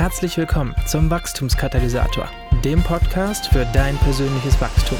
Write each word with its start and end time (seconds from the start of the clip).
Herzlich 0.00 0.38
willkommen 0.38 0.74
zum 0.86 1.10
Wachstumskatalysator, 1.10 2.26
dem 2.64 2.82
Podcast 2.82 3.48
für 3.48 3.66
dein 3.66 3.98
persönliches 3.98 4.58
Wachstum. 4.58 4.96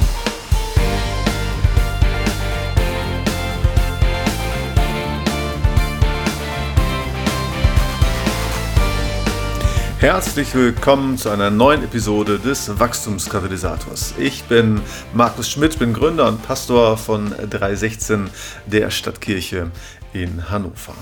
Herzlich 10.01 10.55
willkommen 10.55 11.17
zu 11.17 11.31
einer 11.31 11.49
neuen 11.49 11.83
Episode 11.83 12.39
des 12.39 12.79
Wachstumskatalysators. 12.79 14.17
Ich 14.19 14.45
bin 14.45 14.83
Markus 15.15 15.49
Schmidt, 15.49 15.79
bin 15.79 15.95
Gründer 15.95 16.29
und 16.29 16.43
Pastor 16.43 16.99
von 16.99 17.31
316 17.49 18.29
der 18.67 18.91
Stadtkirche 18.91 19.71
in 20.13 20.51
Hannover. 20.51 20.93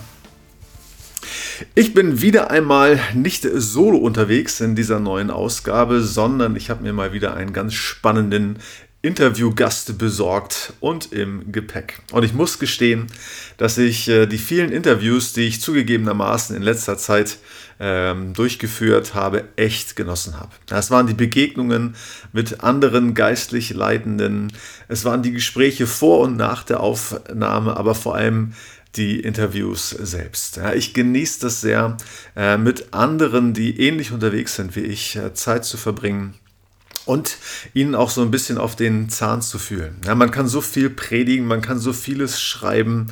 Ich 1.74 1.94
bin 1.94 2.20
wieder 2.20 2.50
einmal 2.50 3.00
nicht 3.14 3.46
solo 3.54 3.98
unterwegs 3.98 4.60
in 4.60 4.74
dieser 4.74 5.00
neuen 5.00 5.30
Ausgabe, 5.30 6.02
sondern 6.02 6.56
ich 6.56 6.70
habe 6.70 6.82
mir 6.82 6.92
mal 6.92 7.12
wieder 7.12 7.34
einen 7.34 7.52
ganz 7.52 7.74
spannenden 7.74 8.58
Interviewgast 9.00 9.96
besorgt 9.96 10.72
und 10.80 11.12
im 11.12 11.52
Gepäck. 11.52 12.00
Und 12.10 12.24
ich 12.24 12.34
muss 12.34 12.58
gestehen, 12.58 13.06
dass 13.56 13.78
ich 13.78 14.08
äh, 14.08 14.26
die 14.26 14.38
vielen 14.38 14.72
Interviews, 14.72 15.32
die 15.32 15.42
ich 15.42 15.60
zugegebenermaßen 15.60 16.56
in 16.56 16.62
letzter 16.62 16.98
Zeit 16.98 17.38
ähm, 17.78 18.34
durchgeführt 18.34 19.14
habe, 19.14 19.44
echt 19.54 19.94
genossen 19.94 20.38
habe. 20.38 20.50
Es 20.68 20.90
waren 20.90 21.06
die 21.06 21.14
Begegnungen 21.14 21.94
mit 22.32 22.64
anderen 22.64 23.14
geistlich 23.14 23.70
Leitenden, 23.70 24.52
es 24.88 25.04
waren 25.04 25.22
die 25.22 25.32
Gespräche 25.32 25.86
vor 25.86 26.20
und 26.20 26.36
nach 26.36 26.64
der 26.64 26.80
Aufnahme, 26.80 27.76
aber 27.76 27.94
vor 27.94 28.16
allem 28.16 28.54
die 28.96 29.20
Interviews 29.20 29.90
selbst. 29.90 30.56
Ja, 30.56 30.72
ich 30.72 30.94
genieße 30.94 31.40
das 31.40 31.60
sehr, 31.60 31.96
äh, 32.36 32.56
mit 32.56 32.92
anderen, 32.92 33.54
die 33.54 33.80
ähnlich 33.80 34.12
unterwegs 34.12 34.56
sind 34.56 34.76
wie 34.76 34.80
ich, 34.80 35.16
äh, 35.16 35.34
Zeit 35.34 35.64
zu 35.64 35.76
verbringen 35.76 36.34
und 37.08 37.38
ihnen 37.72 37.94
auch 37.94 38.10
so 38.10 38.20
ein 38.20 38.30
bisschen 38.30 38.58
auf 38.58 38.76
den 38.76 39.08
Zahn 39.08 39.40
zu 39.40 39.58
fühlen. 39.58 39.96
Ja, 40.04 40.14
man 40.14 40.30
kann 40.30 40.46
so 40.46 40.60
viel 40.60 40.90
predigen, 40.90 41.46
man 41.46 41.62
kann 41.62 41.78
so 41.78 41.94
vieles 41.94 42.40
schreiben 42.40 43.06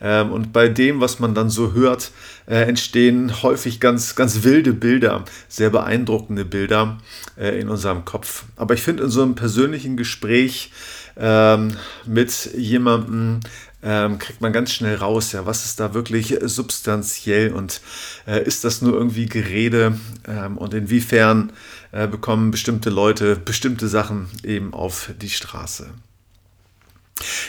ähm, 0.00 0.32
und 0.32 0.54
bei 0.54 0.68
dem, 0.68 1.00
was 1.00 1.18
man 1.18 1.34
dann 1.34 1.50
so 1.50 1.74
hört, 1.74 2.12
äh, 2.46 2.62
entstehen 2.62 3.42
häufig 3.42 3.78
ganz, 3.78 4.14
ganz 4.14 4.42
wilde 4.42 4.72
Bilder, 4.72 5.26
sehr 5.48 5.68
beeindruckende 5.68 6.46
Bilder 6.46 6.98
äh, 7.36 7.60
in 7.60 7.68
unserem 7.68 8.06
Kopf. 8.06 8.44
Aber 8.56 8.72
ich 8.72 8.82
finde 8.82 9.04
in 9.04 9.10
so 9.10 9.22
einem 9.22 9.34
persönlichen 9.34 9.98
Gespräch 9.98 10.72
ähm, 11.18 11.76
mit 12.06 12.54
jemandem, 12.56 13.40
ähm, 13.82 14.18
kriegt 14.18 14.40
man 14.40 14.52
ganz 14.52 14.72
schnell 14.72 14.96
raus, 14.96 15.32
ja, 15.32 15.46
was 15.46 15.64
ist 15.64 15.80
da 15.80 15.94
wirklich 15.94 16.38
substanziell 16.42 17.52
und 17.52 17.80
äh, 18.26 18.42
ist 18.44 18.64
das 18.64 18.82
nur 18.82 18.94
irgendwie 18.94 19.26
Gerede 19.26 19.98
ähm, 20.26 20.58
und 20.58 20.74
inwiefern 20.74 21.52
äh, 21.90 22.06
bekommen 22.06 22.50
bestimmte 22.50 22.90
Leute 22.90 23.36
bestimmte 23.36 23.88
Sachen 23.88 24.28
eben 24.44 24.72
auf 24.72 25.10
die 25.20 25.30
Straße. 25.30 25.90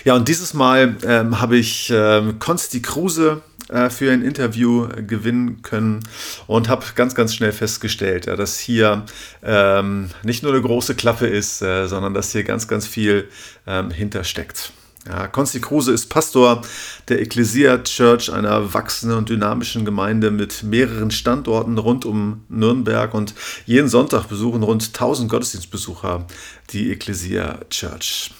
Ja, 0.04 0.16
und 0.16 0.28
dieses 0.28 0.54
Mal 0.54 0.98
ähm, 1.04 1.39
habe 1.39 1.58
ich 1.58 1.92
ähm, 1.94 2.38
Konsti 2.39 2.81
Kruse 2.81 3.42
äh, 3.70 3.89
für 3.89 4.11
ein 4.11 4.22
Interview 4.22 4.88
gewinnen 5.08 5.61
können 5.61 6.02
und 6.48 6.70
habe 6.70 6.86
ganz, 6.95 7.16
ganz 7.16 7.34
schnell 7.34 7.52
festgestellt, 7.52 8.26
ja, 8.26 8.36
dass 8.36 8.59
hier 8.59 9.06
ähm, 9.42 10.09
nicht 10.23 10.44
nur 10.44 10.52
eine 10.52 10.61
große 10.61 10.95
Klappe 10.95 11.28
ist, 11.28 11.61
äh, 11.61 11.88
sondern 11.88 12.14
dass 12.14 12.31
hier 12.31 12.44
ganz, 12.44 12.67
ganz 12.67 12.86
viel 12.86 13.30
ähm, 13.66 13.89
hintersteckt. 13.89 14.73
Ja, 15.05 15.27
Konsti 15.27 15.59
Kruse 15.59 15.91
ist 15.91 16.07
Pastor 16.07 16.61
der 17.09 17.21
Ecclesia 17.21 17.79
Church, 17.79 18.31
einer 18.31 18.73
wachsenden 18.73 19.17
und 19.17 19.27
dynamischen 19.27 19.83
Gemeinde 19.83 20.31
mit 20.31 20.63
mehreren 20.63 21.11
Standorten 21.11 21.77
rund 21.77 22.05
um 22.05 22.45
Nürnberg 22.47 23.13
und 23.13 23.33
jeden 23.65 23.89
Sonntag 23.89 24.29
besuchen 24.29 24.63
rund 24.63 24.85
1000 24.87 25.29
Gottesdienstbesucher 25.29 26.25
die 26.69 26.91
Ecclesia 26.91 27.59
Church. 27.69 28.31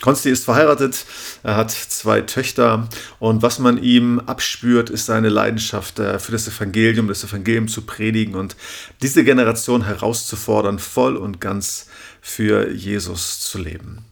Konsti 0.00 0.30
ist 0.30 0.44
verheiratet, 0.44 1.06
er 1.42 1.56
hat 1.56 1.70
zwei 1.72 2.20
Töchter 2.20 2.88
und 3.18 3.42
was 3.42 3.58
man 3.58 3.82
ihm 3.82 4.20
abspürt, 4.20 4.90
ist 4.90 5.06
seine 5.06 5.28
Leidenschaft 5.28 5.98
äh, 5.98 6.18
für 6.18 6.32
das 6.32 6.46
Evangelium, 6.46 7.08
das 7.08 7.24
Evangelium 7.24 7.66
zu 7.66 7.82
predigen 7.82 8.34
und 8.34 8.56
diese 9.00 9.24
Generation 9.24 9.84
herauszufordern, 9.84 10.78
voll 10.78 11.16
und 11.16 11.40
ganz 11.40 11.86
für 12.20 12.70
Jesus 12.70 13.40
zu 13.40 13.58
leben. 13.58 14.04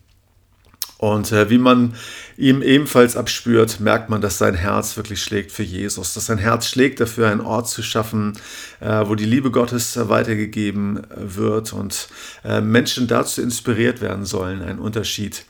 Und 1.00 1.32
äh, 1.32 1.48
wie 1.48 1.56
man 1.56 1.94
ihm 2.36 2.60
ebenfalls 2.60 3.16
abspürt, 3.16 3.80
merkt 3.80 4.10
man, 4.10 4.20
dass 4.20 4.36
sein 4.36 4.54
Herz 4.54 4.98
wirklich 4.98 5.22
schlägt 5.22 5.50
für 5.50 5.62
Jesus, 5.62 6.12
dass 6.12 6.26
sein 6.26 6.36
Herz 6.36 6.66
schlägt 6.66 7.00
dafür, 7.00 7.28
einen 7.28 7.40
Ort 7.40 7.70
zu 7.70 7.82
schaffen, 7.82 8.34
äh, 8.80 9.06
wo 9.06 9.14
die 9.14 9.24
Liebe 9.24 9.50
Gottes 9.50 9.98
weitergegeben 10.10 11.00
wird 11.16 11.72
und 11.72 12.08
äh, 12.44 12.60
Menschen 12.60 13.06
dazu 13.06 13.40
inspiriert 13.40 14.02
werden 14.02 14.26
sollen, 14.26 14.60
einen 14.60 14.78
Unterschied 14.78 15.46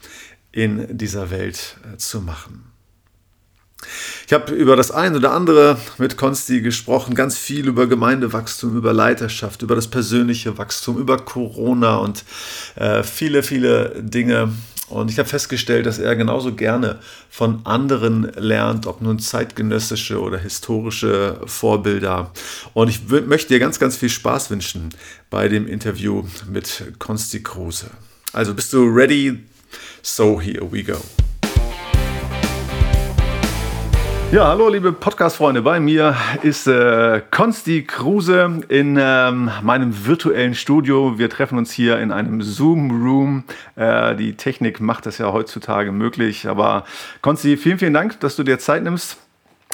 in 0.52 0.96
dieser 0.96 1.32
Welt 1.32 1.78
äh, 1.92 1.96
zu 1.96 2.20
machen. 2.20 2.70
Ich 4.26 4.32
habe 4.32 4.52
über 4.52 4.76
das 4.76 4.92
eine 4.92 5.16
oder 5.16 5.32
andere 5.32 5.78
mit 5.98 6.16
Konsti 6.16 6.60
gesprochen, 6.60 7.16
ganz 7.16 7.36
viel 7.36 7.66
über 7.66 7.88
Gemeindewachstum, 7.88 8.76
über 8.76 8.92
Leiterschaft, 8.92 9.62
über 9.62 9.74
das 9.74 9.88
persönliche 9.88 10.58
Wachstum, 10.58 10.98
über 10.98 11.16
Corona 11.16 11.96
und 11.96 12.24
äh, 12.76 13.02
viele, 13.02 13.42
viele 13.42 14.00
Dinge, 14.00 14.52
und 14.90 15.10
ich 15.10 15.18
habe 15.18 15.28
festgestellt, 15.28 15.86
dass 15.86 15.98
er 15.98 16.16
genauso 16.16 16.54
gerne 16.54 16.98
von 17.30 17.64
anderen 17.64 18.32
lernt, 18.36 18.86
ob 18.86 19.00
nun 19.00 19.20
zeitgenössische 19.20 20.20
oder 20.20 20.36
historische 20.36 21.40
Vorbilder. 21.46 22.32
Und 22.74 22.88
ich 22.88 23.08
möchte 23.08 23.54
dir 23.54 23.60
ganz, 23.60 23.78
ganz 23.78 23.96
viel 23.96 24.10
Spaß 24.10 24.50
wünschen 24.50 24.90
bei 25.30 25.48
dem 25.48 25.68
Interview 25.68 26.24
mit 26.48 26.92
Konsti 26.98 27.42
Kruse. 27.42 27.90
Also 28.32 28.52
bist 28.52 28.72
du 28.72 28.84
ready? 28.84 29.38
So 30.02 30.40
here 30.40 30.66
we 30.70 30.82
go. 30.82 31.00
Ja, 34.32 34.46
hallo 34.46 34.68
liebe 34.68 34.92
Podcast-Freunde. 34.92 35.60
Bei 35.60 35.80
mir 35.80 36.14
ist 36.42 36.68
äh, 36.68 37.20
Konsti 37.32 37.82
Kruse 37.82 38.60
in 38.68 38.96
ähm, 38.96 39.50
meinem 39.60 40.06
virtuellen 40.06 40.54
Studio. 40.54 41.18
Wir 41.18 41.28
treffen 41.28 41.58
uns 41.58 41.72
hier 41.72 41.98
in 41.98 42.12
einem 42.12 42.40
Zoom-Room. 42.40 43.42
Äh, 43.74 44.14
die 44.14 44.36
Technik 44.36 44.80
macht 44.80 45.06
das 45.06 45.18
ja 45.18 45.32
heutzutage 45.32 45.90
möglich. 45.90 46.46
Aber 46.46 46.84
Konsti, 47.22 47.56
vielen, 47.56 47.80
vielen 47.80 47.92
Dank, 47.92 48.20
dass 48.20 48.36
du 48.36 48.44
dir 48.44 48.60
Zeit 48.60 48.84
nimmst 48.84 49.16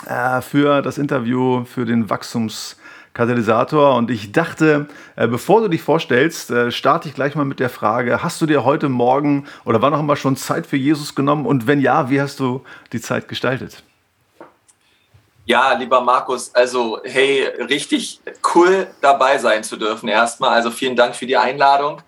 äh, 0.09 0.41
für 0.41 0.81
das 0.81 0.97
Interview, 0.97 1.67
für 1.67 1.85
den 1.85 2.09
Wachstumskatalysator. 2.09 3.95
Und 3.95 4.11
ich 4.11 4.33
dachte, 4.33 4.89
äh, 5.17 5.29
bevor 5.29 5.61
du 5.61 5.69
dich 5.69 5.83
vorstellst, 5.83 6.51
äh, 6.51 6.71
starte 6.71 7.11
ich 7.11 7.15
gleich 7.15 7.35
mal 7.35 7.45
mit 7.45 7.61
der 7.61 7.69
Frage, 7.69 8.23
hast 8.23 8.41
du 8.41 8.47
dir 8.47 8.65
heute 8.65 8.89
Morgen 8.89 9.45
oder 9.67 9.83
wann 9.83 9.93
auch 9.93 10.01
immer 10.01 10.17
schon 10.17 10.35
Zeit 10.35 10.67
für 10.67 10.79
Jesus 10.79 11.15
genommen? 11.15 11.45
Und 11.45 11.67
wenn 11.67 11.79
ja, 11.79 12.09
wie 12.09 12.23
hast 12.23 12.41
du 12.41 12.65
die 12.95 13.03
Zeit 13.03 13.29
gestaltet? 13.29 13.83
Ja, 15.49 15.75
lieber 15.75 16.01
Markus, 16.01 16.53
also 16.57 17.01
hey, 17.05 17.45
richtig 17.69 18.21
cool 18.53 18.89
dabei 19.01 19.39
sein 19.39 19.63
zu 19.63 19.77
dürfen 19.77 20.09
erstmal. 20.09 20.51
Also 20.51 20.73
vielen 20.73 20.97
Dank 20.97 21.15
für 21.15 21.27
die 21.27 21.37
Einladung. 21.37 22.03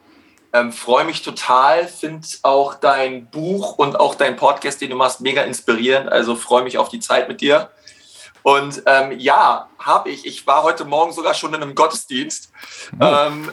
Ähm, 0.52 0.72
Freue 0.72 1.04
mich 1.04 1.22
total, 1.22 1.86
finde 1.86 2.26
auch 2.42 2.74
dein 2.74 3.30
Buch 3.30 3.78
und 3.78 4.00
auch 4.00 4.16
dein 4.16 4.34
Podcast, 4.34 4.80
den 4.80 4.90
du 4.90 4.96
machst, 4.96 5.20
mega 5.20 5.42
inspirierend. 5.42 6.10
Also 6.10 6.34
freue 6.34 6.64
mich 6.64 6.78
auf 6.78 6.88
die 6.88 6.98
Zeit 6.98 7.28
mit 7.28 7.40
dir. 7.40 7.70
Und 8.42 8.82
ähm, 8.86 9.12
ja, 9.20 9.68
habe 9.78 10.10
ich. 10.10 10.26
Ich 10.26 10.44
war 10.48 10.64
heute 10.64 10.84
Morgen 10.84 11.12
sogar 11.12 11.34
schon 11.34 11.54
in 11.54 11.62
einem 11.62 11.76
Gottesdienst 11.76 12.50
oh. 12.98 13.04
ähm, 13.04 13.52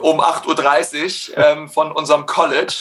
um 0.00 0.20
8.30 0.20 1.30
Uhr 1.30 1.38
ähm, 1.38 1.68
von 1.68 1.92
unserem 1.92 2.26
College. 2.26 2.74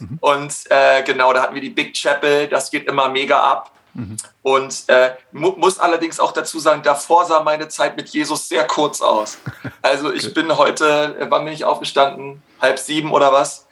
Mhm. 0.00 0.18
Und 0.20 0.54
äh, 0.68 1.02
genau, 1.02 1.32
da 1.32 1.42
hatten 1.42 1.54
wir 1.54 1.62
die 1.62 1.70
Big 1.70 1.94
Chapel. 1.94 2.46
Das 2.48 2.70
geht 2.70 2.88
immer 2.88 3.08
mega 3.08 3.40
ab. 3.40 3.70
Mhm. 3.94 4.16
Und 4.42 4.84
äh, 4.88 5.12
mu 5.32 5.52
muss 5.56 5.78
allerdings 5.78 6.20
auch 6.20 6.32
dazu 6.32 6.58
sagen, 6.58 6.82
davor 6.82 7.24
sah 7.24 7.42
meine 7.42 7.68
Zeit 7.68 7.96
mit 7.96 8.08
Jesus 8.10 8.48
sehr 8.48 8.66
kurz 8.66 9.00
aus. 9.00 9.38
Also 9.82 10.12
ich 10.12 10.24
okay. 10.24 10.34
bin 10.34 10.56
heute, 10.56 11.16
äh, 11.18 11.26
wann 11.28 11.44
bin 11.44 11.52
ich 11.52 11.64
aufgestanden? 11.64 12.42
Halb 12.60 12.78
sieben 12.78 13.12
oder 13.12 13.32
was? 13.32 13.66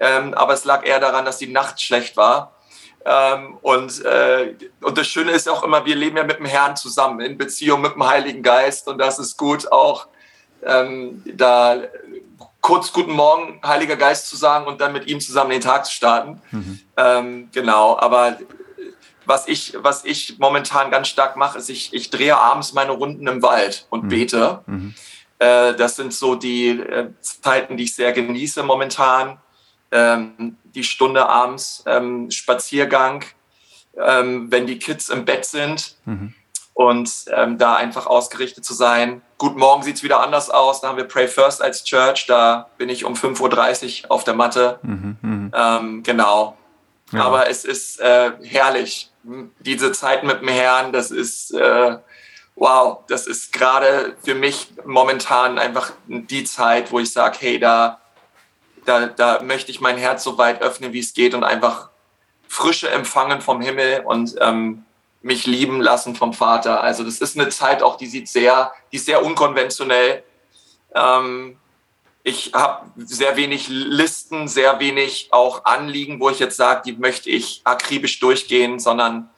Ähm, 0.00 0.32
aber 0.32 0.54
es 0.54 0.64
lag 0.64 0.86
eher 0.86 0.98
daran, 0.98 1.26
dass 1.26 1.36
die 1.36 1.48
Nacht 1.48 1.80
schlecht 1.82 2.16
war. 2.16 2.52
Ähm, 3.04 3.58
und, 3.60 4.04
äh, 4.04 4.54
und 4.80 4.96
das 4.96 5.06
Schöne 5.06 5.32
ist 5.32 5.48
auch 5.48 5.62
immer, 5.62 5.84
wir 5.84 5.94
leben 5.94 6.16
ja 6.16 6.24
mit 6.24 6.38
dem 6.38 6.46
Herrn 6.46 6.76
zusammen, 6.76 7.20
in 7.20 7.36
Beziehung 7.36 7.82
mit 7.82 7.94
dem 7.94 8.06
Heiligen 8.06 8.42
Geist. 8.42 8.88
Und 8.88 8.98
das 8.98 9.18
ist 9.18 9.36
gut, 9.36 9.70
auch 9.70 10.06
ähm, 10.64 11.22
da 11.26 11.82
kurz 12.60 12.92
Guten 12.92 13.12
Morgen, 13.12 13.60
Heiliger 13.64 13.96
Geist 13.96 14.28
zu 14.28 14.36
sagen 14.36 14.66
und 14.66 14.80
dann 14.80 14.92
mit 14.92 15.06
ihm 15.06 15.20
zusammen 15.20 15.50
den 15.50 15.60
Tag 15.60 15.86
zu 15.86 15.92
starten. 15.92 16.42
Mhm. 16.50 16.80
Ähm, 16.96 17.48
genau, 17.52 17.98
aber 17.98 18.38
was 19.28 19.46
ich, 19.46 19.76
was 19.80 20.06
ich 20.06 20.38
momentan 20.38 20.90
ganz 20.90 21.08
stark 21.08 21.36
mache, 21.36 21.58
ist, 21.58 21.68
ich, 21.68 21.92
ich 21.92 22.08
drehe 22.08 22.36
abends 22.36 22.72
meine 22.72 22.92
Runden 22.92 23.26
im 23.26 23.42
Wald 23.42 23.86
und 23.90 24.04
mhm. 24.04 24.08
bete. 24.08 24.62
Mhm. 24.66 24.94
Äh, 25.38 25.74
das 25.74 25.96
sind 25.96 26.14
so 26.14 26.34
die 26.34 26.70
äh, 26.70 27.10
Zeiten, 27.20 27.76
die 27.76 27.84
ich 27.84 27.94
sehr 27.94 28.12
genieße 28.12 28.62
momentan. 28.62 29.38
Ähm, 29.90 30.56
die 30.64 30.82
Stunde 30.82 31.28
abends, 31.28 31.82
ähm, 31.86 32.30
Spaziergang, 32.30 33.24
ähm, 33.98 34.50
wenn 34.50 34.66
die 34.66 34.78
Kids 34.78 35.10
im 35.10 35.24
Bett 35.24 35.44
sind. 35.44 35.96
Mhm. 36.06 36.34
und 36.72 37.10
ähm, 37.34 37.58
da 37.58 37.74
einfach 37.74 38.06
ausgerichtet 38.06 38.64
zu 38.64 38.72
sein. 38.72 39.20
Gut, 39.36 39.56
morgen 39.56 39.82
sieht 39.82 39.96
es 39.96 40.02
wieder 40.04 40.20
anders 40.20 40.48
aus. 40.48 40.80
Da 40.80 40.88
haben 40.88 40.96
wir 40.96 41.04
Pray 41.04 41.26
First 41.26 41.60
als 41.60 41.84
Church. 41.84 42.26
Da 42.28 42.68
bin 42.78 42.88
ich 42.88 43.04
um 43.04 43.14
5.30 43.14 44.04
Uhr 44.04 44.12
auf 44.12 44.22
der 44.22 44.34
Matte. 44.34 44.78
Mhm, 44.82 45.16
mh. 45.20 45.78
ähm, 45.80 46.02
genau. 46.04 46.56
Ja. 47.12 47.24
Aber 47.24 47.48
es 47.48 47.64
ist 47.64 48.00
äh, 48.00 48.32
herrlich. 48.42 49.10
Diese 49.60 49.92
Zeit 49.92 50.24
mit 50.24 50.40
dem 50.40 50.48
Herrn, 50.48 50.92
das 50.92 51.10
ist, 51.10 51.52
äh, 51.52 51.98
wow, 52.56 53.00
das 53.08 53.26
ist 53.26 53.52
gerade 53.52 54.16
für 54.22 54.34
mich 54.34 54.68
momentan 54.84 55.58
einfach 55.58 55.92
die 56.06 56.44
Zeit, 56.44 56.90
wo 56.92 56.98
ich 56.98 57.12
sage, 57.12 57.36
hey, 57.40 57.58
da, 57.58 58.00
da, 58.84 59.06
da 59.06 59.42
möchte 59.42 59.70
ich 59.70 59.80
mein 59.80 59.98
Herz 59.98 60.24
so 60.24 60.38
weit 60.38 60.62
öffnen, 60.62 60.92
wie 60.92 61.00
es 61.00 61.12
geht 61.12 61.34
und 61.34 61.44
einfach 61.44 61.90
Frische 62.48 62.90
empfangen 62.90 63.42
vom 63.42 63.60
Himmel 63.60 64.02
und 64.06 64.34
ähm, 64.40 64.84
mich 65.20 65.46
lieben 65.46 65.80
lassen 65.80 66.14
vom 66.16 66.32
Vater. 66.32 66.82
Also 66.82 67.04
das 67.04 67.20
ist 67.20 67.38
eine 67.38 67.50
Zeit 67.50 67.82
auch, 67.82 67.96
die 67.96 68.06
sieht 68.06 68.28
sehr, 68.28 68.72
die 68.92 68.96
ist 68.96 69.06
sehr 69.06 69.24
unkonventionell. 69.24 70.22
Ähm, 70.94 71.58
ich 72.28 72.52
habe 72.54 72.86
sehr 72.96 73.36
wenig 73.36 73.68
Listen, 73.68 74.48
sehr 74.48 74.78
wenig 74.80 75.28
auch 75.30 75.64
Anliegen, 75.64 76.20
wo 76.20 76.28
ich 76.28 76.38
jetzt 76.38 76.56
sage, 76.56 76.82
die 76.84 76.92
möchte 76.92 77.30
ich 77.30 77.62
akribisch 77.64 78.20
durchgehen, 78.20 78.78
sondern 78.78 79.30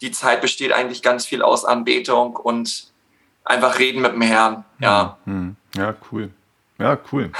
die 0.00 0.10
Zeit 0.10 0.40
besteht 0.40 0.72
eigentlich 0.72 1.02
ganz 1.02 1.24
viel 1.26 1.42
aus 1.42 1.64
Anbetung 1.64 2.36
und 2.36 2.88
einfach 3.44 3.78
reden 3.78 4.02
mit 4.02 4.12
dem 4.12 4.22
Herrn. 4.22 4.64
Ja, 4.80 5.18
hm, 5.24 5.56
hm. 5.74 5.80
ja 5.80 5.94
cool. 6.10 6.30
Ja, 6.76 6.98
cool. 7.12 7.30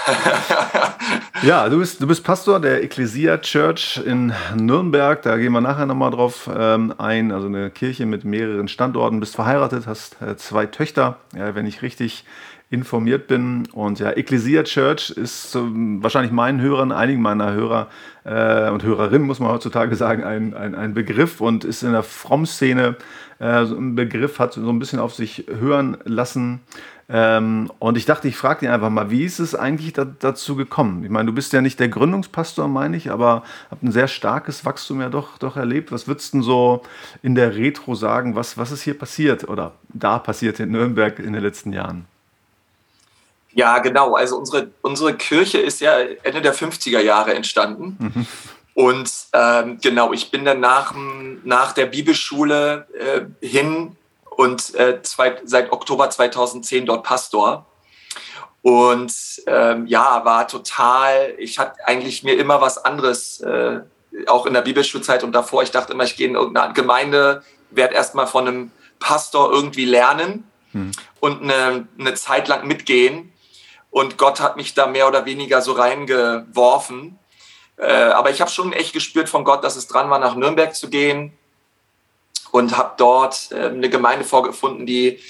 ja, 1.43 1.69
du 1.69 1.81
bist, 1.81 2.01
du 2.01 2.07
bist 2.07 2.23
Pastor 2.23 2.61
der 2.61 2.85
Ecclesia 2.85 3.37
Church 3.39 3.97
in 3.97 4.33
Nürnberg. 4.55 5.23
Da 5.23 5.37
gehen 5.37 5.53
wir 5.53 5.61
nachher 5.61 5.87
nochmal 5.87 6.13
drauf 6.13 6.49
ähm, 6.57 6.95
ein. 6.99 7.33
Also 7.33 7.49
eine 7.49 7.71
Kirche 7.71 8.07
mit 8.07 8.25
mehreren 8.25 8.69
Standorten. 8.69 9.19
Bist 9.19 9.35
verheiratet, 9.35 9.89
hast 9.89 10.23
äh, 10.23 10.37
zwei 10.37 10.67
Töchter, 10.67 11.17
ja, 11.37 11.57
wenn 11.57 11.67
ich 11.67 11.83
richtig 11.83 12.25
informiert 12.71 13.27
bin. 13.27 13.69
Und 13.73 13.99
ja, 14.01 14.11
Ecclesia 14.11 14.65
Church 14.65 15.11
ist 15.11 15.55
ähm, 15.55 16.03
wahrscheinlich 16.03 16.33
meinen 16.33 16.61
Hörern, 16.61 16.93
einigen 16.93 17.23
meiner 17.23 17.53
Hörer 17.53 17.89
äh, 18.25 18.71
und 18.71 18.83
Hörerinnen, 18.83 19.27
muss 19.27 19.41
man 19.41 19.51
heutzutage 19.51 19.95
sagen, 19.97 20.25
ein, 20.25 20.55
ein, 20.55 20.75
ein 20.75 20.95
Begriff 20.95 21.41
und 21.41 21.65
ist 21.65 21.83
in 21.83 21.93
der 21.93 22.03
Fromm-Szene 22.03 22.97
äh, 23.39 23.65
so 23.65 23.77
ein 23.77 23.95
Begriff, 23.95 24.39
hat 24.39 24.55
so 24.55 24.69
ein 24.69 24.79
bisschen 24.79 24.99
auf 24.99 25.15
sich 25.15 25.47
hören 25.49 25.97
lassen. 26.05 26.61
Ähm, 27.09 27.71
und 27.81 27.99
ich 27.99 28.07
dachte, 28.07 28.29
ich 28.29 28.37
frage 28.37 28.61
dich 28.61 28.71
einfach 28.71 28.89
mal, 28.89 29.11
wie 29.11 29.25
ist 29.25 29.39
es 29.39 29.55
eigentlich 29.55 29.93
da, 29.93 30.05
dazu 30.05 30.57
gekommen? 30.57 31.05
Ich 31.05 31.11
meine, 31.11 31.27
du 31.27 31.35
bist 31.35 31.53
ja 31.53 31.61
nicht 31.61 31.79
der 31.79 31.89
Gründungspastor, 31.89 32.67
meine 32.67 32.97
ich, 32.97 33.11
aber 33.11 33.43
habt 33.71 33.83
ein 33.83 33.93
sehr 33.93 34.09
starkes 34.09 34.65
Wachstum 34.65 35.03
ja 35.03 35.11
doch, 35.11 35.37
doch 35.37 35.57
erlebt. 35.57 35.93
Was 35.93 36.09
würdest 36.09 36.33
du 36.33 36.39
denn 36.39 36.43
so 36.43 36.83
in 37.23 37.35
der 37.35 37.55
Retro 37.55 37.95
sagen? 37.95 38.37
Was, 38.37 38.57
was 38.57 38.73
ist 38.73 38.83
hier 38.83 38.99
passiert 38.99 39.47
oder 39.49 39.73
da 39.93 40.19
passiert 40.19 40.61
in 40.61 40.71
Nürnberg 40.71 41.19
in 41.19 41.35
den 41.35 41.43
letzten 41.43 41.75
Jahren? 41.75 42.07
Ja, 43.55 43.79
genau. 43.79 44.15
Also 44.15 44.37
unsere, 44.37 44.71
unsere 44.83 45.15
Kirche 45.15 45.59
ist 45.59 45.81
ja 45.81 45.99
Ende 46.23 46.43
der 46.43 46.55
50er 46.55 47.01
Jahre 47.01 47.35
entstanden. 47.35 47.97
Mhm. 47.99 48.27
Und 48.75 49.11
ähm, 49.33 49.79
genau, 49.81 50.13
ich 50.13 50.31
bin 50.31 50.45
dann 50.45 50.61
nach, 50.61 50.95
nach 51.45 51.73
der 51.73 51.87
Bibelschule 51.87 52.89
äh, 52.99 53.47
hin 53.47 53.97
und 54.37 54.75
äh, 54.75 55.01
zwei, 55.03 55.37
seit 55.45 55.71
Oktober 55.71 56.11
2010 56.11 56.87
dort 56.87 57.05
Pastor. 57.05 57.67
Und 58.63 59.15
ähm, 59.47 59.87
ja, 59.87 60.25
war 60.25 60.49
total, 60.49 61.35
ich 61.39 61.59
hatte 61.59 61.87
eigentlich 61.87 62.25
mir 62.25 62.37
immer 62.37 62.61
was 62.61 62.83
anderes, 62.85 63.41
äh, 63.41 63.81
auch 64.27 64.47
in 64.47 64.55
der 64.55 64.63
Bibelschulzeit 64.63 65.23
und 65.23 65.33
davor, 65.33 65.63
ich 65.63 65.71
dachte 65.71 65.93
immer, 65.93 66.05
ich 66.05 66.17
gehe 66.17 66.29
in 66.29 66.35
irgendeine 66.35 66.73
Gemeinde, 66.73 67.45
werde 67.71 67.95
erstmal 67.95 68.27
von 68.27 68.49
einem 68.49 68.71
Pastor 69.01 69.53
irgendwie 69.53 69.85
lernen 69.85 70.51
hm. 70.73 70.93
und 71.21 71.43
eine, 71.43 71.87
eine 71.99 72.15
Zeit 72.15 72.49
lang 72.49 72.67
mitgehen. 72.67 73.34
Und 73.95 74.19
Gott 74.19 74.41
hat 74.41 74.57
mich 74.57 74.75
da 74.75 74.89
mehr 74.89 75.07
oder 75.07 75.25
weniger 75.25 75.63
so 75.63 75.71
reingeworfen. 75.71 77.17
Äh, 77.77 77.93
aber 77.93 78.31
ich 78.31 78.41
habe 78.41 78.51
schon 78.51 78.73
echt 78.73 78.93
gespürt 78.93 79.29
von 79.29 79.45
Gott, 79.45 79.63
dass 79.63 79.77
es 79.77 79.87
dran 79.87 80.11
war, 80.11 80.19
nach 80.19 80.35
Nürnberg 80.35 80.75
zu 80.75 80.91
gehen 80.91 81.39
und 82.51 82.77
habe 82.77 82.95
dort 82.97 83.53
äh, 83.53 83.67
eine 83.67 83.89
Gemeinde 83.89 84.25
vorgefunden, 84.25 84.85
die 84.85 85.21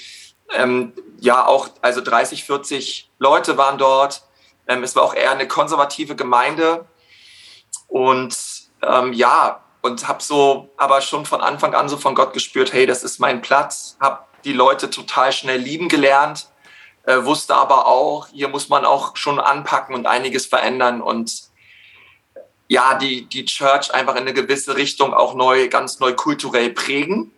ähm, 0.55 0.93
ja 1.19 1.45
auch, 1.45 1.69
also 1.83 2.01
30, 2.01 2.43
40 2.43 3.11
Leute 3.19 3.55
waren 3.55 3.77
dort. 3.77 4.23
Ähm, 4.67 4.81
es 4.81 4.95
war 4.95 5.03
auch 5.03 5.13
eher 5.13 5.29
eine 5.29 5.47
konservative 5.47 6.15
Gemeinde 6.15 6.87
und 7.87 8.35
ähm, 8.81 9.13
ja, 9.13 9.63
und 9.83 10.07
habe 10.07 10.23
so 10.23 10.71
aber 10.75 11.01
schon 11.01 11.27
von 11.27 11.41
Anfang 11.41 11.75
an 11.75 11.87
so 11.87 11.97
von 11.97 12.15
Gott 12.15 12.33
gespürt, 12.33 12.73
hey, 12.73 12.87
das 12.87 13.03
ist 13.03 13.19
mein 13.19 13.43
Platz, 13.43 13.95
habe 13.99 14.21
die 14.43 14.53
Leute 14.53 14.89
total 14.89 15.31
schnell 15.33 15.59
lieben 15.59 15.87
gelernt, 15.87 16.47
äh, 17.05 17.23
wusste 17.23 17.55
aber 17.55 17.87
auch, 17.87 18.27
hier 18.27 18.47
muss 18.49 18.69
man 18.69 18.85
auch 18.85 19.15
schon 19.15 19.39
anpacken 19.39 19.95
und 19.95 20.07
einiges 20.07 20.45
verändern 20.45 21.01
und 21.01 21.43
ja, 22.67 22.95
die, 22.95 23.25
die 23.25 23.45
Church 23.45 23.93
einfach 23.93 24.15
in 24.15 24.21
eine 24.21 24.33
gewisse 24.33 24.75
Richtung 24.75 25.13
auch 25.13 25.35
neu, 25.35 25.67
ganz 25.67 25.99
neu 25.99 26.13
kulturell 26.13 26.71
prägen. 26.71 27.31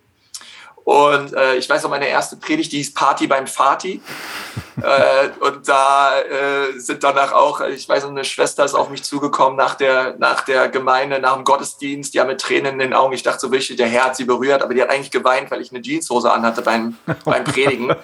Und 0.88 1.34
äh, 1.34 1.56
ich 1.56 1.68
weiß 1.68 1.82
noch, 1.82 1.90
meine 1.90 2.08
erste 2.08 2.36
Predigt, 2.36 2.72
die 2.72 2.78
hieß 2.78 2.94
Party 2.94 3.26
beim 3.26 3.46
Fati. 3.46 4.00
äh, 4.82 5.28
und 5.44 5.68
da 5.68 6.18
äh, 6.18 6.78
sind 6.78 7.04
danach 7.04 7.32
auch, 7.32 7.60
ich 7.60 7.86
weiß 7.86 8.04
noch, 8.04 8.10
eine 8.10 8.24
Schwester 8.24 8.64
ist 8.64 8.72
auf 8.72 8.88
mich 8.88 9.02
zugekommen 9.02 9.54
nach 9.54 9.74
der, 9.74 10.14
nach 10.16 10.46
der 10.46 10.70
Gemeinde, 10.70 11.18
nach 11.18 11.34
dem 11.34 11.44
Gottesdienst, 11.44 12.14
die 12.14 12.20
haben 12.20 12.28
mit 12.28 12.40
Tränen 12.40 12.72
in 12.72 12.78
den 12.78 12.94
Augen, 12.94 13.12
ich 13.12 13.22
dachte 13.22 13.40
so 13.40 13.52
wirklich, 13.52 13.76
der 13.76 13.86
Herr 13.86 14.06
hat 14.06 14.16
sie 14.16 14.24
berührt, 14.24 14.62
aber 14.62 14.72
die 14.72 14.80
hat 14.80 14.88
eigentlich 14.88 15.10
geweint, 15.10 15.50
weil 15.50 15.60
ich 15.60 15.72
eine 15.72 15.82
Jeanshose 15.82 16.32
anhatte 16.32 16.62
beim, 16.62 16.96
beim 17.22 17.44
Predigen. 17.44 17.94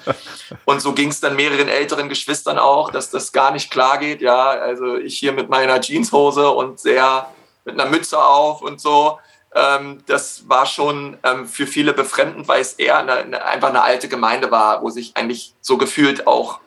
Und 0.66 0.82
so 0.82 0.92
ging 0.92 1.08
es 1.08 1.20
dann 1.20 1.36
mehreren 1.36 1.68
älteren 1.68 2.10
Geschwistern 2.10 2.58
auch, 2.58 2.90
dass 2.90 3.08
das 3.08 3.32
gar 3.32 3.52
nicht 3.52 3.70
klar 3.70 3.96
geht. 3.96 4.20
Ja, 4.20 4.50
also 4.50 4.98
ich 4.98 5.18
hier 5.18 5.32
mit 5.32 5.48
meiner 5.48 5.80
Jeanshose 5.80 6.50
und 6.50 6.78
sehr 6.78 7.28
mit 7.64 7.80
einer 7.80 7.88
Mütze 7.88 8.22
auf 8.22 8.60
und 8.60 8.78
so. 8.78 9.18
Ähm, 9.54 10.02
das 10.06 10.48
war 10.48 10.66
schon 10.66 11.16
ähm, 11.22 11.46
für 11.46 11.66
viele 11.66 11.92
befremdend, 11.92 12.48
weil 12.48 12.60
es 12.60 12.74
eher 12.74 12.98
eine, 12.98 13.12
eine, 13.12 13.44
einfach 13.44 13.68
eine 13.68 13.82
alte 13.82 14.08
Gemeinde 14.08 14.50
war, 14.50 14.82
wo 14.82 14.90
sich 14.90 15.16
eigentlich 15.16 15.54
so 15.60 15.78
gefühlt 15.78 16.26
auch 16.26 16.60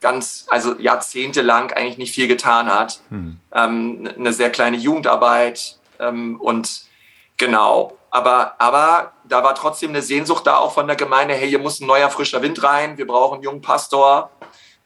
ganz, 0.00 0.46
also 0.48 0.76
jahrzehntelang 0.78 1.72
eigentlich 1.72 1.98
nicht 1.98 2.14
viel 2.14 2.28
getan 2.28 2.72
hat. 2.72 3.00
Hm. 3.08 3.40
Ähm, 3.52 4.08
eine 4.16 4.32
sehr 4.32 4.50
kleine 4.50 4.76
Jugendarbeit 4.76 5.78
ähm, 5.98 6.40
und 6.40 6.82
genau. 7.36 7.98
Aber, 8.10 8.54
aber 8.58 9.12
da 9.24 9.42
war 9.42 9.54
trotzdem 9.54 9.90
eine 9.90 10.02
Sehnsucht 10.02 10.46
da 10.46 10.56
auch 10.56 10.72
von 10.72 10.86
der 10.86 10.96
Gemeinde, 10.96 11.34
hey, 11.34 11.48
hier 11.48 11.58
muss 11.58 11.80
ein 11.80 11.86
neuer 11.86 12.08
frischer 12.08 12.40
Wind 12.40 12.62
rein, 12.62 12.96
wir 12.96 13.06
brauchen 13.06 13.34
einen 13.34 13.42
jungen 13.42 13.62
Pastor. 13.62 14.30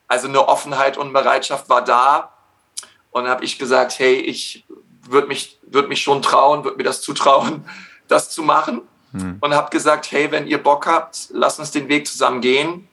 Also 0.09 0.29
eine 0.29 0.49
Offenheit 0.49 0.99
und 0.99 1.13
Bereitschaft 1.13 1.69
war 1.69 1.83
da. 1.85 2.33
Und 3.11 3.29
habe 3.29 3.45
ich 3.45 3.59
gesagt, 3.59 3.99
hey, 3.99 4.15
ich 4.15 4.67
würde 5.09 5.29
mich, 5.29 5.59
würd 5.63 5.89
mich 5.89 6.03
schon 6.03 6.23
trauen, 6.23 6.65
würde 6.65 6.77
mir 6.77 6.85
das 6.85 7.01
zutrauen, 7.01 7.65
das 8.09 8.31
zu 8.31 8.43
machen. 8.43 8.83
Mhm. 9.13 9.39
Und 9.41 9.55
habe 9.55 9.71
gesagt, 9.71 10.11
hey, 10.11 10.31
wenn 10.31 10.47
ihr 10.47 10.63
Bock 10.63 10.87
habt, 10.87 11.29
lasst 11.31 11.59
uns 11.59 11.71
den 11.71 11.89
Weg 11.89 12.07
zusammen 12.07 12.41
gehen. 12.41 12.89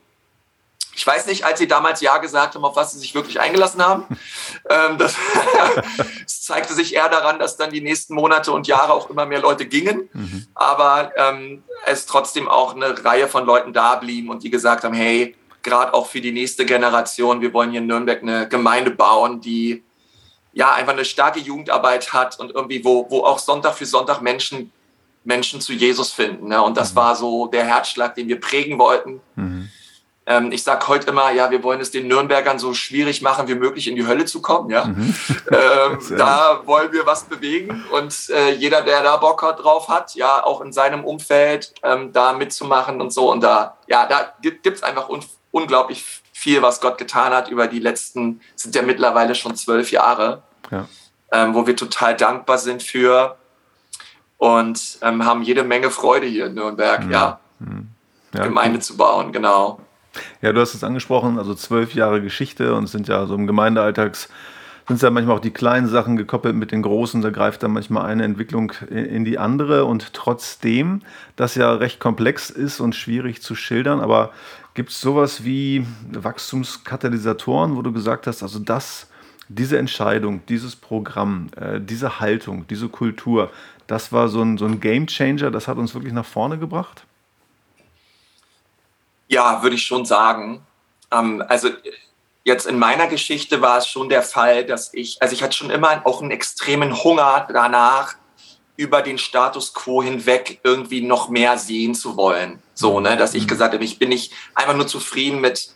Ich 0.95 1.07
weiß 1.07 1.27
nicht, 1.27 1.45
als 1.45 1.59
sie 1.59 1.67
damals 1.67 2.01
Ja 2.01 2.17
gesagt 2.17 2.55
haben, 2.55 2.65
auf 2.65 2.75
was 2.75 2.91
sie 2.91 2.99
sich 2.99 3.15
wirklich 3.15 3.39
eingelassen 3.39 3.81
haben. 3.81 4.05
ähm, 4.69 4.97
das, 4.97 5.15
das, 6.23 6.41
zeigte 6.41 6.73
sich 6.73 6.95
eher 6.95 7.07
daran, 7.07 7.39
dass 7.39 7.55
dann 7.55 7.71
die 7.71 7.79
nächsten 7.79 8.15
Monate 8.15 8.51
und 8.51 8.67
Jahre 8.67 8.91
auch 8.91 9.09
immer 9.09 9.25
mehr 9.25 9.39
Leute 9.39 9.65
gingen. 9.65 10.09
Mhm. 10.11 10.47
Aber 10.55 11.13
ähm, 11.15 11.63
es 11.85 12.05
trotzdem 12.05 12.49
auch 12.49 12.75
eine 12.75 13.05
Reihe 13.05 13.27
von 13.27 13.45
Leuten 13.45 13.71
da 13.71 13.95
blieben 13.95 14.29
und 14.29 14.43
die 14.43 14.49
gesagt 14.49 14.83
haben, 14.83 14.93
hey, 14.93 15.35
gerade 15.63 15.93
auch 15.93 16.07
für 16.07 16.21
die 16.21 16.31
nächste 16.31 16.65
Generation, 16.65 17.41
wir 17.41 17.53
wollen 17.53 17.71
hier 17.71 17.81
in 17.81 17.87
Nürnberg 17.87 18.21
eine 18.21 18.49
Gemeinde 18.49 18.91
bauen, 18.91 19.41
die 19.41 19.83
ja, 20.53 20.73
einfach 20.73 20.93
eine 20.93 21.05
starke 21.05 21.39
Jugendarbeit 21.39 22.13
hat 22.13 22.39
und 22.39 22.51
irgendwie, 22.51 22.83
wo, 22.83 23.07
wo 23.09 23.23
auch 23.23 23.39
Sonntag 23.39 23.75
für 23.75 23.85
Sonntag 23.85 24.21
Menschen, 24.21 24.71
Menschen 25.23 25.61
zu 25.61 25.73
Jesus 25.73 26.11
finden. 26.11 26.47
Ne? 26.47 26.61
Und 26.61 26.77
das 26.77 26.93
mhm. 26.93 26.97
war 26.97 27.15
so 27.15 27.47
der 27.47 27.65
Herzschlag, 27.65 28.15
den 28.15 28.27
wir 28.27 28.39
prägen 28.39 28.79
wollten. 28.79 29.21
Mhm. 29.35 29.69
Ähm, 30.25 30.51
ich 30.51 30.63
sage 30.63 30.87
heute 30.87 31.09
immer, 31.09 31.31
ja, 31.31 31.49
wir 31.49 31.63
wollen 31.63 31.81
es 31.81 31.89
den 31.89 32.07
Nürnbergern 32.07 32.59
so 32.59 32.73
schwierig 32.75 33.21
machen, 33.21 33.47
wie 33.47 33.55
möglich 33.55 33.87
in 33.87 33.95
die 33.95 34.05
Hölle 34.05 34.25
zu 34.25 34.41
kommen. 34.41 34.69
Ja? 34.69 34.85
Mhm. 34.85 35.15
Ähm, 35.51 35.97
da 36.15 36.61
wollen 36.65 36.93
wir 36.93 37.07
was 37.07 37.23
bewegen 37.23 37.83
und 37.91 38.29
äh, 38.29 38.51
jeder, 38.51 38.83
der 38.83 39.01
da 39.01 39.17
Bock 39.17 39.39
drauf 39.57 39.89
hat, 39.89 40.13
ja, 40.13 40.43
auch 40.43 40.61
in 40.61 40.71
seinem 40.71 41.03
Umfeld 41.03 41.73
ähm, 41.81 42.13
da 42.13 42.33
mitzumachen 42.33 43.01
und 43.01 43.11
so. 43.11 43.31
Und 43.31 43.41
da, 43.41 43.75
ja, 43.87 44.05
da 44.05 44.31
gibt 44.43 44.67
es 44.67 44.83
einfach 44.83 45.09
un 45.09 45.21
unglaublich 45.51 46.21
viel, 46.39 46.61
was 46.61 46.79
Gott 46.79 46.97
getan 46.97 47.33
hat 47.33 47.49
über 47.49 47.67
die 47.67 47.79
letzten, 47.79 48.39
sind 48.55 48.73
ja 48.73 48.81
mittlerweile 48.81 49.35
schon 49.35 49.55
zwölf 49.57 49.91
Jahre, 49.91 50.41
ja. 50.71 50.87
ähm, 51.33 51.53
wo 51.53 51.67
wir 51.67 51.75
total 51.75 52.15
dankbar 52.15 52.57
sind 52.57 52.81
für 52.81 53.35
und 54.37 54.99
ähm, 55.01 55.25
haben 55.25 55.43
jede 55.43 55.65
Menge 55.65 55.91
Freude 55.91 56.27
hier 56.27 56.45
in 56.45 56.53
Nürnberg, 56.53 57.05
mhm. 57.05 57.11
ja, 57.11 57.39
mhm. 57.59 57.89
ja 58.33 58.45
Gemeinde 58.45 58.77
cool. 58.77 58.83
zu 58.83 58.95
bauen, 58.95 59.33
genau. 59.33 59.81
Ja, 60.41 60.53
du 60.53 60.61
hast 60.61 60.73
es 60.73 60.83
angesprochen, 60.83 61.37
also 61.37 61.53
zwölf 61.55 61.93
Jahre 61.93 62.21
Geschichte 62.21 62.73
und 62.73 62.87
sind 62.87 63.09
ja 63.09 63.25
so 63.25 63.35
im 63.35 63.45
Gemeindealltags 63.45 64.29
sind 64.89 64.95
es 64.95 65.01
ja 65.03 65.11
manchmal 65.11 65.35
auch 65.37 65.41
die 65.41 65.51
kleinen 65.51 65.87
Sachen 65.87 66.17
gekoppelt 66.17 66.55
mit 66.55 66.71
den 66.71 66.81
großen, 66.81 67.21
da 67.21 67.29
greift 67.29 67.61
dann 67.61 67.73
manchmal 67.73 68.07
eine 68.07 68.23
Entwicklung 68.23 68.71
in 68.89 69.23
die 69.23 69.37
andere 69.37 69.85
und 69.85 70.15
trotzdem, 70.15 71.03
das 71.35 71.53
ja 71.53 71.71
recht 71.73 71.99
komplex 71.99 72.49
ist 72.49 72.79
und 72.79 72.95
schwierig 72.95 73.43
zu 73.43 73.53
schildern, 73.53 73.99
aber 73.99 74.31
gibt 74.73 74.89
es 74.89 74.99
sowas 74.99 75.43
wie 75.43 75.85
Wachstumskatalysatoren, 76.11 77.75
wo 77.75 77.83
du 77.83 77.91
gesagt 77.93 78.25
hast, 78.25 78.41
also 78.41 78.57
das, 78.57 79.11
diese 79.47 79.77
Entscheidung, 79.77 80.41
dieses 80.49 80.75
Programm, 80.75 81.51
äh, 81.55 81.79
diese 81.79 82.19
Haltung, 82.19 82.65
diese 82.67 82.89
Kultur, 82.89 83.51
das 83.85 84.11
war 84.11 84.27
so 84.27 84.41
ein, 84.41 84.57
so 84.57 84.65
ein 84.65 84.79
Game 84.79 85.05
Changer, 85.05 85.51
das 85.51 85.67
hat 85.67 85.77
uns 85.77 85.93
wirklich 85.93 86.13
nach 86.13 86.25
vorne 86.25 86.57
gebracht? 86.57 87.03
Ja, 89.27 89.61
würde 89.61 89.75
ich 89.75 89.83
schon 89.83 90.05
sagen. 90.05 90.61
Ähm, 91.11 91.43
also 91.47 91.69
jetzt 92.49 92.67
in 92.67 92.77
meiner 92.77 93.07
Geschichte 93.07 93.61
war 93.61 93.77
es 93.77 93.87
schon 93.87 94.09
der 94.09 94.23
Fall, 94.23 94.65
dass 94.65 94.93
ich, 94.93 95.21
also 95.21 95.33
ich 95.33 95.41
hatte 95.41 95.55
schon 95.55 95.69
immer 95.69 96.01
auch 96.03 96.21
einen 96.21 96.31
extremen 96.31 97.01
Hunger 97.01 97.47
danach, 97.51 98.15
über 98.75 99.01
den 99.01 99.17
Status 99.17 99.73
quo 99.73 100.01
hinweg 100.01 100.61
irgendwie 100.63 101.01
noch 101.01 101.27
mehr 101.27 101.57
sehen 101.57 101.95
zu 101.95 102.15
wollen. 102.15 102.61
So, 102.73 103.01
ne, 103.01 103.17
dass 103.17 103.33
ich 103.33 103.43
mhm. 103.43 103.47
gesagt 103.47 103.73
habe, 103.73 103.83
ich 103.83 103.99
bin 103.99 104.07
nicht 104.07 104.31
einfach 104.55 104.73
nur 104.73 104.87
zufrieden 104.87 105.41
mit 105.41 105.73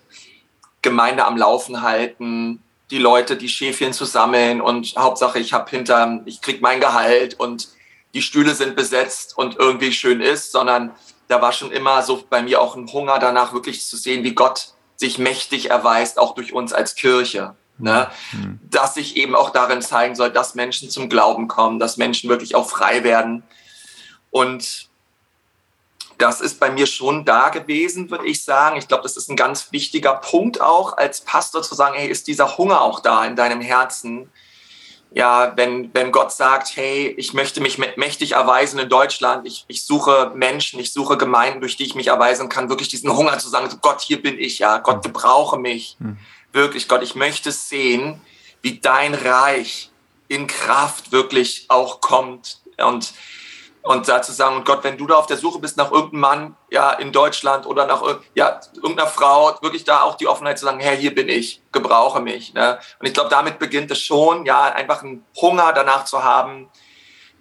Gemeinde 0.81 1.25
am 1.25 1.35
Laufen 1.35 1.81
halten, 1.81 2.63
die 2.91 2.99
Leute, 2.99 3.35
die 3.35 3.49
Schäfchen 3.49 3.91
zu 3.91 4.05
sammeln 4.05 4.61
und 4.61 4.95
Hauptsache 4.97 5.39
ich 5.39 5.51
habe 5.51 5.69
hinter, 5.69 6.21
ich 6.25 6.41
krieg 6.41 6.61
mein 6.61 6.79
Gehalt 6.79 7.37
und 7.37 7.69
die 8.13 8.21
Stühle 8.21 8.55
sind 8.55 8.75
besetzt 8.75 9.37
und 9.37 9.57
irgendwie 9.57 9.91
schön 9.91 10.21
ist, 10.21 10.53
sondern 10.53 10.91
da 11.27 11.41
war 11.41 11.51
schon 11.51 11.71
immer 11.71 12.03
so 12.03 12.23
bei 12.29 12.41
mir 12.41 12.61
auch 12.61 12.77
ein 12.77 12.91
Hunger 12.91 13.19
danach, 13.19 13.51
wirklich 13.53 13.85
zu 13.85 13.97
sehen, 13.97 14.23
wie 14.23 14.33
Gott 14.33 14.69
sich 15.03 15.17
mächtig 15.17 15.69
erweist, 15.69 16.17
auch 16.17 16.33
durch 16.33 16.53
uns 16.53 16.71
als 16.71 16.95
Kirche. 16.95 17.55
Ne? 17.77 18.09
Mhm. 18.31 18.59
Dass 18.69 18.93
sich 18.93 19.17
eben 19.17 19.35
auch 19.35 19.49
darin 19.49 19.81
zeigen 19.81 20.15
soll, 20.15 20.31
dass 20.31 20.55
Menschen 20.55 20.89
zum 20.89 21.09
Glauben 21.09 21.49
kommen, 21.49 21.77
dass 21.77 21.97
Menschen 21.97 22.29
wirklich 22.29 22.55
auch 22.55 22.69
frei 22.69 23.03
werden. 23.03 23.43
Und 24.31 24.87
das 26.17 26.39
ist 26.39 26.57
bei 26.59 26.71
mir 26.71 26.85
schon 26.85 27.25
da 27.25 27.49
gewesen, 27.49 28.09
würde 28.09 28.25
ich 28.25 28.45
sagen. 28.45 28.77
Ich 28.77 28.87
glaube, 28.87 29.03
das 29.03 29.17
ist 29.17 29.29
ein 29.29 29.35
ganz 29.35 29.73
wichtiger 29.73 30.13
Punkt 30.13 30.61
auch 30.61 30.95
als 30.95 31.21
Pastor 31.21 31.63
zu 31.63 31.75
sagen, 31.75 31.95
hey, 31.97 32.07
ist 32.07 32.27
dieser 32.27 32.57
Hunger 32.57 32.81
auch 32.81 33.01
da 33.01 33.25
in 33.25 33.35
deinem 33.35 33.59
Herzen? 33.59 34.31
Ja, 35.15 35.53
wenn, 35.55 35.93
wenn 35.93 36.11
Gott 36.11 36.31
sagt, 36.31 36.75
hey, 36.75 37.13
ich 37.17 37.33
möchte 37.33 37.61
mich 37.61 37.77
mächtig 37.77 38.31
erweisen 38.31 38.79
in 38.79 38.89
Deutschland, 38.89 39.45
ich, 39.45 39.63
ich 39.67 39.83
suche 39.85 40.31
Menschen, 40.33 40.79
ich 40.79 40.91
suche 40.91 41.17
Gemeinden, 41.17 41.61
durch 41.61 41.77
die 41.77 41.83
ich 41.83 41.93
mich 41.93 42.07
erweisen 42.07 42.49
kann, 42.49 42.69
wirklich 42.69 42.89
diesen 42.89 43.15
Hunger 43.15 43.37
zu 43.37 43.47
sagen, 43.47 43.69
Gott, 43.81 44.01
hier 44.01 44.21
bin 44.21 44.39
ich, 44.39 44.59
ja, 44.59 44.79
Gott, 44.79 45.03
gebrauche 45.03 45.59
mich. 45.59 45.97
Mhm 45.99 46.17
wirklich, 46.53 46.87
Gott, 46.87 47.03
ich 47.03 47.15
möchte 47.15 47.51
sehen, 47.51 48.21
wie 48.61 48.79
dein 48.79 49.13
Reich 49.13 49.89
in 50.27 50.47
Kraft 50.47 51.11
wirklich 51.11 51.65
auch 51.67 51.99
kommt. 51.99 52.59
Und, 52.77 53.13
und 53.83 54.07
dazu 54.07 54.31
sagen, 54.31 54.55
und 54.55 54.65
Gott, 54.65 54.83
wenn 54.83 54.97
du 54.97 55.05
da 55.05 55.15
auf 55.15 55.27
der 55.27 55.37
Suche 55.37 55.59
bist 55.59 55.77
nach 55.77 55.91
irgendeinem 55.91 56.19
Mann, 56.21 56.55
ja, 56.71 56.91
in 56.91 57.11
Deutschland 57.11 57.65
oder 57.65 57.85
nach 57.85 58.01
ja, 58.33 58.59
irgendeiner 58.75 59.09
Frau, 59.09 59.57
wirklich 59.61 59.83
da 59.83 60.01
auch 60.01 60.15
die 60.15 60.27
Offenheit 60.27 60.57
zu 60.57 60.65
sagen, 60.65 60.79
Herr, 60.79 60.95
hier 60.95 61.13
bin 61.13 61.27
ich, 61.27 61.61
gebrauche 61.71 62.21
mich. 62.21 62.53
Ne? 62.53 62.79
Und 62.99 63.07
ich 63.07 63.13
glaube, 63.13 63.29
damit 63.29 63.59
beginnt 63.59 63.91
es 63.91 63.99
schon, 63.99 64.45
ja, 64.45 64.63
einfach 64.63 65.03
einen 65.03 65.25
Hunger 65.39 65.73
danach 65.73 66.05
zu 66.05 66.23
haben, 66.23 66.69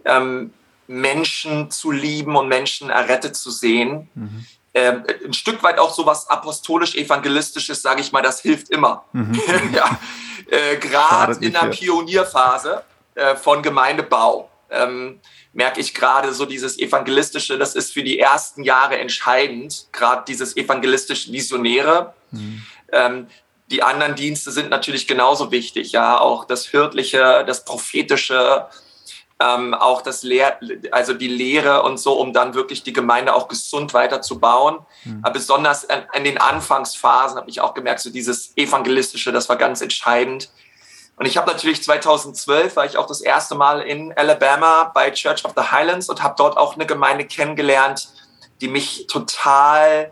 ähm, 0.05 0.53
Menschen 0.89 1.71
zu 1.71 1.93
lieben 1.93 2.35
und 2.37 2.49
Menschen 2.49 2.91
errettet 2.91 3.37
zu 3.37 3.51
sehen. 3.51 4.11
Mhm 4.15 4.47
ähm, 4.75 5.05
ein 5.25 5.33
Stück 5.33 5.63
weit 5.63 5.79
auch 5.79 5.93
so 5.93 6.07
was 6.07 6.29
apostolisch-evangelistisches, 6.31 7.83
sage 7.83 8.01
ich 8.01 8.13
mal, 8.13 8.23
das 8.23 8.41
hilft 8.41 8.71
immer. 8.71 9.05
Mhm. 9.13 9.39
ja, 9.75 9.99
äh, 10.51 10.77
gerade 10.77 11.45
in 11.45 11.53
der 11.53 11.67
Pionierphase 11.67 12.83
äh, 13.15 13.37
von 13.37 13.63
Gemeindebau 13.63 14.49
ähm, 14.71 15.21
merke 15.53 15.81
ich 15.81 15.95
gerade 15.95 16.33
so 16.33 16.47
dieses 16.47 16.79
evangelistische, 16.79 17.59
das 17.59 17.75
ist 17.75 17.93
für 17.93 18.03
die 18.03 18.19
ersten 18.19 18.65
Jahre 18.65 18.99
entscheidend, 18.99 19.87
gerade 19.93 20.25
dieses 20.27 20.57
evangelistisch 20.57 21.31
Visionäre. 21.31 22.15
Mhm. 22.31 22.63
Ähm, 22.91 23.27
die 23.71 23.83
anderen 23.83 24.15
Dienste 24.15 24.51
sind 24.51 24.71
natürlich 24.71 25.07
genauso 25.07 25.51
wichtig, 25.51 25.93
ja, 25.93 26.19
auch 26.19 26.45
das 26.45 26.67
Hirtliche, 26.67 27.45
das 27.47 27.65
Prophetische, 27.65 28.67
ähm, 29.41 29.75
auch 29.75 30.03
das 30.03 30.23
Lehr 30.23 30.59
also 30.91 31.15
die 31.15 31.29
Lehre 31.29 31.83
und 31.83 31.99
so, 31.99 32.13
um 32.15 32.33
dann 32.33 32.55
wirklich 32.55 32.83
die 32.83 32.93
Gemeinde 32.93 33.35
auch 33.35 33.49
gesund 33.49 33.95
weiterzubauen. 33.95 34.79
Mhm. 35.05 35.21
Aber 35.23 35.33
besonders 35.33 35.85
in, 35.85 36.03
in 36.15 36.25
den 36.25 36.39
Anfangsphasen 36.39 37.39
habe 37.39 37.51
ich 37.51 37.61
auch 37.61 37.75
gemerkt, 37.75 38.01
so 38.01 38.11
dieses 38.11 38.57
Evangelistische, 38.57 39.33
das 39.33 39.49
war 39.49 39.57
ganz 39.57 39.81
entscheidend. 39.81 40.51
Und 41.23 41.29
ich 41.29 41.37
habe 41.37 41.49
natürlich 41.49 41.85
2012 41.85 42.75
war 42.75 42.85
ich 42.85 42.97
auch 42.97 43.07
das 43.07 43.21
erste 43.21 43.55
Mal 43.55 43.81
in 43.83 44.13
Alabama 44.17 44.91
bei 44.93 45.13
Church 45.13 45.45
of 45.45 45.53
the 45.57 45.71
Highlands 45.71 46.09
und 46.09 46.21
habe 46.21 46.35
dort 46.37 46.57
auch 46.57 46.75
eine 46.75 46.85
Gemeinde 46.85 47.25
kennengelernt, 47.25 48.09
die 48.61 48.67
mich 48.67 49.07
total 49.07 50.11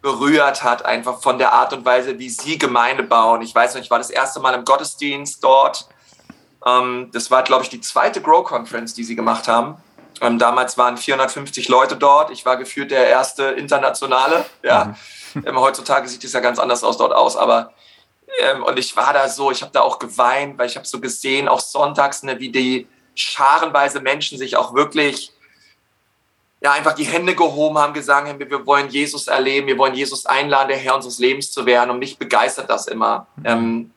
berührt 0.00 0.64
hat, 0.64 0.86
einfach 0.86 1.20
von 1.20 1.36
der 1.36 1.52
Art 1.52 1.74
und 1.74 1.84
Weise, 1.84 2.18
wie 2.18 2.30
sie 2.30 2.56
Gemeinde 2.56 3.02
bauen. 3.02 3.42
Ich 3.42 3.54
weiß 3.54 3.74
noch, 3.74 3.82
ich 3.82 3.90
war 3.90 3.98
das 3.98 4.08
erste 4.08 4.40
Mal 4.40 4.54
im 4.54 4.64
Gottesdienst 4.64 5.44
dort 5.44 5.86
ähm, 6.66 7.10
das 7.12 7.30
war, 7.30 7.42
glaube 7.42 7.64
ich, 7.64 7.68
die 7.68 7.80
zweite 7.80 8.20
Grow 8.20 8.44
Conference, 8.44 8.94
die 8.94 9.04
sie 9.04 9.16
gemacht 9.16 9.48
haben. 9.48 9.76
Ähm, 10.20 10.38
damals 10.38 10.76
waren 10.76 10.96
450 10.96 11.68
Leute 11.68 11.96
dort. 11.96 12.30
Ich 12.30 12.44
war 12.44 12.56
gefühlt 12.56 12.90
der 12.90 13.06
erste 13.08 13.44
internationale. 13.44 14.44
Ja. 14.62 14.96
Mhm. 15.34 15.56
Heutzutage 15.56 16.08
sieht 16.08 16.24
es 16.24 16.32
ja 16.32 16.40
ganz 16.40 16.58
anders 16.58 16.82
aus 16.82 16.96
dort 16.96 17.12
aus, 17.12 17.36
aber 17.36 17.72
ähm, 18.38 18.62
und 18.62 18.78
ich 18.78 18.96
war 18.96 19.12
da 19.12 19.28
so, 19.28 19.50
ich 19.50 19.62
habe 19.62 19.72
da 19.72 19.80
auch 19.80 19.98
geweint, 19.98 20.58
weil 20.58 20.66
ich 20.66 20.76
habe 20.76 20.86
so 20.86 21.00
gesehen, 21.00 21.48
auch 21.48 21.60
sonntags, 21.60 22.22
ne, 22.22 22.38
wie 22.38 22.50
die 22.50 22.86
scharenweise 23.14 24.00
Menschen 24.00 24.38
sich 24.38 24.56
auch 24.56 24.74
wirklich 24.74 25.32
ja, 26.60 26.72
einfach 26.72 26.94
die 26.94 27.04
Hände 27.04 27.34
gehoben 27.34 27.78
haben, 27.78 27.94
gesagt 27.94 28.28
haben, 28.28 28.38
wir 28.38 28.66
wollen 28.66 28.88
Jesus 28.88 29.28
erleben, 29.28 29.68
wir 29.68 29.78
wollen 29.78 29.94
Jesus 29.94 30.26
einladen, 30.26 30.68
der 30.68 30.76
Herr 30.76 30.96
unseres 30.96 31.18
Lebens 31.18 31.52
zu 31.52 31.66
werden. 31.66 31.90
Und 31.90 32.00
mich 32.00 32.18
begeistert 32.18 32.68
das 32.68 32.88
immer. 32.88 33.26
Mhm. 33.36 33.44
Ähm, 33.44 33.90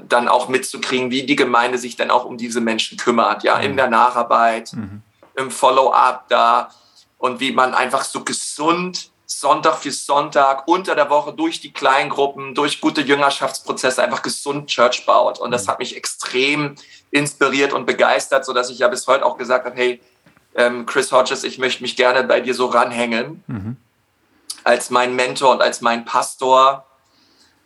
dann 0.00 0.28
auch 0.28 0.48
mitzukriegen, 0.48 1.10
wie 1.10 1.24
die 1.24 1.36
Gemeinde 1.36 1.76
sich 1.76 1.94
dann 1.94 2.10
auch 2.10 2.24
um 2.24 2.38
diese 2.38 2.60
Menschen 2.60 2.96
kümmert, 2.96 3.42
ja, 3.42 3.58
mhm. 3.58 3.64
in 3.64 3.76
der 3.76 3.88
Nacharbeit, 3.88 4.72
mhm. 4.72 5.02
im 5.36 5.50
Follow-up 5.50 6.26
da 6.28 6.70
und 7.18 7.40
wie 7.40 7.52
man 7.52 7.74
einfach 7.74 8.04
so 8.04 8.24
gesund 8.24 9.10
Sonntag 9.30 9.76
für 9.76 9.92
Sonntag 9.92 10.66
unter 10.66 10.94
der 10.94 11.10
Woche 11.10 11.34
durch 11.34 11.60
die 11.60 11.70
Kleingruppen, 11.70 12.54
durch 12.54 12.80
gute 12.80 13.02
Jüngerschaftsprozesse 13.02 14.02
einfach 14.02 14.22
gesund 14.22 14.68
Church 14.68 15.04
baut. 15.04 15.38
Und 15.38 15.50
das 15.50 15.66
mhm. 15.66 15.70
hat 15.70 15.78
mich 15.80 15.96
extrem 15.96 16.76
inspiriert 17.10 17.74
und 17.74 17.84
begeistert, 17.84 18.46
so 18.46 18.54
dass 18.54 18.70
ich 18.70 18.78
ja 18.78 18.88
bis 18.88 19.06
heute 19.06 19.26
auch 19.26 19.36
gesagt 19.36 19.66
habe, 19.66 19.76
hey, 19.76 20.00
ähm, 20.54 20.86
Chris 20.86 21.12
Hodges, 21.12 21.44
ich 21.44 21.58
möchte 21.58 21.82
mich 21.82 21.94
gerne 21.94 22.24
bei 22.24 22.40
dir 22.40 22.54
so 22.54 22.66
ranhängen 22.66 23.44
mhm. 23.46 23.76
als 24.64 24.88
mein 24.88 25.14
Mentor 25.14 25.52
und 25.52 25.60
als 25.60 25.82
mein 25.82 26.06
Pastor 26.06 26.86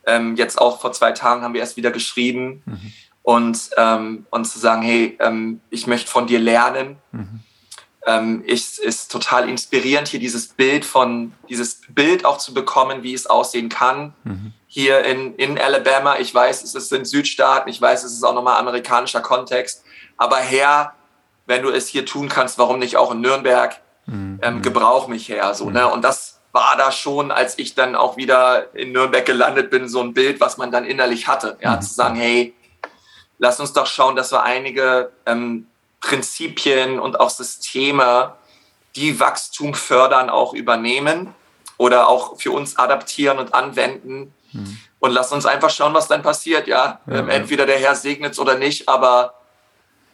ähm, 0.05 0.35
jetzt 0.35 0.61
auch 0.61 0.81
vor 0.81 0.93
zwei 0.93 1.13
Tagen 1.13 1.43
haben 1.43 1.55
wir 1.55 1.61
erst 1.61 1.77
wieder 1.77 1.93
geschrieben 1.93 2.65
mhm. 2.67 2.93
und, 3.23 3.71
ähm, 3.77 4.27
und 4.31 4.47
zu 4.47 4.59
sagen, 4.59 4.83
hey, 4.83 5.17
ich 5.71 5.87
möchte 5.87 6.11
von 6.11 6.27
dir 6.27 6.41
lernen. 6.41 6.97
Mhm. 7.13 7.41
Ähm, 8.07 8.43
ich, 8.47 8.79
ist 8.81 9.13
total 9.13 9.49
inspirierend, 9.49 10.09
hier 10.09 10.21
dieses 10.21 10.49
Bild 10.49 10.85
von, 10.85 11.33
dieses 11.49 11.83
Bild 11.89 12.25
auch 12.25 12.39
zu 12.39 12.53
bekommen, 12.53 13.03
wie 13.03 13.15
es 13.15 13.27
aussehen 13.27 13.69
kann. 13.69 14.15
Mhm. 14.25 14.53
Hier 14.67 15.05
in, 15.05 15.35
in 15.37 15.59
Alabama, 15.59 16.19
ich 16.19 16.35
weiß, 16.35 16.75
es 16.75 16.89
sind 16.89 17.07
Südstaaten, 17.07 17.69
ich 17.69 17.81
weiß, 17.81 18.05
es 18.05 18.13
ist 18.13 18.25
auch 18.25 18.35
nochmal 18.35 18.59
amerikanischer 18.59 19.21
Kontext, 19.21 19.85
aber 20.17 20.39
Herr, 20.39 20.95
wenn 21.47 21.63
du 21.63 21.71
es 21.71 21.87
hier 21.89 22.07
tun 22.07 22.29
kannst, 22.29 22.59
warum 22.59 22.79
nicht 22.79 22.97
auch 22.97 23.13
in 23.13 23.21
Nürnberg? 23.21 23.81
Mhm. 24.07 24.41
Ähm, 24.43 24.63
gebrauch 24.63 25.07
mich 25.07 25.29
her, 25.29 25.55
so, 25.55 25.71
ne? 25.71 25.87
Und 25.87 26.03
das, 26.03 26.41
war 26.53 26.77
da 26.77 26.93
schon, 26.93 27.31
als 27.31 27.59
ich 27.59 27.75
dann 27.75 27.97
auch 27.97 28.17
wieder 28.17 28.75
in 28.75 28.93
Nürnberg 28.93 29.25
gelandet 29.25 29.71
bin, 29.71 29.89
so 29.89 30.01
ein 30.01 30.13
Bild, 30.13 30.41
was 30.41 30.59
man 30.59 30.71
dann 30.71 30.85
innerlich 30.85 31.27
hatte. 31.27 31.57
Ja, 31.61 31.77
mhm. 31.77 31.81
zu 31.81 31.95
sagen, 31.95 32.15
hey, 32.15 32.55
lass 33.39 33.59
uns 33.59 33.73
doch 33.73 33.87
schauen, 33.87 34.17
dass 34.17 34.33
wir 34.33 34.43
einige 34.43 35.13
ähm, 35.27 35.67
Prinzipien 36.03 36.99
und 37.01 37.19
auch 37.19 37.31
Systeme, 37.31 38.35
die 38.97 39.19
Wachstum 39.19 39.73
fördern, 39.73 40.29
auch 40.29 40.53
übernehmen 40.53 41.35
oder 41.79 42.09
auch 42.09 42.39
für 42.39 42.51
uns 42.51 42.77
adaptieren 42.77 43.39
und 43.39 43.55
anwenden. 43.55 44.35
Mhm. 44.53 44.79
Und 44.99 45.13
lass 45.13 45.33
uns 45.33 45.47
einfach 45.47 45.71
schauen, 45.71 45.95
was 45.95 46.09
dann 46.09 46.23
passiert. 46.23 46.67
Ja, 46.67 47.01
ja 47.07 47.19
ähm, 47.19 47.31
entweder 47.31 47.65
der 47.65 47.79
Herr 47.79 47.95
segnet 47.95 48.33
es 48.33 48.39
oder 48.39 48.57
nicht, 48.57 48.89
aber 48.89 49.35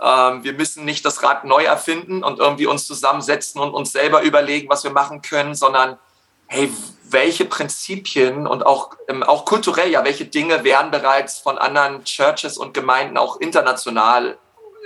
ähm, 0.01 0.45
wir 0.45 0.53
müssen 0.53 0.85
nicht 0.85 1.05
das 1.05 1.23
Rad 1.23 1.45
neu 1.45 1.65
erfinden 1.65 2.23
und 2.23 2.39
irgendwie 2.39 2.67
uns 2.67 2.87
zusammensetzen 2.87 3.61
und 3.61 3.75
uns 3.75 3.91
selber 3.91 4.23
überlegen, 4.23 4.69
was 4.69 4.85
wir 4.85 4.93
machen 4.93 5.23
können, 5.23 5.55
sondern 5.55 5.99
hey, 6.47 6.73
welche 7.11 7.45
Prinzipien 7.45 8.47
und 8.47 8.65
auch, 8.65 8.91
ähm, 9.09 9.23
auch 9.23 9.45
kulturell, 9.45 9.91
ja, 9.91 10.05
welche 10.05 10.27
Dinge 10.27 10.65
werden 10.65 10.91
bereits 10.91 11.39
von 11.39 11.59
anderen 11.59 12.05
Churches 12.05 12.59
und 12.59 12.75
Gemeinden 12.75 13.17
auch 13.17 13.41
international 13.41 14.39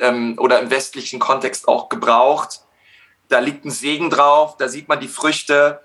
ähm, 0.03 0.37
oder 0.39 0.61
im 0.61 0.71
westlichen 0.71 1.19
Kontext 1.19 1.67
auch 1.69 1.89
gebraucht. 1.89 2.61
Da 3.29 3.39
liegt 3.39 3.65
ein 3.65 3.71
Segen 3.71 4.11
drauf, 4.11 4.57
da 4.59 4.69
sieht 4.69 4.89
man 4.89 5.01
die 5.01 5.09
Früchte 5.09 5.81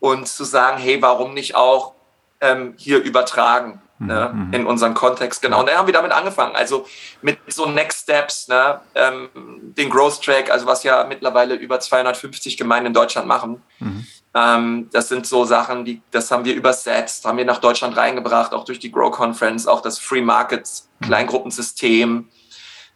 und 0.00 0.26
zu 0.26 0.42
sagen, 0.44 0.78
hey, 0.78 1.00
warum 1.00 1.34
nicht 1.34 1.54
auch 1.54 1.94
ähm, 2.40 2.74
hier 2.76 3.02
übertragen? 3.02 3.80
ne, 3.98 4.30
mhm. 4.32 4.52
in 4.52 4.66
unserem 4.66 4.94
Kontext. 4.94 5.42
Genau. 5.42 5.60
Und 5.60 5.68
da 5.68 5.76
haben 5.76 5.86
wir 5.86 5.92
damit 5.92 6.12
angefangen. 6.12 6.54
Also 6.54 6.86
mit 7.22 7.38
so 7.48 7.66
Next 7.66 8.02
Steps, 8.02 8.48
ne, 8.48 8.80
ähm, 8.94 9.28
den 9.76 9.90
Growth 9.90 10.22
Track, 10.22 10.50
also 10.50 10.66
was 10.66 10.82
ja 10.82 11.04
mittlerweile 11.04 11.54
über 11.54 11.80
250 11.80 12.56
Gemeinden 12.56 12.88
in 12.88 12.94
Deutschland 12.94 13.26
machen. 13.26 13.62
Mhm. 13.78 14.06
Ähm, 14.34 14.88
das 14.92 15.08
sind 15.08 15.26
so 15.26 15.44
Sachen, 15.44 15.84
die, 15.84 16.02
das 16.10 16.30
haben 16.30 16.44
wir 16.44 16.54
übersetzt, 16.54 17.24
haben 17.24 17.38
wir 17.38 17.44
nach 17.44 17.58
Deutschland 17.58 17.96
reingebracht, 17.96 18.52
auch 18.52 18.64
durch 18.64 18.78
die 18.78 18.92
Grow 18.92 19.10
Conference, 19.10 19.66
auch 19.66 19.82
das 19.82 19.98
Free 19.98 20.22
Markets 20.22 20.88
mhm. 21.00 21.06
Kleingruppensystem. 21.06 22.28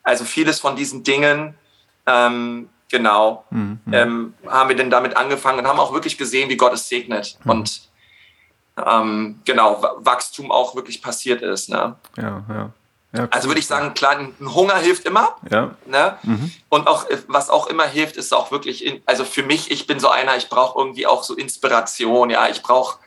Also 0.02 0.24
vieles 0.24 0.60
von 0.60 0.76
diesen 0.76 1.02
Dingen, 1.02 1.54
ähm, 2.06 2.68
genau, 2.90 3.44
mhm. 3.50 3.80
ähm, 3.92 4.34
haben 4.46 4.68
wir 4.68 4.76
denn 4.76 4.90
damit 4.90 5.16
angefangen 5.16 5.60
und 5.60 5.66
haben 5.66 5.78
auch 5.78 5.92
wirklich 5.92 6.18
gesehen, 6.18 6.48
wie 6.48 6.56
Gott 6.56 6.72
es 6.72 6.88
segnet. 6.88 7.38
Mhm. 7.44 7.50
Und 7.50 7.82
ähm, 8.84 9.40
genau, 9.44 9.82
Wachstum 9.98 10.50
auch 10.50 10.74
wirklich 10.74 11.02
passiert 11.02 11.42
ist. 11.42 11.68
Ne? 11.68 11.96
Ja, 12.16 12.44
ja. 12.48 12.70
Ja, 13.14 13.28
also 13.30 13.48
würde 13.48 13.60
ich 13.60 13.66
sagen, 13.66 13.92
klar, 13.92 14.16
ein 14.16 14.54
Hunger 14.54 14.76
hilft 14.76 15.04
immer. 15.04 15.36
Ja. 15.50 15.74
Ne? 15.84 16.16
Mhm. 16.22 16.50
Und 16.70 16.86
auch, 16.86 17.04
was 17.26 17.50
auch 17.50 17.66
immer 17.66 17.84
hilft, 17.84 18.16
ist 18.16 18.32
auch 18.32 18.50
wirklich, 18.50 18.86
in, 18.86 19.02
also 19.04 19.24
für 19.24 19.42
mich, 19.42 19.70
ich 19.70 19.86
bin 19.86 20.00
so 20.00 20.08
einer, 20.08 20.36
ich 20.36 20.48
brauche 20.48 20.78
irgendwie 20.78 21.06
auch 21.06 21.22
so 21.22 21.34
Inspiration, 21.34 22.30
ja, 22.30 22.48
ich 22.48 22.62
brauche, 22.62 22.98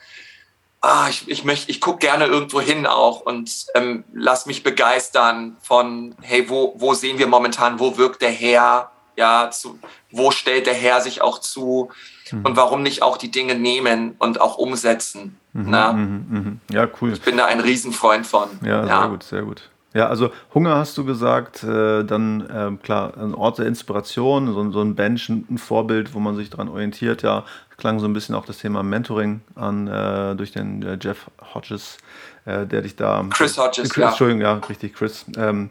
ah, 0.85 1.07
ich, 1.09 1.27
ich 1.27 1.43
möchte, 1.43 1.71
ich 1.71 1.81
gucke 1.81 1.99
gerne 1.99 2.25
irgendwo 2.25 2.61
hin 2.61 2.85
auch 2.85 3.21
und 3.21 3.65
ähm, 3.73 4.03
lass 4.13 4.45
mich 4.45 4.63
begeistern 4.63 5.57
von, 5.61 6.15
hey, 6.21 6.49
wo, 6.49 6.75
wo 6.77 6.93
sehen 6.93 7.17
wir 7.17 7.27
momentan, 7.27 7.79
wo 7.79 7.97
wirkt 7.97 8.21
der 8.21 8.29
Herr, 8.29 8.91
ja, 9.17 9.49
zu, 9.49 9.79
wo 10.11 10.31
stellt 10.31 10.67
der 10.67 10.73
Herr 10.73 11.01
sich 11.01 11.21
auch 11.21 11.39
zu 11.39 11.89
mhm. 12.31 12.45
und 12.45 12.55
warum 12.55 12.83
nicht 12.83 13.01
auch 13.01 13.17
die 13.17 13.31
Dinge 13.31 13.55
nehmen 13.55 14.15
und 14.19 14.39
auch 14.39 14.57
umsetzen. 14.57 15.39
Mhm, 15.53 15.69
ne? 15.69 15.93
Mhm. 15.93 16.59
Ja, 16.69 16.87
cool. 17.01 17.13
Ich 17.13 17.21
bin 17.21 17.37
da 17.37 17.45
ein 17.45 17.59
Riesenfreund 17.59 18.27
von. 18.27 18.49
Ja, 18.63 18.85
ja. 18.85 18.99
sehr 18.99 19.09
gut, 19.09 19.23
sehr 19.23 19.41
gut. 19.41 19.69
Ja, 19.95 20.09
also 20.09 20.29
Hunger 20.53 20.75
hast 20.75 20.97
du 20.97 21.05
gesagt, 21.05 21.63
äh, 21.63 22.03
dann 22.03 22.41
äh, 22.49 22.83
klar, 22.83 23.13
ein 23.17 23.33
Ort 23.33 23.59
der 23.59 23.65
Inspiration, 23.65 24.53
so, 24.53 24.69
so, 24.69 24.81
ein 24.81 24.93
Bench, 24.93 25.29
ein 25.29 25.57
Vorbild, 25.57 26.13
wo 26.13 26.19
man 26.19 26.35
sich 26.35 26.49
daran 26.49 26.67
orientiert. 26.67 27.21
Ja, 27.21 27.45
klang 27.77 27.99
so 27.99 28.05
ein 28.05 28.11
bisschen 28.11 28.35
auch 28.35 28.45
das 28.45 28.57
Thema 28.57 28.83
Mentoring 28.83 29.39
an 29.55 29.87
äh, 29.87 30.35
durch 30.35 30.51
den 30.51 30.83
äh, 30.83 30.97
Jeff 31.01 31.31
Hodges, 31.53 31.97
äh, 32.43 32.65
der 32.65 32.81
dich 32.81 32.97
da. 32.97 33.25
Chris 33.29 33.57
Hodges, 33.57 33.89
Chris, 33.89 33.95
ja. 33.95 34.09
Entschuldigung, 34.09 34.41
ja, 34.41 34.53
richtig, 34.67 34.95
Chris. 34.95 35.25
Ähm, 35.37 35.69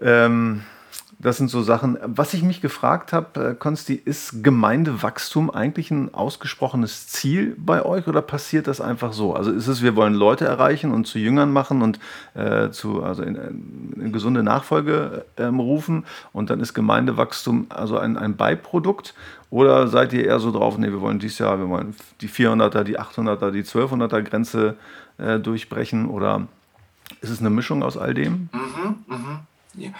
ähm, 0.00 0.62
das 1.24 1.38
sind 1.38 1.48
so 1.48 1.62
Sachen. 1.62 1.96
Was 2.04 2.34
ich 2.34 2.42
mich 2.42 2.60
gefragt 2.60 3.14
habe, 3.14 3.52
äh, 3.52 3.54
Konsti, 3.54 3.94
ist 3.94 4.44
Gemeindewachstum 4.44 5.50
eigentlich 5.50 5.90
ein 5.90 6.12
ausgesprochenes 6.12 7.08
Ziel 7.08 7.56
bei 7.58 7.82
euch 7.82 8.06
oder 8.06 8.20
passiert 8.20 8.66
das 8.66 8.82
einfach 8.82 9.14
so? 9.14 9.34
Also 9.34 9.50
ist 9.50 9.66
es, 9.66 9.82
wir 9.82 9.96
wollen 9.96 10.12
Leute 10.12 10.44
erreichen 10.44 10.92
und 10.92 11.06
zu 11.06 11.18
Jüngern 11.18 11.50
machen 11.50 11.80
und 11.80 11.98
äh, 12.34 12.68
zu, 12.70 13.02
also 13.02 13.22
in, 13.22 13.36
in 13.96 14.12
gesunde 14.12 14.42
Nachfolge 14.42 15.24
ähm, 15.38 15.60
rufen 15.60 16.04
und 16.34 16.50
dann 16.50 16.60
ist 16.60 16.74
Gemeindewachstum 16.74 17.68
also 17.70 17.96
ein, 17.96 18.18
ein 18.18 18.36
Beiprodukt? 18.36 19.14
Oder 19.48 19.88
seid 19.88 20.12
ihr 20.12 20.26
eher 20.26 20.40
so 20.40 20.50
drauf, 20.52 20.76
nee, 20.76 20.90
wir 20.90 21.00
wollen 21.00 21.20
dieses 21.20 21.38
Jahr, 21.38 21.58
wir 21.58 21.70
wollen 21.70 21.96
die 22.20 22.28
400er, 22.28 22.82
die 22.84 23.00
800er, 23.00 23.50
die 23.50 23.64
1200er 23.64 24.20
Grenze 24.20 24.76
äh, 25.16 25.38
durchbrechen? 25.38 26.06
Oder 26.06 26.48
ist 27.22 27.30
es 27.30 27.40
eine 27.40 27.48
Mischung 27.48 27.82
aus 27.82 27.96
all 27.96 28.12
dem? 28.12 28.50
Mhm, 28.52 28.96
mh. 29.06 29.40
Ja. 29.76 29.90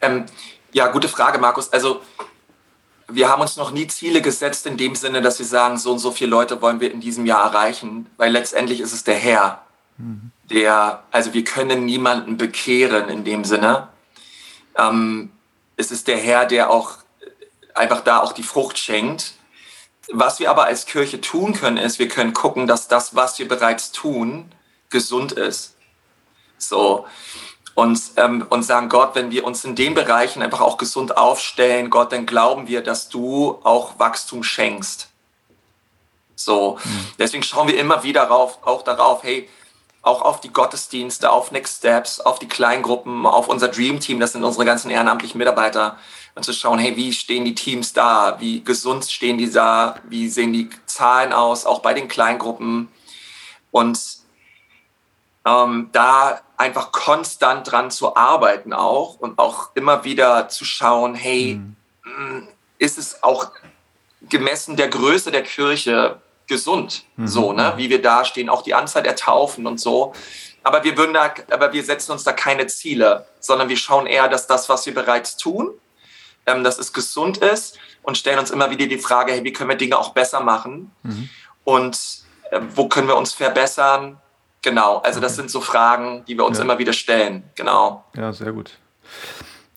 Ähm, 0.00 0.24
ja, 0.72 0.88
gute 0.88 1.08
Frage, 1.08 1.38
Markus. 1.38 1.72
Also 1.72 2.02
wir 3.08 3.28
haben 3.28 3.42
uns 3.42 3.56
noch 3.56 3.70
nie 3.70 3.86
Ziele 3.86 4.22
gesetzt 4.22 4.66
in 4.66 4.76
dem 4.76 4.94
Sinne, 4.94 5.20
dass 5.20 5.38
wir 5.38 5.46
sagen, 5.46 5.78
so 5.78 5.92
und 5.92 5.98
so 5.98 6.12
viele 6.12 6.30
Leute 6.30 6.60
wollen 6.62 6.80
wir 6.80 6.90
in 6.90 7.00
diesem 7.00 7.26
Jahr 7.26 7.44
erreichen, 7.44 8.08
weil 8.16 8.32
letztendlich 8.32 8.80
ist 8.80 8.92
es 8.92 9.04
der 9.04 9.16
Herr, 9.16 9.64
der, 10.50 11.02
also 11.10 11.34
wir 11.34 11.44
können 11.44 11.84
niemanden 11.84 12.36
bekehren 12.36 13.08
in 13.08 13.24
dem 13.24 13.44
Sinne. 13.44 13.88
Ähm, 14.76 15.30
es 15.76 15.90
ist 15.90 16.08
der 16.08 16.16
Herr, 16.16 16.46
der 16.46 16.70
auch 16.70 16.98
einfach 17.74 18.00
da 18.00 18.20
auch 18.20 18.32
die 18.32 18.42
Frucht 18.42 18.78
schenkt. 18.78 19.34
Was 20.10 20.40
wir 20.40 20.50
aber 20.50 20.64
als 20.64 20.86
Kirche 20.86 21.20
tun 21.20 21.54
können, 21.54 21.76
ist, 21.76 21.98
wir 21.98 22.08
können 22.08 22.32
gucken, 22.32 22.66
dass 22.66 22.88
das, 22.88 23.14
was 23.14 23.38
wir 23.38 23.48
bereits 23.48 23.92
tun, 23.92 24.52
gesund 24.90 25.32
ist. 25.32 25.76
So 26.58 27.06
und, 27.74 28.00
ähm, 28.16 28.46
und 28.48 28.62
sagen, 28.62 28.88
Gott, 28.88 29.14
wenn 29.14 29.30
wir 29.30 29.44
uns 29.44 29.64
in 29.64 29.74
den 29.74 29.94
Bereichen 29.94 30.42
einfach 30.42 30.60
auch 30.60 30.76
gesund 30.76 31.16
aufstellen, 31.16 31.90
Gott, 31.90 32.12
dann 32.12 32.26
glauben 32.26 32.68
wir, 32.68 32.82
dass 32.82 33.08
du 33.08 33.58
auch 33.62 33.98
Wachstum 33.98 34.42
schenkst. 34.42 35.08
So, 36.34 36.78
mhm. 36.84 37.06
deswegen 37.18 37.42
schauen 37.42 37.68
wir 37.68 37.78
immer 37.78 38.02
wieder 38.02 38.24
rauf, 38.24 38.58
auch 38.64 38.82
darauf, 38.82 39.22
hey, 39.22 39.48
auch 40.02 40.22
auf 40.22 40.40
die 40.40 40.52
Gottesdienste, 40.52 41.30
auf 41.30 41.52
Next 41.52 41.78
Steps, 41.78 42.20
auf 42.20 42.38
die 42.38 42.48
Kleingruppen, 42.48 43.24
auf 43.24 43.48
unser 43.48 43.68
Dream 43.68 44.00
Team, 44.00 44.18
das 44.18 44.32
sind 44.32 44.42
unsere 44.42 44.64
ganzen 44.64 44.90
ehrenamtlichen 44.90 45.38
Mitarbeiter, 45.38 45.96
und 46.34 46.44
zu 46.44 46.52
schauen, 46.52 46.78
hey, 46.78 46.96
wie 46.96 47.12
stehen 47.12 47.44
die 47.44 47.54
Teams 47.54 47.92
da, 47.92 48.36
wie 48.40 48.64
gesund 48.64 49.04
stehen 49.04 49.38
die 49.38 49.50
da, 49.50 49.96
wie 50.08 50.28
sehen 50.28 50.52
die 50.52 50.70
Zahlen 50.86 51.32
aus, 51.32 51.66
auch 51.66 51.80
bei 51.80 51.92
den 51.92 52.08
Kleingruppen. 52.08 52.88
Und 53.70 53.98
ähm, 55.44 55.90
da 55.92 56.40
einfach 56.56 56.92
konstant 56.92 57.70
dran 57.70 57.90
zu 57.90 58.16
arbeiten 58.16 58.72
auch 58.72 59.16
und 59.18 59.38
auch 59.38 59.70
immer 59.74 60.04
wieder 60.04 60.48
zu 60.48 60.64
schauen, 60.64 61.14
hey, 61.14 61.56
mhm. 61.56 61.76
Mm, 62.04 62.48
ist 62.78 62.98
es 62.98 63.22
auch 63.22 63.52
gemessen 64.28 64.76
der 64.76 64.88
Größe 64.88 65.30
der 65.30 65.42
Kirche 65.42 66.20
gesund, 66.46 67.04
mhm. 67.16 67.26
so, 67.26 67.52
ne, 67.52 67.74
wie 67.76 67.90
wir 67.90 68.02
da 68.02 68.24
stehen, 68.24 68.48
auch 68.48 68.62
die 68.62 68.74
Anzahl 68.74 69.02
der 69.02 69.16
Taufen 69.16 69.66
und 69.66 69.78
so. 69.78 70.12
Aber 70.62 70.84
wir 70.84 70.96
würden 70.96 71.14
da, 71.14 71.32
aber 71.50 71.72
wir 71.72 71.82
setzen 71.82 72.12
uns 72.12 72.24
da 72.24 72.32
keine 72.32 72.66
Ziele, 72.66 73.26
sondern 73.40 73.68
wir 73.68 73.76
schauen 73.76 74.06
eher, 74.06 74.28
dass 74.28 74.46
das, 74.46 74.68
was 74.68 74.86
wir 74.86 74.94
bereits 74.94 75.36
tun, 75.36 75.70
ähm, 76.46 76.62
dass 76.62 76.78
es 76.78 76.92
gesund 76.92 77.38
ist 77.38 77.78
und 78.02 78.18
stellen 78.18 78.38
uns 78.38 78.50
immer 78.50 78.70
wieder 78.70 78.86
die 78.86 78.98
Frage, 78.98 79.32
hey, 79.32 79.44
wie 79.44 79.52
können 79.52 79.70
wir 79.70 79.76
Dinge 79.76 79.98
auch 79.98 80.10
besser 80.10 80.40
machen? 80.40 80.92
Mhm. 81.02 81.28
Und 81.64 81.98
äh, 82.50 82.60
wo 82.74 82.88
können 82.88 83.08
wir 83.08 83.16
uns 83.16 83.32
verbessern? 83.32 84.20
Genau, 84.62 84.98
also 84.98 85.20
das 85.20 85.36
sind 85.36 85.50
so 85.50 85.60
Fragen, 85.60 86.24
die 86.26 86.36
wir 86.36 86.44
uns 86.44 86.58
ja. 86.58 86.64
immer 86.64 86.78
wieder 86.78 86.92
stellen. 86.92 87.42
Genau. 87.56 88.04
Ja, 88.16 88.32
sehr 88.32 88.52
gut. 88.52 88.78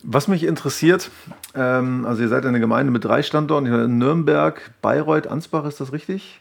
Was 0.04 0.28
mich 0.28 0.44
interessiert, 0.44 1.10
ähm, 1.56 2.06
also 2.06 2.22
ihr 2.22 2.28
seid 2.28 2.46
eine 2.46 2.60
Gemeinde 2.60 2.92
mit 2.92 3.04
drei 3.04 3.24
Standorten, 3.24 3.98
Nürnberg, 3.98 4.72
Bayreuth, 4.84 5.26
Ansbach, 5.26 5.66
ist 5.66 5.82
das 5.82 5.92
richtig? 5.92 6.40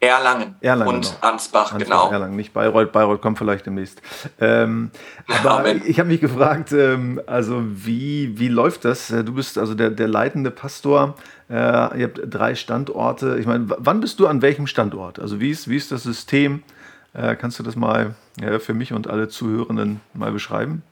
Erlangen, 0.00 0.54
Erlangen 0.60 0.94
und 0.94 1.04
noch. 1.04 1.22
Ansbach, 1.22 1.72
Ansbach, 1.72 1.78
genau. 1.78 2.10
Erlangen, 2.10 2.36
nicht 2.36 2.52
Bayreuth. 2.52 2.92
Bayreuth 2.92 3.20
kommt 3.20 3.36
vielleicht 3.36 3.66
demnächst. 3.66 4.00
Ähm, 4.40 4.92
aber 5.26 5.58
Amen. 5.58 5.82
ich 5.84 5.98
habe 5.98 6.08
mich 6.08 6.20
gefragt, 6.20 6.70
ähm, 6.72 7.20
also 7.26 7.64
wie, 7.64 8.38
wie 8.38 8.46
läuft 8.46 8.84
das? 8.84 9.08
Du 9.08 9.34
bist 9.34 9.58
also 9.58 9.74
der, 9.74 9.90
der 9.90 10.06
leitende 10.06 10.52
Pastor. 10.52 11.14
Äh, 11.50 11.54
ihr 11.54 12.04
habt 12.04 12.20
drei 12.24 12.54
Standorte. 12.54 13.38
Ich 13.40 13.46
meine, 13.46 13.66
wann 13.68 14.00
bist 14.00 14.20
du 14.20 14.28
an 14.28 14.40
welchem 14.40 14.68
Standort? 14.68 15.18
Also 15.18 15.40
wie 15.40 15.50
ist, 15.50 15.68
wie 15.68 15.76
ist 15.76 15.90
das 15.90 16.04
System? 16.04 16.62
Äh, 17.18 17.34
kannst 17.34 17.58
du 17.58 17.64
das 17.64 17.74
mal 17.74 18.14
ja, 18.40 18.60
für 18.60 18.74
mich 18.74 18.92
und 18.92 19.08
alle 19.08 19.28
Zuhörenden 19.28 20.00
mal 20.14 20.30
beschreiben? 20.30 20.84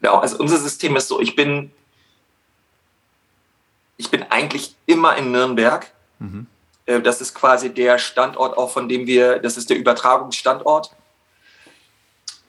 Genau, 0.00 0.16
also 0.16 0.36
unser 0.38 0.58
System 0.58 0.96
ist 0.96 1.06
so, 1.06 1.20
ich 1.20 1.36
bin, 1.36 1.70
ich 3.98 4.10
bin 4.10 4.24
eigentlich 4.24 4.74
immer 4.86 5.16
in 5.16 5.30
Nürnberg. 5.30 5.88
Mhm. 6.18 6.48
Äh, 6.86 7.00
das 7.00 7.20
ist 7.20 7.34
quasi 7.34 7.72
der 7.72 7.98
Standort, 7.98 8.58
auch 8.58 8.70
von 8.70 8.88
dem 8.88 9.06
wir, 9.06 9.38
das 9.38 9.56
ist 9.56 9.70
der 9.70 9.76
Übertragungsstandort. 9.76 10.90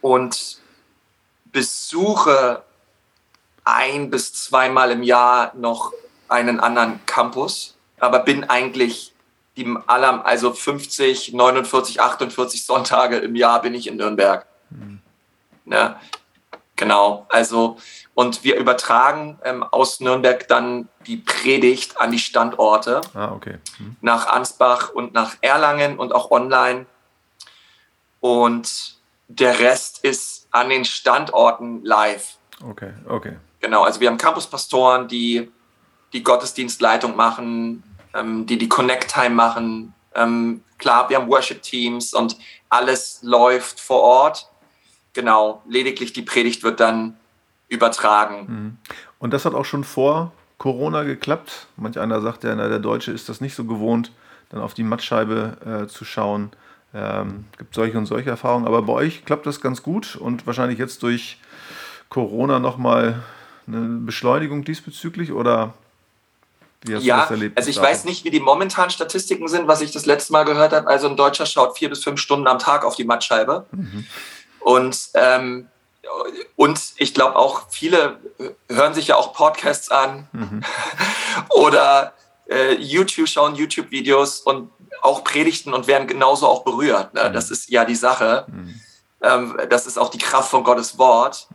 Und 0.01 0.57
besuche 1.45 2.63
ein 3.65 4.09
bis 4.09 4.33
zweimal 4.33 4.89
im 4.89 5.03
Jahr 5.03 5.53
noch 5.55 5.93
einen 6.27 6.59
anderen 6.59 7.05
Campus, 7.05 7.75
aber 7.99 8.19
bin 8.19 8.45
eigentlich 8.45 9.13
die 9.57 9.75
aller, 9.87 10.25
also 10.25 10.53
50, 10.53 11.33
49, 11.33 12.01
48 12.01 12.65
Sonntage 12.65 13.17
im 13.17 13.35
Jahr 13.35 13.61
bin 13.61 13.73
ich 13.73 13.87
in 13.87 13.97
Nürnberg. 13.97 14.45
Mhm. 14.69 14.99
Ne? 15.65 15.95
Genau, 16.75 17.25
also 17.29 17.77
und 18.13 18.43
wir 18.43 18.57
übertragen 18.57 19.39
ähm, 19.43 19.63
aus 19.63 19.99
Nürnberg 19.99 20.47
dann 20.47 20.89
die 21.07 21.17
Predigt 21.17 21.99
an 21.99 22.11
die 22.11 22.19
Standorte. 22.19 23.01
Ah, 23.13 23.31
okay. 23.31 23.59
Mhm. 23.79 23.95
Nach 24.01 24.27
Ansbach 24.27 24.89
und 24.89 25.13
nach 25.13 25.35
Erlangen 25.41 25.97
und 25.97 26.13
auch 26.13 26.31
online. 26.31 26.85
Und 28.19 28.97
der 29.29 29.59
Rest 29.59 30.03
ist 30.03 30.47
an 30.51 30.69
den 30.69 30.85
Standorten 30.85 31.83
live. 31.83 32.37
Okay, 32.61 32.93
okay. 33.07 33.37
Genau, 33.61 33.83
also 33.83 33.99
wir 33.99 34.09
haben 34.09 34.17
Campuspastoren, 34.17 35.07
die 35.07 35.51
die 36.13 36.23
Gottesdienstleitung 36.23 37.15
machen, 37.15 37.83
ähm, 38.13 38.45
die 38.45 38.57
die 38.57 38.69
Connect 38.69 39.11
Time 39.11 39.35
machen. 39.35 39.93
Ähm, 40.15 40.63
klar, 40.77 41.09
wir 41.09 41.17
haben 41.17 41.29
Worship-Teams 41.29 42.13
und 42.13 42.37
alles 42.69 43.19
läuft 43.23 43.79
vor 43.79 44.01
Ort. 44.01 44.49
Genau, 45.13 45.61
lediglich 45.67 46.13
die 46.13 46.21
Predigt 46.21 46.63
wird 46.63 46.79
dann 46.79 47.17
übertragen. 47.67 48.45
Mhm. 48.47 48.77
Und 49.19 49.33
das 49.33 49.45
hat 49.45 49.53
auch 49.53 49.65
schon 49.65 49.83
vor 49.83 50.31
Corona 50.57 51.03
geklappt. 51.03 51.67
Manch 51.77 51.99
einer 51.99 52.21
sagt 52.21 52.43
ja, 52.43 52.55
na, 52.55 52.67
der 52.67 52.79
Deutsche 52.79 53.11
ist 53.11 53.29
das 53.29 53.41
nicht 53.41 53.55
so 53.55 53.65
gewohnt, 53.65 54.11
dann 54.49 54.61
auf 54.61 54.73
die 54.73 54.83
Mattscheibe 54.83 55.83
äh, 55.83 55.87
zu 55.87 56.05
schauen. 56.05 56.51
Ähm, 56.93 57.45
gibt 57.57 57.75
solche 57.75 57.97
und 57.97 58.07
solche 58.07 58.31
Erfahrungen, 58.31 58.65
aber 58.65 58.81
bei 58.81 58.93
euch 58.93 59.23
klappt 59.23 59.45
das 59.45 59.61
ganz 59.61 59.83
gut 59.83 60.15
und 60.15 60.47
wahrscheinlich 60.47 60.79
jetzt 60.79 61.03
durch 61.03 61.37
Corona 62.09 62.57
nochmal 62.57 63.21
eine 63.67 63.99
Beschleunigung 63.99 64.63
diesbezüglich 64.63 65.31
oder 65.31 65.75
wie 66.81 66.95
hast 66.95 67.03
ja, 67.03 67.15
du 67.15 67.21
das 67.21 67.31
erlebt? 67.31 67.57
Also 67.57 67.69
ich 67.69 67.81
weiß 67.81 68.05
nicht, 68.05 68.23
wie 68.23 68.29
die 68.29 68.39
momentanen 68.39 68.89
Statistiken 68.89 69.47
sind, 69.47 69.67
was 69.67 69.81
ich 69.81 69.91
das 69.91 70.05
letzte 70.05 70.31
Mal 70.31 70.45
gehört 70.45 70.71
habe. 70.71 70.87
Also 70.87 71.09
ein 71.09 71.17
Deutscher 71.17 71.45
schaut 71.45 71.77
vier 71.77 71.89
bis 71.89 72.03
fünf 72.03 72.19
Stunden 72.19 72.47
am 72.47 72.59
Tag 72.59 72.85
auf 72.85 72.95
die 72.95 73.03
Mattscheibe. 73.03 73.65
Mhm. 73.71 74.05
Und, 74.59 75.09
ähm, 75.13 75.67
und 76.55 76.81
ich 76.97 77.13
glaube 77.13 77.35
auch, 77.35 77.69
viele 77.69 78.19
hören 78.69 78.93
sich 78.93 79.07
ja 79.07 79.15
auch 79.15 79.33
Podcasts 79.33 79.89
an 79.89 80.27
mhm. 80.31 80.63
oder 81.49 82.13
äh, 82.49 82.75
YouTube, 82.75 83.27
schauen 83.27 83.55
YouTube-Videos 83.55 84.39
und 84.41 84.71
auch 85.01 85.23
Predigten 85.23 85.73
und 85.73 85.87
werden 85.87 86.07
genauso 86.07 86.47
auch 86.47 86.63
berührt. 86.63 87.13
Ne? 87.13 87.29
Mhm. 87.29 87.33
Das 87.33 87.51
ist 87.51 87.69
ja 87.69 87.83
die 87.83 87.95
Sache. 87.95 88.45
Mhm. 88.47 88.79
Ähm, 89.21 89.57
das 89.69 89.85
ist 89.85 89.97
auch 89.99 90.09
die 90.09 90.17
Kraft 90.17 90.49
von 90.49 90.63
Gottes 90.63 90.97
Wort. 90.97 91.47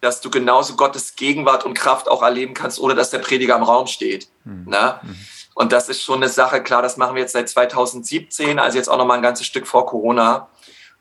Dass 0.00 0.20
du 0.20 0.30
genauso 0.30 0.76
Gottes 0.76 1.16
Gegenwart 1.16 1.64
und 1.64 1.74
Kraft 1.74 2.08
auch 2.08 2.22
erleben 2.22 2.54
kannst, 2.54 2.78
ohne 2.78 2.94
dass 2.94 3.10
der 3.10 3.18
Prediger 3.18 3.56
im 3.56 3.62
Raum 3.62 3.86
steht. 3.86 4.28
Mhm. 4.44 4.64
Ne? 4.68 5.00
Mhm. 5.02 5.16
Und 5.54 5.72
das 5.72 5.88
ist 5.88 6.02
schon 6.02 6.22
eine 6.22 6.28
Sache, 6.28 6.62
klar, 6.62 6.82
das 6.82 6.96
machen 6.96 7.16
wir 7.16 7.22
jetzt 7.22 7.32
seit 7.32 7.48
2017, 7.48 8.60
also 8.60 8.78
jetzt 8.78 8.88
auch 8.88 8.96
noch 8.96 9.06
mal 9.06 9.14
ein 9.14 9.22
ganzes 9.22 9.44
Stück 9.44 9.66
vor 9.66 9.86
Corona 9.86 10.48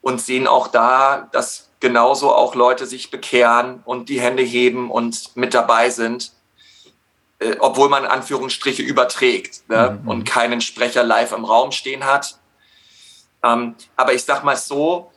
und 0.02 0.20
sehen 0.20 0.48
auch 0.48 0.68
da, 0.68 1.30
dass 1.32 1.70
genauso 1.80 2.34
auch 2.34 2.56
Leute 2.56 2.88
sich 2.88 3.12
bekehren 3.12 3.84
und 3.86 4.10
die 4.10 4.20
Hände 4.20 4.42
heben 4.42 4.90
und 4.90 5.36
mit 5.36 5.54
dabei 5.54 5.92
sind, 5.92 6.32
äh, 7.38 7.56
obwohl 7.60 7.88
man 7.90 8.06
Anführungsstriche 8.06 8.82
überträgt 8.82 9.70
ne? 9.70 10.00
mhm. 10.02 10.08
und 10.08 10.24
keinen 10.24 10.62
Sprecher 10.62 11.04
live 11.04 11.34
im 11.34 11.46
Raum 11.46 11.72
stehen 11.72 12.06
hat. 12.06 12.40
Ähm, 13.44 13.76
aber 13.96 14.14
ich 14.14 14.24
sag 14.24 14.44
mal 14.44 14.58
so, 14.58 15.12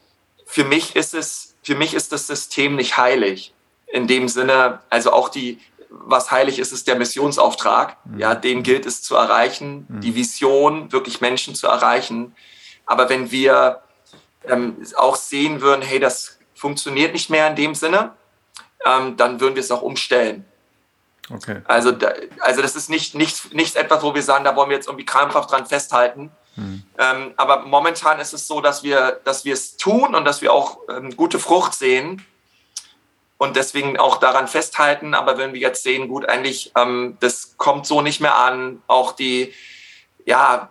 für 0.44 0.64
mich 0.64 0.96
ist 0.96 1.14
es, 1.14 1.56
für 1.62 1.76
mich 1.76 1.94
ist 1.94 2.12
das 2.12 2.26
System 2.26 2.76
nicht 2.76 2.98
heilig 2.98 3.54
in 3.92 4.06
dem 4.06 4.28
Sinne, 4.28 4.80
also 4.88 5.12
auch 5.12 5.28
die, 5.28 5.58
was 5.90 6.30
heilig 6.30 6.58
ist, 6.58 6.72
ist 6.72 6.86
der 6.86 6.96
Missionsauftrag. 6.96 7.96
Mhm. 8.04 8.18
Ja, 8.18 8.34
den 8.34 8.62
gilt 8.62 8.86
es 8.86 9.02
zu 9.02 9.16
erreichen, 9.16 9.86
mhm. 9.88 10.00
die 10.00 10.14
Vision, 10.14 10.92
wirklich 10.92 11.20
Menschen 11.20 11.54
zu 11.54 11.66
erreichen. 11.66 12.34
Aber 12.86 13.08
wenn 13.08 13.30
wir 13.30 13.80
ähm, 14.48 14.76
auch 14.96 15.16
sehen 15.16 15.60
würden, 15.60 15.82
hey, 15.82 15.98
das 15.98 16.38
funktioniert 16.54 17.12
nicht 17.12 17.30
mehr 17.30 17.48
in 17.48 17.56
dem 17.56 17.74
Sinne, 17.74 18.12
ähm, 18.84 19.16
dann 19.16 19.40
würden 19.40 19.56
wir 19.56 19.62
es 19.62 19.70
auch 19.70 19.82
umstellen. 19.82 20.44
Okay. 21.32 21.60
Also, 21.64 21.92
da, 21.92 22.12
also 22.40 22.62
das 22.62 22.74
ist 22.74 22.90
nicht, 22.90 23.14
nicht, 23.14 23.54
nicht 23.54 23.76
etwas, 23.76 24.02
wo 24.02 24.14
wir 24.14 24.22
sagen, 24.22 24.44
da 24.44 24.56
wollen 24.56 24.70
wir 24.70 24.76
jetzt 24.76 24.88
irgendwie 24.88 25.06
krampfhaft 25.06 25.50
dran 25.50 25.66
festhalten. 25.66 26.30
Mhm. 26.56 26.82
Ähm, 26.98 27.32
aber 27.36 27.64
momentan 27.66 28.18
ist 28.20 28.32
es 28.32 28.46
so, 28.46 28.60
dass 28.60 28.82
wir, 28.82 29.20
dass 29.24 29.44
wir 29.44 29.54
es 29.54 29.76
tun 29.76 30.14
und 30.14 30.24
dass 30.24 30.42
wir 30.42 30.52
auch 30.52 30.78
ähm, 30.88 31.16
gute 31.16 31.38
Frucht 31.38 31.74
sehen 31.74 32.24
und 33.40 33.56
deswegen 33.56 33.98
auch 33.98 34.18
daran 34.18 34.48
festhalten. 34.48 35.14
Aber 35.14 35.38
wenn 35.38 35.54
wir 35.54 35.60
jetzt 35.60 35.82
sehen, 35.82 36.08
gut, 36.08 36.28
eigentlich, 36.28 36.72
ähm, 36.76 37.16
das 37.20 37.54
kommt 37.56 37.86
so 37.86 38.02
nicht 38.02 38.20
mehr 38.20 38.36
an, 38.36 38.82
auch 38.86 39.12
die, 39.12 39.54
ja, 40.26 40.68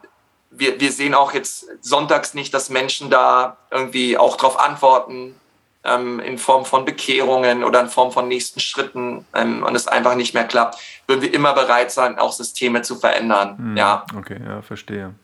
wir, 0.51 0.79
wir 0.79 0.91
sehen 0.91 1.15
auch 1.15 1.33
jetzt 1.33 1.65
sonntags 1.81 2.35
nicht, 2.35 2.53
dass 2.53 2.69
Menschen 2.69 3.09
da 3.09 3.57
irgendwie 3.71 4.19
auch 4.19 4.37
darauf 4.37 4.59
antworten, 4.59 5.35
ähm, 5.83 6.19
in 6.19 6.37
Form 6.37 6.63
von 6.63 6.85
Bekehrungen 6.85 7.63
oder 7.63 7.81
in 7.81 7.89
Form 7.89 8.11
von 8.11 8.27
nächsten 8.27 8.59
Schritten 8.59 9.25
ähm, 9.33 9.63
und 9.63 9.73
es 9.73 9.87
einfach 9.87 10.13
nicht 10.13 10.35
mehr 10.35 10.45
klappt, 10.45 10.77
würden 11.07 11.23
wir 11.23 11.33
immer 11.33 11.53
bereit 11.53 11.91
sein, 11.91 12.19
auch 12.19 12.33
Systeme 12.33 12.83
zu 12.83 12.97
verändern. 12.97 13.57
Hm, 13.57 13.77
ja. 13.77 14.05
Okay, 14.15 14.39
ja, 14.45 14.61
verstehe. 14.61 15.15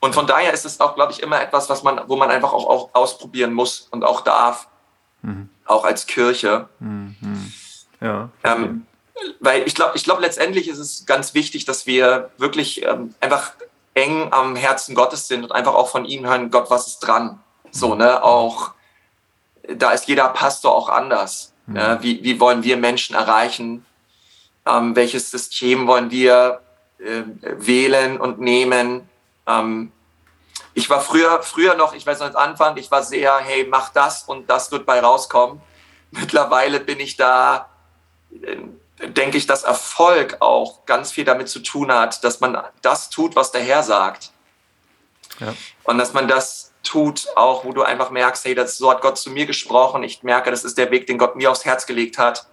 Und 0.00 0.14
von 0.14 0.26
daher 0.26 0.52
ist 0.52 0.66
es 0.66 0.78
auch, 0.80 0.94
glaube 0.94 1.12
ich, 1.12 1.22
immer 1.22 1.40
etwas, 1.40 1.70
was 1.70 1.82
man, 1.82 2.02
wo 2.06 2.16
man 2.16 2.30
einfach 2.30 2.52
auch, 2.52 2.68
auch 2.68 2.90
ausprobieren 2.92 3.54
muss 3.54 3.88
und 3.90 4.04
auch 4.04 4.20
darf. 4.20 4.68
Mhm 5.26 5.48
auch 5.66 5.84
als 5.84 6.06
Kirche. 6.06 6.68
Mhm. 6.78 7.52
Ja. 8.00 8.30
Ähm, 8.44 8.86
weil 9.40 9.66
ich 9.66 9.74
glaube, 9.74 9.96
ich 9.96 10.04
glaube, 10.04 10.22
letztendlich 10.22 10.68
ist 10.68 10.78
es 10.78 11.06
ganz 11.06 11.34
wichtig, 11.34 11.64
dass 11.64 11.86
wir 11.86 12.30
wirklich 12.38 12.84
ähm, 12.84 13.14
einfach 13.20 13.52
eng 13.94 14.28
am 14.32 14.56
Herzen 14.56 14.94
Gottes 14.94 15.26
sind 15.26 15.44
und 15.44 15.52
einfach 15.52 15.74
auch 15.74 15.88
von 15.88 16.04
ihm 16.04 16.26
hören, 16.26 16.50
Gott, 16.50 16.70
was 16.70 16.86
ist 16.86 16.98
dran? 17.00 17.40
So, 17.70 17.94
ne, 17.94 18.22
auch 18.22 18.72
da 19.68 19.90
ist 19.92 20.06
jeder 20.06 20.28
Pastor 20.28 20.74
auch 20.74 20.88
anders. 20.88 21.52
Mhm. 21.66 21.74
Ne? 21.74 21.98
Wie, 22.02 22.22
wie 22.22 22.38
wollen 22.40 22.62
wir 22.62 22.76
Menschen 22.76 23.16
erreichen? 23.16 23.84
Ähm, 24.66 24.94
welches 24.94 25.30
System 25.30 25.86
wollen 25.86 26.10
wir 26.10 26.60
äh, 26.98 27.22
wählen 27.42 28.20
und 28.20 28.38
nehmen? 28.38 29.08
Ähm, 29.46 29.92
ich 30.76 30.90
war 30.90 31.00
früher, 31.00 31.42
früher 31.42 31.74
noch, 31.74 31.94
ich 31.94 32.06
weiß 32.06 32.18
noch 32.18 32.26
als 32.26 32.36
Anfang, 32.36 32.76
ich 32.76 32.90
war 32.90 33.02
sehr, 33.02 33.38
hey, 33.38 33.66
mach 33.66 33.88
das 33.88 34.24
und 34.24 34.50
das 34.50 34.70
wird 34.70 34.84
bei 34.84 35.00
rauskommen. 35.00 35.62
Mittlerweile 36.10 36.80
bin 36.80 37.00
ich 37.00 37.16
da, 37.16 37.70
äh, 38.30 38.58
denke 39.08 39.38
ich, 39.38 39.46
dass 39.46 39.62
Erfolg 39.62 40.36
auch 40.40 40.84
ganz 40.84 41.12
viel 41.12 41.24
damit 41.24 41.48
zu 41.48 41.60
tun 41.60 41.90
hat, 41.90 42.22
dass 42.24 42.40
man 42.40 42.62
das 42.82 43.08
tut, 43.08 43.36
was 43.36 43.52
der 43.52 43.62
Herr 43.62 43.82
sagt. 43.82 44.32
Ja. 45.40 45.54
Und 45.84 45.96
dass 45.96 46.12
man 46.12 46.28
das 46.28 46.74
tut, 46.82 47.26
auch 47.36 47.64
wo 47.64 47.72
du 47.72 47.82
einfach 47.82 48.10
merkst, 48.10 48.44
hey, 48.44 48.54
das, 48.54 48.76
so 48.76 48.90
hat 48.90 49.00
Gott 49.00 49.16
zu 49.16 49.30
mir 49.30 49.46
gesprochen. 49.46 50.02
Ich 50.02 50.22
merke, 50.22 50.50
das 50.50 50.62
ist 50.62 50.76
der 50.76 50.90
Weg, 50.90 51.06
den 51.06 51.16
Gott 51.16 51.36
mir 51.36 51.50
aufs 51.50 51.64
Herz 51.64 51.86
gelegt 51.86 52.18
hat. 52.18 52.46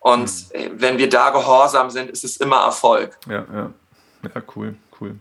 Und 0.00 0.52
mhm. 0.52 0.80
wenn 0.80 0.98
wir 0.98 1.08
da 1.08 1.30
gehorsam 1.30 1.90
sind, 1.90 2.10
ist 2.10 2.24
es 2.24 2.38
immer 2.38 2.64
Erfolg. 2.64 3.16
Ja, 3.28 3.46
ja. 3.52 3.70
Ja, 4.34 4.42
cool, 4.56 4.74
cool. 5.00 5.20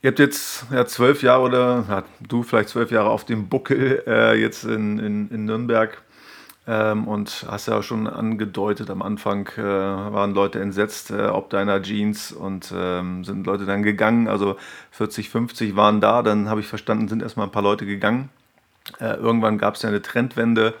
Ihr 0.00 0.10
habt 0.10 0.20
jetzt 0.20 0.64
ja, 0.72 0.86
zwölf 0.86 1.22
Jahre 1.22 1.42
oder 1.42 1.84
ja, 1.88 2.04
du 2.20 2.44
vielleicht 2.44 2.68
zwölf 2.68 2.92
Jahre 2.92 3.10
auf 3.10 3.24
dem 3.24 3.48
Buckel 3.48 4.04
äh, 4.06 4.40
jetzt 4.40 4.62
in, 4.62 5.00
in, 5.00 5.28
in 5.28 5.44
Nürnberg 5.44 6.00
ähm, 6.68 7.08
und 7.08 7.44
hast 7.50 7.66
ja 7.66 7.82
schon 7.82 8.06
angedeutet, 8.06 8.90
am 8.90 9.02
Anfang 9.02 9.48
äh, 9.56 9.60
waren 9.60 10.34
Leute 10.34 10.60
entsetzt, 10.60 11.10
äh, 11.10 11.26
ob 11.26 11.50
deiner 11.50 11.82
Jeans 11.82 12.30
und 12.30 12.72
ähm, 12.72 13.24
sind 13.24 13.44
Leute 13.44 13.66
dann 13.66 13.82
gegangen. 13.82 14.28
Also 14.28 14.56
40, 14.92 15.30
50 15.30 15.74
waren 15.74 16.00
da, 16.00 16.22
dann 16.22 16.48
habe 16.48 16.60
ich 16.60 16.68
verstanden, 16.68 17.08
sind 17.08 17.20
erstmal 17.20 17.48
ein 17.48 17.52
paar 17.52 17.62
Leute 17.62 17.84
gegangen. 17.84 18.28
Äh, 19.00 19.14
irgendwann 19.14 19.58
gab 19.58 19.74
es 19.74 19.82
ja 19.82 19.88
eine 19.88 20.00
Trendwende 20.00 20.74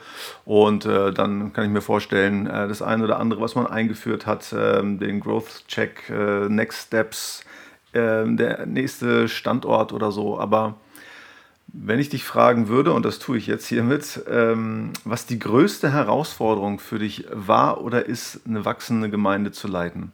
und 0.44 0.86
äh, 0.86 1.12
dann 1.12 1.52
kann 1.52 1.64
ich 1.64 1.70
mir 1.70 1.82
vorstellen, 1.82 2.46
äh, 2.46 2.68
das 2.68 2.82
eine 2.82 3.02
oder 3.02 3.18
andere, 3.18 3.40
was 3.40 3.56
man 3.56 3.66
eingeführt 3.66 4.26
hat, 4.26 4.54
ähm, 4.56 5.00
den 5.00 5.18
Growth 5.18 5.64
Check, 5.66 6.08
äh, 6.08 6.48
Next 6.48 6.86
Steps, 6.86 7.44
ähm, 7.94 8.36
der 8.36 8.66
nächste 8.66 9.28
Standort 9.28 9.92
oder 9.92 10.12
so. 10.12 10.38
Aber 10.38 10.76
wenn 11.68 11.98
ich 11.98 12.08
dich 12.08 12.24
fragen 12.24 12.68
würde, 12.68 12.92
und 12.92 13.04
das 13.04 13.18
tue 13.18 13.38
ich 13.38 13.46
jetzt 13.46 13.66
hiermit, 13.66 14.22
ähm, 14.28 14.92
was 15.04 15.26
die 15.26 15.38
größte 15.38 15.92
Herausforderung 15.92 16.78
für 16.78 16.98
dich 16.98 17.26
war 17.30 17.82
oder 17.82 18.06
ist, 18.06 18.40
eine 18.46 18.64
wachsende 18.64 19.10
Gemeinde 19.10 19.52
zu 19.52 19.68
leiten? 19.68 20.12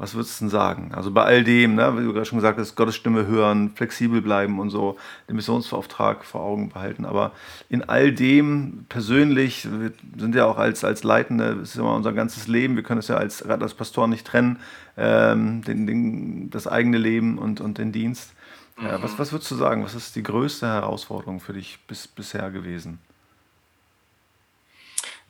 Was 0.00 0.14
würdest 0.14 0.40
du 0.40 0.44
denn 0.44 0.50
sagen? 0.50 0.92
Also 0.94 1.10
bei 1.10 1.24
all 1.24 1.42
dem, 1.42 1.74
ne, 1.74 1.98
wie 1.98 2.04
du 2.04 2.12
gerade 2.12 2.24
schon 2.24 2.38
gesagt 2.38 2.56
hast, 2.56 2.76
Gottes 2.76 2.94
Stimme 2.94 3.26
hören, 3.26 3.72
flexibel 3.74 4.22
bleiben 4.22 4.60
und 4.60 4.70
so, 4.70 4.96
den 5.28 5.34
Missionsauftrag 5.34 6.24
vor 6.24 6.40
Augen 6.40 6.68
behalten. 6.68 7.04
Aber 7.04 7.32
in 7.68 7.82
all 7.88 8.12
dem 8.12 8.86
persönlich, 8.88 9.68
wir 9.68 9.92
sind 10.16 10.36
ja 10.36 10.46
auch 10.46 10.56
als, 10.56 10.84
als 10.84 11.02
Leitende, 11.02 11.56
das 11.56 11.70
ist 11.70 11.76
immer 11.76 11.96
unser 11.96 12.12
ganzes 12.12 12.46
Leben, 12.46 12.76
wir 12.76 12.84
können 12.84 13.00
es 13.00 13.08
ja 13.08 13.16
als, 13.16 13.42
als 13.42 13.74
Pastor 13.74 14.06
nicht 14.06 14.24
trennen, 14.24 14.60
ähm, 14.96 15.62
den, 15.62 15.88
den, 15.88 16.50
das 16.50 16.68
eigene 16.68 16.98
Leben 16.98 17.36
und, 17.36 17.60
und 17.60 17.78
den 17.78 17.90
Dienst. 17.90 18.34
Mhm. 18.76 18.86
Ja, 18.86 19.02
was, 19.02 19.18
was 19.18 19.32
würdest 19.32 19.50
du 19.50 19.56
sagen? 19.56 19.82
Was 19.82 19.96
ist 19.96 20.14
die 20.14 20.22
größte 20.22 20.68
Herausforderung 20.68 21.40
für 21.40 21.54
dich 21.54 21.80
bis, 21.88 22.06
bisher 22.06 22.52
gewesen? 22.52 23.00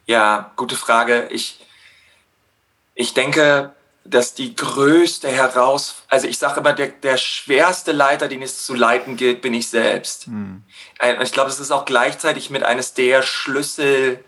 Ja, 0.05 0.53
gute 0.57 0.77
Frage. 0.77 1.29
Ich, 1.31 1.65
ich 2.95 3.15
denke, 3.15 3.73
dass 4.11 4.35
die 4.35 4.57
größte 4.57 5.29
Heraus, 5.29 5.97
also 6.09 6.27
ich 6.27 6.39
sage 6.39 6.61
immer, 6.61 6.73
der, 6.73 6.89
der 6.89 7.19
schwerste 7.19 7.93
Leiter, 7.93 8.29
den 8.29 8.43
es 8.43 8.65
zu 8.65 8.75
leiten 8.75 9.17
gilt, 9.17 9.43
bin 9.43 9.53
ich 9.53 9.69
selbst. 9.69 10.27
Hm. 10.27 10.63
Äh, 10.99 11.23
ich 11.23 11.33
glaube, 11.33 11.51
es 11.51 11.61
ist 11.61 11.71
auch 11.71 11.85
gleichzeitig 11.85 12.49
mit 12.51 12.63
eines 12.63 12.95
der 12.95 13.23
Schlüssel 13.23 14.25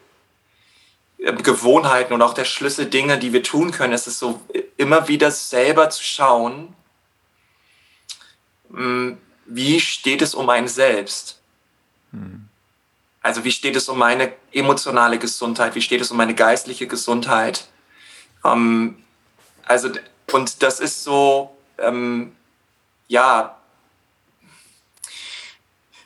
äh, 1.19 1.33
und 1.33 2.23
auch 2.23 2.35
der 2.35 2.45
Schlüssel 2.45 2.87
Dinge, 2.87 3.19
die 3.19 3.33
wir 3.33 3.43
tun 3.43 3.71
können. 3.71 3.95
Es 3.95 4.07
ist 4.07 4.19
so 4.19 4.43
immer 4.77 5.09
wieder 5.09 5.31
selber 5.31 5.89
zu 5.89 6.05
schauen, 6.05 6.75
hm, 8.71 9.19
wie 9.47 9.81
steht 9.81 10.23
es 10.23 10.35
um 10.35 10.49
einen 10.51 10.69
selbst? 10.69 11.41
Hm. 12.13 12.49
Also 13.23 13.45
wie 13.45 13.53
steht 13.53 13.77
es 13.77 13.89
um 13.89 13.99
meine 13.99 14.33
emotionale 14.53 15.19
Gesundheit? 15.19 15.75
Wie 15.75 15.83
steht 15.83 16.01
es 16.01 16.11
um 16.11 16.17
meine 16.17 16.35
geistliche 16.35 16.87
Gesundheit? 16.87 17.69
Ähm, 18.45 19.00
also, 19.71 19.89
und 20.33 20.63
das 20.65 20.81
ist 20.81 21.05
so, 21.05 21.57
ähm, 21.79 22.35
ja, 23.07 23.57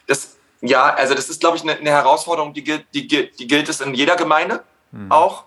das, 0.06 0.36
ja, 0.60 0.92
also 0.92 1.14
das 1.14 1.30
ist, 1.30 1.40
glaube 1.40 1.56
ich, 1.56 1.62
eine, 1.62 1.76
eine, 1.76 1.90
Herausforderung, 1.90 2.52
die 2.52 2.62
gilt, 2.62 2.84
die, 2.92 3.08
die 3.08 3.46
gilt 3.46 3.70
es 3.70 3.80
in 3.80 3.94
jeder 3.94 4.16
Gemeinde 4.16 4.62
mhm. 4.92 5.10
auch. 5.10 5.44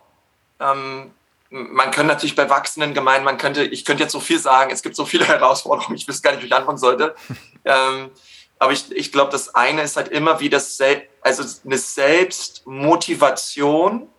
Ähm, 0.60 1.12
man 1.52 1.92
könnte 1.92 2.08
natürlich 2.08 2.36
bei 2.36 2.50
wachsenden 2.50 2.96
Gemeinden, 2.96 3.24
man 3.24 3.38
könnte, 3.38 3.64
ich 3.64 3.86
könnte 3.86 4.02
jetzt 4.02 4.14
so 4.14 4.20
viel 4.20 4.40
sagen, 4.40 4.72
es 4.72 4.82
gibt 4.82 4.96
so 4.96 5.06
viele 5.06 5.26
Herausforderungen, 5.28 5.96
ich 5.96 6.08
wüsste 6.08 6.24
gar 6.24 6.32
nicht, 6.32 6.42
wie 6.42 6.48
ich 6.48 6.56
anfangen 6.56 6.80
sollte. 6.80 7.14
ähm, 7.66 8.10
Aber 8.58 8.72
ich, 8.72 8.92
ich 8.92 9.12
glaube, 9.12 9.32
das 9.32 9.54
eine 9.54 9.84
ist 9.84 9.96
halt 9.96 10.08
immer 10.08 10.40
wieder 10.40 10.60
Sel 10.60 11.08
also 11.22 11.44
eine 11.66 11.78
Selbstmotivation 11.78 14.10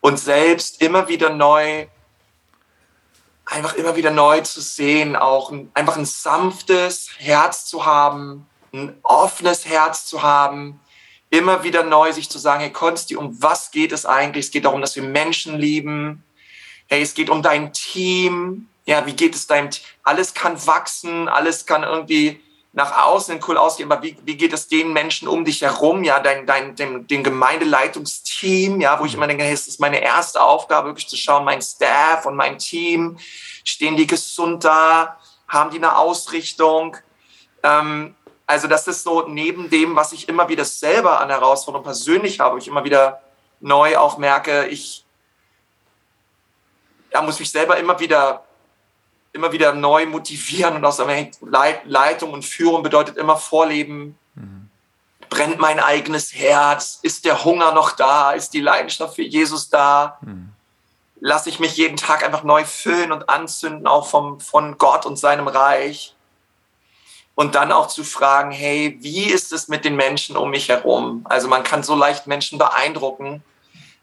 und 0.00 0.18
selbst 0.18 0.80
immer 0.80 1.08
wieder 1.08 1.28
neu, 1.28 1.86
einfach 3.44 3.74
immer 3.74 3.96
wieder 3.96 4.10
neu 4.10 4.40
zu 4.40 4.60
sehen, 4.60 5.16
auch 5.16 5.50
ein, 5.50 5.70
einfach 5.74 5.96
ein 5.96 6.04
sanftes 6.04 7.10
Herz 7.18 7.66
zu 7.66 7.84
haben, 7.84 8.46
ein 8.72 8.96
offenes 9.02 9.66
Herz 9.66 10.06
zu 10.06 10.22
haben, 10.22 10.80
immer 11.30 11.62
wieder 11.64 11.82
neu 11.82 12.12
sich 12.12 12.28
zu 12.28 12.38
sagen, 12.38 12.60
hey 12.60 12.70
Konsti, 12.70 13.16
um 13.16 13.42
was 13.42 13.70
geht 13.70 13.92
es 13.92 14.06
eigentlich? 14.06 14.46
Es 14.46 14.50
geht 14.50 14.64
darum, 14.64 14.80
dass 14.80 14.96
wir 14.96 15.02
Menschen 15.02 15.58
lieben. 15.58 16.22
Hey, 16.88 17.02
es 17.02 17.14
geht 17.14 17.30
um 17.30 17.42
dein 17.42 17.72
Team. 17.72 18.68
Ja, 18.84 19.06
wie 19.06 19.14
geht 19.14 19.34
es 19.34 19.46
deinem 19.46 19.70
Team? 19.70 19.84
Alles 20.02 20.34
kann 20.34 20.66
wachsen, 20.66 21.28
alles 21.28 21.64
kann 21.64 21.84
irgendwie 21.84 22.40
nach 22.74 23.04
außen 23.04 23.40
cool 23.46 23.58
ausgehen, 23.58 23.92
aber 23.92 24.02
wie, 24.02 24.16
wie 24.24 24.36
geht 24.36 24.52
es 24.54 24.66
den 24.66 24.92
Menschen 24.94 25.28
um 25.28 25.44
dich 25.44 25.60
herum, 25.60 26.04
ja, 26.04 26.20
dein, 26.20 26.46
dein, 26.46 26.74
dem, 26.74 27.06
dem 27.06 27.22
Gemeindeleitungsteam, 27.22 28.80
ja, 28.80 28.98
wo 28.98 29.04
ich 29.04 29.14
immer 29.14 29.26
denke, 29.26 29.44
hey, 29.44 29.52
es 29.52 29.68
ist 29.68 29.78
meine 29.78 30.00
erste 30.00 30.42
Aufgabe, 30.42 30.88
wirklich 30.88 31.08
zu 31.08 31.16
schauen, 31.16 31.44
mein 31.44 31.60
Staff 31.60 32.24
und 32.24 32.34
mein 32.34 32.58
Team, 32.58 33.18
stehen 33.62 33.96
die 33.96 34.06
gesund 34.06 34.64
da, 34.64 35.18
haben 35.48 35.70
die 35.70 35.76
eine 35.76 35.98
Ausrichtung, 35.98 36.96
ähm, 37.62 38.14
also 38.46 38.68
das 38.68 38.88
ist 38.88 39.02
so 39.02 39.28
neben 39.28 39.68
dem, 39.68 39.94
was 39.94 40.12
ich 40.12 40.28
immer 40.28 40.48
wieder 40.48 40.64
selber 40.64 41.20
an 41.20 41.28
Herausforderungen 41.28 41.84
persönlich 41.84 42.40
habe, 42.40 42.58
ich 42.58 42.68
immer 42.68 42.84
wieder 42.84 43.22
neu 43.60 43.96
auch 43.98 44.18
merke, 44.18 44.66
ich 44.66 45.04
ja, 47.12 47.22
muss 47.22 47.38
mich 47.38 47.50
selber 47.50 47.76
immer 47.76 48.00
wieder 48.00 48.44
immer 49.32 49.52
wieder 49.52 49.72
neu 49.72 50.06
motivieren 50.06 50.76
und 50.76 50.92
sagen, 50.92 51.10
hey, 51.10 51.30
Leitung 51.84 52.32
und 52.32 52.44
Führung 52.44 52.82
bedeutet 52.82 53.16
immer 53.16 53.36
Vorleben. 53.36 54.18
Mhm. 54.34 54.68
Brennt 55.30 55.58
mein 55.58 55.80
eigenes 55.80 56.34
Herz? 56.34 56.98
Ist 57.02 57.24
der 57.24 57.44
Hunger 57.44 57.72
noch 57.72 57.92
da? 57.92 58.32
Ist 58.32 58.52
die 58.52 58.60
Leidenschaft 58.60 59.14
für 59.14 59.22
Jesus 59.22 59.70
da? 59.70 60.18
Mhm. 60.20 60.50
Lasse 61.20 61.48
ich 61.48 61.60
mich 61.60 61.76
jeden 61.76 61.96
Tag 61.96 62.24
einfach 62.24 62.42
neu 62.42 62.64
füllen 62.64 63.12
und 63.12 63.28
anzünden, 63.28 63.86
auch 63.86 64.06
vom, 64.08 64.40
von 64.40 64.76
Gott 64.76 65.06
und 65.06 65.16
seinem 65.16 65.48
Reich? 65.48 66.14
Und 67.34 67.54
dann 67.54 67.72
auch 67.72 67.86
zu 67.86 68.04
fragen, 68.04 68.50
hey, 68.50 68.98
wie 69.00 69.24
ist 69.24 69.54
es 69.54 69.68
mit 69.68 69.86
den 69.86 69.96
Menschen 69.96 70.36
um 70.36 70.50
mich 70.50 70.68
herum? 70.68 71.24
Also 71.24 71.48
man 71.48 71.62
kann 71.62 71.82
so 71.82 71.94
leicht 71.94 72.26
Menschen 72.26 72.58
beeindrucken, 72.58 73.42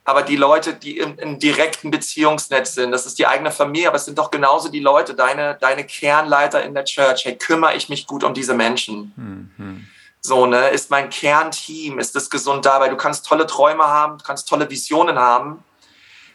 aber 0.10 0.24
die 0.24 0.38
Leute, 0.38 0.74
die 0.74 0.98
im, 0.98 1.20
im, 1.20 1.38
direkten 1.38 1.92
Beziehungsnetz 1.92 2.74
sind, 2.74 2.92
das 2.92 3.06
ist 3.06 3.20
die 3.20 3.28
eigene 3.28 3.52
Familie, 3.52 3.90
aber 3.90 3.98
es 3.98 4.06
sind 4.06 4.18
doch 4.18 4.32
genauso 4.32 4.70
die 4.70 4.80
Leute, 4.80 5.14
deine, 5.14 5.56
deine 5.62 5.86
Kernleiter 5.86 6.64
in 6.64 6.74
der 6.74 6.84
Church. 6.84 7.26
Hey, 7.26 7.38
kümmere 7.38 7.76
ich 7.76 7.90
mich 7.90 8.08
gut 8.08 8.24
um 8.24 8.34
diese 8.34 8.56
Menschen? 8.56 9.14
Mhm. 9.16 9.88
So, 10.22 10.48
ne, 10.48 10.70
ist 10.70 10.90
mein 10.90 11.12
Kernteam, 11.12 12.00
ist 12.00 12.16
das 12.16 12.32
gesund 12.32 12.66
da? 12.66 12.80
Weil 12.80 12.90
du 12.90 12.98
kannst 12.98 13.28
tolle 13.28 13.46
Träume 13.46 13.84
haben, 13.84 14.18
du 14.18 14.24
kannst 14.24 14.50
tolle 14.50 14.68
Visionen 14.68 15.20
haben, 15.20 15.64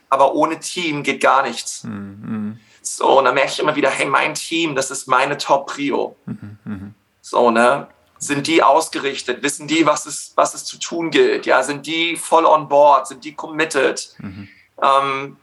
aber 0.08 0.34
ohne 0.34 0.60
Team 0.60 1.02
geht 1.02 1.20
gar 1.20 1.42
nichts. 1.42 1.82
Mhm. 1.82 2.60
So, 2.80 3.18
und 3.18 3.24
dann 3.24 3.34
merke 3.34 3.50
ich 3.50 3.58
immer 3.58 3.74
wieder, 3.74 3.90
hey, 3.90 4.06
mein 4.06 4.34
Team, 4.34 4.76
das 4.76 4.92
ist 4.92 5.08
meine 5.08 5.36
Top-Prio. 5.36 6.14
Mhm. 6.26 6.94
So, 7.22 7.50
ne? 7.50 7.88
Sind 8.18 8.46
die 8.46 8.62
ausgerichtet? 8.62 9.42
Wissen 9.42 9.68
die, 9.68 9.86
was 9.86 10.06
es, 10.06 10.32
was 10.36 10.54
es 10.54 10.64
zu 10.64 10.78
tun 10.78 11.10
gilt? 11.10 11.46
Ja, 11.46 11.62
sind 11.62 11.86
die 11.86 12.16
voll 12.16 12.46
on 12.46 12.68
board? 12.68 13.06
Sind 13.06 13.24
die 13.24 13.34
committed? 13.34 14.14
Mhm. 14.18 14.48
Ähm, 14.82 15.36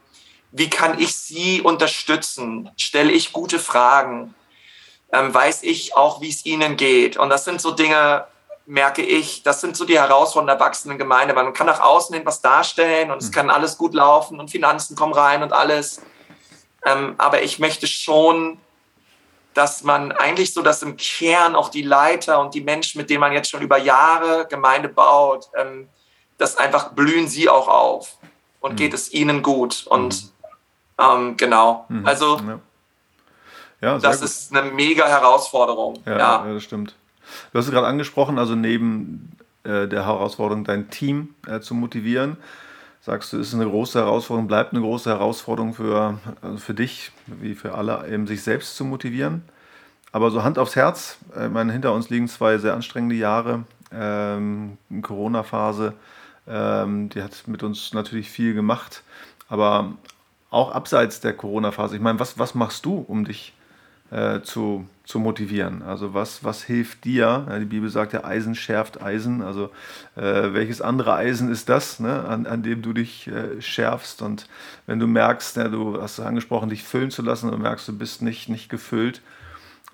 wie 0.50 0.68
kann 0.68 0.98
ich 0.98 1.16
sie 1.16 1.62
unterstützen? 1.62 2.70
Stelle 2.76 3.12
ich 3.12 3.32
gute 3.32 3.58
Fragen? 3.58 4.34
Ähm, 5.12 5.32
weiß 5.32 5.62
ich 5.62 5.96
auch, 5.96 6.20
wie 6.20 6.30
es 6.30 6.44
ihnen 6.44 6.76
geht? 6.76 7.16
Und 7.16 7.30
das 7.30 7.44
sind 7.44 7.60
so 7.60 7.70
Dinge, 7.72 8.26
merke 8.66 9.02
ich, 9.02 9.42
das 9.42 9.60
sind 9.60 9.76
so 9.76 9.84
die 9.84 9.98
Herausforderungen 9.98 10.58
der 10.58 10.60
wachsenden 10.60 10.98
Gemeinde. 10.98 11.34
Man 11.34 11.52
kann 11.52 11.66
nach 11.66 11.80
außen 11.80 12.14
hin 12.14 12.26
was 12.26 12.40
darstellen 12.40 13.10
und 13.10 13.16
mhm. 13.16 13.24
es 13.24 13.32
kann 13.32 13.50
alles 13.50 13.78
gut 13.78 13.94
laufen 13.94 14.40
und 14.40 14.50
Finanzen 14.50 14.96
kommen 14.96 15.12
rein 15.12 15.42
und 15.42 15.52
alles. 15.52 16.02
Ähm, 16.84 17.14
aber 17.18 17.42
ich 17.42 17.58
möchte 17.58 17.86
schon 17.86 18.58
dass 19.54 19.84
man 19.84 20.12
eigentlich 20.12 20.54
so, 20.54 20.62
dass 20.62 20.82
im 20.82 20.96
Kern 20.96 21.54
auch 21.54 21.68
die 21.68 21.82
Leiter 21.82 22.40
und 22.40 22.54
die 22.54 22.60
Menschen, 22.60 22.98
mit 23.00 23.10
denen 23.10 23.20
man 23.20 23.32
jetzt 23.32 23.50
schon 23.50 23.62
über 23.62 23.78
Jahre 23.78 24.46
Gemeinde 24.48 24.88
baut, 24.88 25.48
ähm, 25.56 25.88
das 26.38 26.56
einfach 26.56 26.92
blühen 26.92 27.28
sie 27.28 27.48
auch 27.48 27.68
auf 27.68 28.16
und 28.60 28.72
mhm. 28.72 28.76
geht 28.76 28.94
es 28.94 29.12
ihnen 29.12 29.42
gut. 29.42 29.86
Und 29.88 30.24
mhm. 30.24 30.30
ähm, 30.98 31.36
genau, 31.36 31.84
mhm. 31.88 32.06
also 32.06 32.38
ja. 32.38 32.60
Ja, 33.82 33.98
das 33.98 34.20
gut. 34.20 34.28
ist 34.28 34.56
eine 34.56 34.70
mega 34.70 35.06
Herausforderung. 35.06 36.00
Ja, 36.06 36.18
ja. 36.18 36.46
ja 36.46 36.54
das 36.54 36.62
stimmt. 36.62 36.94
Du 37.52 37.58
hast 37.58 37.66
es 37.66 37.72
gerade 37.72 37.86
angesprochen, 37.86 38.38
also 38.38 38.54
neben 38.54 39.36
äh, 39.64 39.88
der 39.88 40.06
Herausforderung, 40.06 40.64
dein 40.64 40.90
Team 40.90 41.34
äh, 41.46 41.60
zu 41.60 41.74
motivieren, 41.74 42.36
sagst 43.04 43.32
du, 43.32 43.38
ist 43.38 43.52
eine 43.52 43.68
große 43.68 43.98
Herausforderung, 43.98 44.46
bleibt 44.46 44.72
eine 44.72 44.80
große 44.80 45.10
Herausforderung 45.10 45.74
für, 45.74 46.18
also 46.40 46.56
für 46.56 46.74
dich, 46.74 47.10
wie 47.26 47.54
für 47.54 47.74
alle, 47.74 48.08
eben 48.08 48.26
sich 48.26 48.42
selbst 48.42 48.76
zu 48.76 48.84
motivieren. 48.84 49.42
Aber 50.12 50.30
so 50.30 50.44
Hand 50.44 50.58
aufs 50.58 50.76
Herz, 50.76 51.18
äh, 51.36 51.46
ich 51.46 51.52
meine, 51.52 51.72
hinter 51.72 51.92
uns 51.92 52.10
liegen 52.10 52.28
zwei 52.28 52.58
sehr 52.58 52.74
anstrengende 52.74 53.16
Jahre, 53.16 53.64
ähm, 53.92 54.78
Corona-Phase, 55.02 55.94
ähm, 56.46 57.08
die 57.08 57.22
hat 57.22 57.46
mit 57.46 57.62
uns 57.62 57.92
natürlich 57.92 58.30
viel 58.30 58.54
gemacht, 58.54 59.02
aber 59.48 59.92
auch 60.50 60.70
abseits 60.70 61.20
der 61.20 61.32
Corona-Phase. 61.32 61.96
Ich 61.96 62.02
meine, 62.02 62.20
was, 62.20 62.38
was 62.38 62.54
machst 62.54 62.84
du, 62.84 63.04
um 63.08 63.24
dich 63.24 63.52
äh, 64.12 64.42
zu, 64.42 64.86
zu 65.04 65.18
motivieren. 65.18 65.82
Also 65.82 66.12
was, 66.12 66.44
was 66.44 66.62
hilft 66.62 67.04
dir? 67.04 67.46
Ja, 67.48 67.58
die 67.58 67.64
Bibel 67.64 67.88
sagt 67.88 68.12
ja, 68.12 68.24
Eisen 68.24 68.54
schärft 68.54 69.02
Eisen. 69.02 69.42
Also 69.42 69.70
äh, 70.16 70.52
welches 70.52 70.82
andere 70.82 71.14
Eisen 71.14 71.50
ist 71.50 71.68
das, 71.68 71.98
ne, 71.98 72.24
an, 72.24 72.46
an 72.46 72.62
dem 72.62 72.82
du 72.82 72.92
dich 72.92 73.26
äh, 73.28 73.60
schärfst? 73.60 74.20
Und 74.20 74.48
wenn 74.86 74.98
du 74.98 75.06
merkst, 75.06 75.56
ja, 75.56 75.68
du 75.68 76.00
hast 76.00 76.20
angesprochen, 76.20 76.68
dich 76.68 76.82
füllen 76.82 77.10
zu 77.10 77.22
lassen 77.22 77.50
und 77.50 77.62
merkst, 77.62 77.88
du 77.88 77.96
bist 77.96 78.20
nicht, 78.20 78.48
nicht 78.50 78.68
gefüllt, 78.68 79.22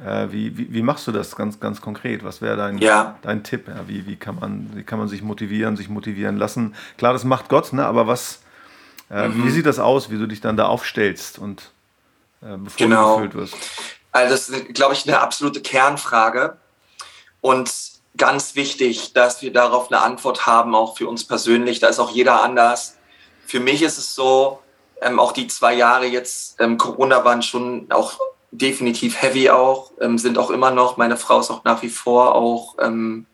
äh, 0.05 0.27
wie, 0.31 0.59
wie, 0.59 0.73
wie, 0.73 0.83
machst 0.83 1.07
du 1.07 1.13
das 1.13 1.37
ganz, 1.37 1.61
ganz 1.61 1.81
konkret? 1.81 2.25
Was 2.25 2.43
wäre 2.43 2.57
dein, 2.57 2.79
ja. 2.79 3.17
dein 3.23 3.45
Tipp? 3.45 3.69
Ja, 3.69 3.87
wie, 3.87 4.07
wie, 4.07 4.17
kann 4.17 4.37
man, 4.37 4.71
wie 4.75 4.83
kann 4.83 4.99
man 4.99 5.09
sich 5.09 5.23
motivieren, 5.23 5.77
sich 5.77 5.89
motivieren 5.89 6.37
lassen? 6.37 6.75
Klar, 6.97 7.13
das 7.13 7.25
macht 7.25 7.49
Gott, 7.49 7.73
ne, 7.73 7.87
aber 7.87 8.09
was, 8.09 8.43
äh, 9.11 9.29
mhm. 9.29 9.45
wie 9.45 9.51
sieht 9.51 9.67
das 9.67 9.79
aus, 9.79 10.11
wie 10.11 10.19
du 10.19 10.27
dich 10.27 10.41
dann 10.41 10.57
da 10.57 10.67
aufstellst 10.67 11.39
und 11.39 11.71
äh, 12.43 12.57
bevor 12.57 12.87
genau. 12.87 13.17
du 13.17 13.23
gefüllt 13.23 13.35
wirst? 13.35 13.98
Also 14.19 14.35
das 14.35 14.49
ist, 14.49 14.75
glaube 14.75 14.95
ich, 14.95 15.07
eine 15.07 15.21
absolute 15.21 15.61
Kernfrage. 15.61 16.57
Und 17.41 17.73
ganz 18.17 18.55
wichtig, 18.55 19.13
dass 19.13 19.43
wir 19.43 19.53
darauf 19.53 19.91
eine 19.91 20.01
Antwort 20.01 20.47
haben, 20.47 20.75
auch 20.75 20.97
für 20.97 21.09
uns 21.09 21.25
persönlich. 21.25 21.79
Da 21.79 21.89
ist 21.89 22.01
auch 22.01 22.11
jeder 22.11 22.43
anders. 22.43 22.97
Für 23.47 23.61
mich 23.61 23.83
ist 23.83 23.99
es 23.99 24.15
so, 24.15 24.59
ähm, 25.01 25.19
auch 25.21 25.33
die 25.33 25.47
zwei 25.47 25.75
Jahre 25.75 26.07
jetzt 26.07 26.61
ähm, 26.61 26.77
Corona 26.77 27.25
waren 27.25 27.43
schon 27.43 27.87
auch 27.91 28.19
definitiv 28.51 29.23
heavy 29.23 29.51
auch, 29.51 29.93
ähm, 30.01 30.19
sind 30.19 30.39
auch 30.39 30.51
immer 30.51 30.71
noch. 30.71 30.97
Meine 30.97 31.17
Frau 31.17 31.41
ist 31.41 31.51
auch 31.51 31.65
nach 31.65 31.83
wie 31.83 31.89
vor 31.89 32.35
auch, 32.35 32.77
ähm, 32.81 33.27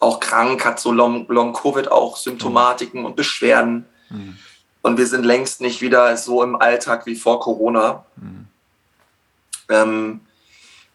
auch 0.00 0.20
krank, 0.20 0.64
hat 0.64 0.80
so 0.80 0.92
Long-Covid 0.92 1.86
Long 1.86 1.92
auch 1.92 2.16
Symptomatiken 2.16 3.00
mhm. 3.00 3.06
und 3.06 3.16
Beschwerden. 3.16 3.86
Mhm. 4.10 4.36
Und 4.82 4.96
wir 4.98 5.06
sind 5.06 5.24
längst 5.24 5.60
nicht 5.60 5.80
wieder 5.80 6.16
so 6.16 6.42
im 6.42 6.56
Alltag 6.56 7.06
wie 7.06 7.16
vor 7.16 7.40
Corona. 7.40 8.04
Mhm. 8.16 8.48
Ähm, 9.68 10.20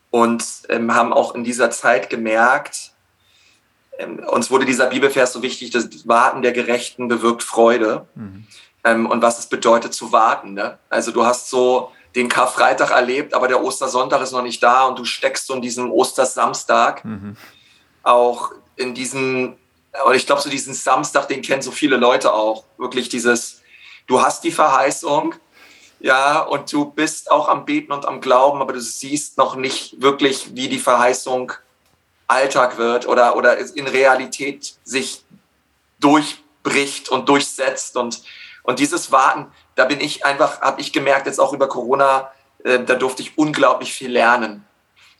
und 0.09 0.45
ähm, 0.69 0.93
haben 0.93 1.11
auch 1.11 1.33
in 1.33 1.43
dieser 1.43 1.71
Zeit 1.71 2.09
gemerkt, 2.09 2.93
ähm, 3.97 4.19
uns 4.19 4.51
wurde 4.51 4.65
dieser 4.65 4.87
Bibelvers 4.87 5.33
so 5.33 5.41
wichtig, 5.41 5.71
das 5.71 6.07
Warten 6.07 6.41
der 6.41 6.51
Gerechten 6.51 7.07
bewirkt 7.07 7.43
Freude. 7.43 8.07
Mhm. 8.15 8.47
Ähm, 8.83 9.05
und 9.05 9.21
was 9.21 9.39
es 9.39 9.47
bedeutet 9.47 9.93
zu 9.93 10.11
warten. 10.11 10.53
Ne? 10.53 10.77
Also 10.89 11.11
du 11.11 11.25
hast 11.25 11.49
so 11.49 11.91
den 12.15 12.29
Karfreitag 12.29 12.91
erlebt, 12.91 13.33
aber 13.33 13.47
der 13.47 13.63
Ostersonntag 13.63 14.21
ist 14.21 14.31
noch 14.31 14.43
nicht 14.43 14.61
da 14.61 14.85
und 14.85 14.99
du 14.99 15.05
steckst 15.05 15.47
so 15.47 15.53
in 15.53 15.61
diesem 15.61 15.91
Ostersamstag. 15.91 17.03
Mhm. 17.05 17.37
Auch 18.03 18.51
in 18.75 18.93
diesem, 18.93 19.55
und 20.05 20.15
ich 20.15 20.25
glaube, 20.25 20.41
so 20.41 20.49
diesen 20.49 20.73
Samstag, 20.73 21.27
den 21.27 21.41
kennen 21.41 21.61
so 21.61 21.71
viele 21.71 21.97
Leute 21.97 22.33
auch. 22.33 22.65
Wirklich 22.77 23.09
dieses, 23.09 23.61
du 24.07 24.21
hast 24.21 24.43
die 24.43 24.51
Verheißung, 24.51 25.35
ja, 26.03 26.41
und 26.41 26.71
du 26.73 26.83
bist 26.83 27.31
auch 27.31 27.47
am 27.47 27.63
Beten 27.63 27.93
und 27.93 28.05
am 28.05 28.19
Glauben, 28.19 28.59
aber 28.61 28.73
du 28.73 28.81
siehst 28.81 29.37
noch 29.37 29.55
nicht 29.55 30.01
wirklich, 30.01 30.53
wie 30.53 30.67
die 30.67 30.79
Verheißung 30.79 31.53
Alltag 32.27 32.77
wird 32.77 33.07
oder, 33.07 33.37
oder 33.37 33.57
in 33.57 33.87
Realität 33.87 34.75
sich 34.83 35.23
durchbricht 36.01 37.07
und 37.07 37.29
durchsetzt. 37.29 37.95
Und, 37.95 38.21
und 38.63 38.79
dieses 38.79 39.13
Warten, 39.13 39.49
da 39.75 39.85
bin 39.85 40.01
ich 40.01 40.25
einfach, 40.25 40.59
habe 40.59 40.81
ich 40.81 40.91
gemerkt, 40.91 41.25
jetzt 41.25 41.39
auch 41.39 41.53
über 41.53 41.69
Corona, 41.69 42.29
äh, 42.65 42.83
da 42.83 42.95
durfte 42.95 43.21
ich 43.21 43.37
unglaublich 43.37 43.93
viel 43.93 44.11
lernen. 44.11 44.65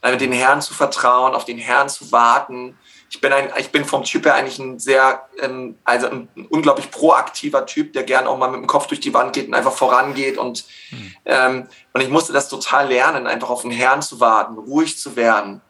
Also 0.02 0.20
den 0.20 0.34
Herrn 0.34 0.62
zu 0.62 0.74
vertrauen, 0.74 1.34
auf 1.34 1.46
den 1.46 1.60
Herrn 1.60 1.88
zu 1.88 2.12
warten, 2.12 2.78
ich 3.14 3.22
bin, 3.22 3.32
ein, 3.32 3.52
ich 3.60 3.72
bin 3.72 3.86
vom 3.86 4.04
Typ 4.04 4.26
her 4.26 4.34
eigentlich 4.34 4.58
ein 4.58 4.80
sehr, 4.80 5.30
ähm, 5.40 5.78
also 5.84 6.08
ein, 6.08 6.30
unglaublich 6.50 6.90
proaktiver 6.90 7.68
Typ, 7.68 7.94
der 7.94 8.02
gern 8.02 8.26
auch 8.26 8.40
mal 8.40 8.50
mit 8.50 8.60
dem 8.60 8.66
Kopf 8.66 8.88
durch 8.88 9.02
die 9.02 9.14
Wand 9.14 9.34
geht 9.34 9.48
und 9.48 9.54
einfach 9.54 9.72
vorangeht. 9.72 10.40
Und, 10.40 10.66
mhm. 10.90 11.16
ähm, 11.26 11.68
und 11.94 12.02
ich 12.02 12.10
musste 12.10 12.34
das 12.34 12.50
total 12.50 12.88
lernen, 12.88 13.28
einfach 13.28 13.52
auf 13.52 13.62
den 13.62 13.70
Herrn 13.70 14.02
zu 14.02 14.20
warten, 14.20 14.58
ruhig 14.58 14.98
zu 14.98 15.16
werden. 15.16 15.62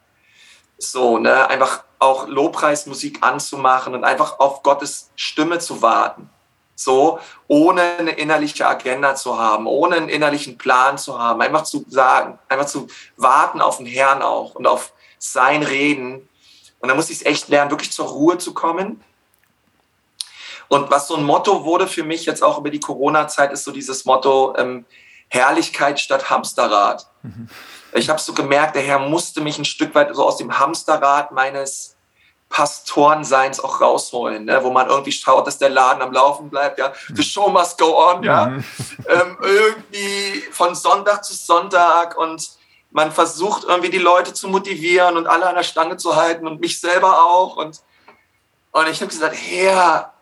So, 0.78 1.18
ne, 1.18 1.50
einfach 1.50 1.84
auch 1.98 2.28
Lobpreismusik 2.28 3.18
anzumachen 3.20 3.94
und 3.94 4.04
einfach 4.04 4.38
auf 4.40 4.62
Gottes 4.62 5.10
Stimme 5.14 5.58
zu 5.58 5.82
warten. 5.82 6.30
So, 6.76 7.18
ohne 7.46 7.82
eine 7.98 8.12
innerliche 8.12 8.66
Agenda 8.66 9.16
zu 9.16 9.38
haben, 9.38 9.66
ohne 9.66 9.96
einen 9.96 10.08
innerlichen 10.08 10.56
Plan 10.56 10.96
zu 10.96 11.18
haben, 11.18 11.42
einfach 11.42 11.64
zu 11.64 11.84
sagen, 11.90 12.38
einfach 12.48 12.66
zu 12.66 12.86
warten 13.18 13.60
auf 13.60 13.76
den 13.76 13.86
Herrn 13.86 14.22
auch 14.22 14.54
und 14.54 14.66
auf 14.66 14.94
sein 15.18 15.62
Reden. 15.62 16.26
Und 16.84 16.88
da 16.88 16.94
muss 16.94 17.08
ich 17.08 17.16
es 17.16 17.24
echt 17.24 17.48
lernen, 17.48 17.70
wirklich 17.70 17.92
zur 17.92 18.08
Ruhe 18.08 18.36
zu 18.36 18.52
kommen. 18.52 19.02
Und 20.68 20.90
was 20.90 21.08
so 21.08 21.16
ein 21.16 21.24
Motto 21.24 21.64
wurde 21.64 21.86
für 21.86 22.02
mich 22.02 22.26
jetzt 22.26 22.42
auch 22.42 22.58
über 22.58 22.68
die 22.68 22.78
Corona-Zeit, 22.78 23.52
ist 23.52 23.64
so 23.64 23.72
dieses 23.72 24.04
Motto 24.04 24.54
ähm, 24.58 24.84
Herrlichkeit 25.28 25.98
statt 25.98 26.28
Hamsterrad. 26.28 27.06
Mhm. 27.22 27.48
Ich 27.94 28.10
habe 28.10 28.20
so 28.20 28.34
gemerkt, 28.34 28.76
der 28.76 28.82
Herr 28.82 28.98
musste 28.98 29.40
mich 29.40 29.58
ein 29.58 29.64
Stück 29.64 29.94
weit 29.94 30.14
so 30.14 30.26
aus 30.26 30.36
dem 30.36 30.58
Hamsterrad 30.58 31.32
meines 31.32 31.96
Pastorenseins 32.50 33.60
auch 33.60 33.80
rausholen, 33.80 34.44
ne? 34.44 34.62
wo 34.62 34.70
man 34.70 34.86
irgendwie 34.86 35.12
schaut, 35.12 35.46
dass 35.46 35.56
der 35.56 35.70
Laden 35.70 36.02
am 36.02 36.12
Laufen 36.12 36.50
bleibt, 36.50 36.78
ja, 36.78 36.92
the 37.14 37.22
show 37.22 37.48
must 37.48 37.78
go 37.78 37.96
on, 37.96 38.22
ja, 38.22 38.48
mhm. 38.48 38.64
ähm, 39.08 39.38
irgendwie 39.40 40.42
von 40.52 40.74
Sonntag 40.74 41.24
zu 41.24 41.32
Sonntag 41.32 42.18
und 42.18 42.58
man 42.94 43.10
versucht 43.10 43.64
irgendwie 43.64 43.90
die 43.90 43.98
Leute 43.98 44.32
zu 44.32 44.46
motivieren 44.46 45.16
und 45.16 45.26
alle 45.26 45.48
an 45.48 45.56
der 45.56 45.64
Stange 45.64 45.96
zu 45.96 46.14
halten 46.14 46.46
und 46.46 46.60
mich 46.60 46.80
selber 46.80 47.24
auch 47.24 47.56
und, 47.56 47.82
und 48.70 48.88
ich 48.88 49.00
habe 49.00 49.10
gesagt, 49.10 49.34
Herr, 49.36 50.12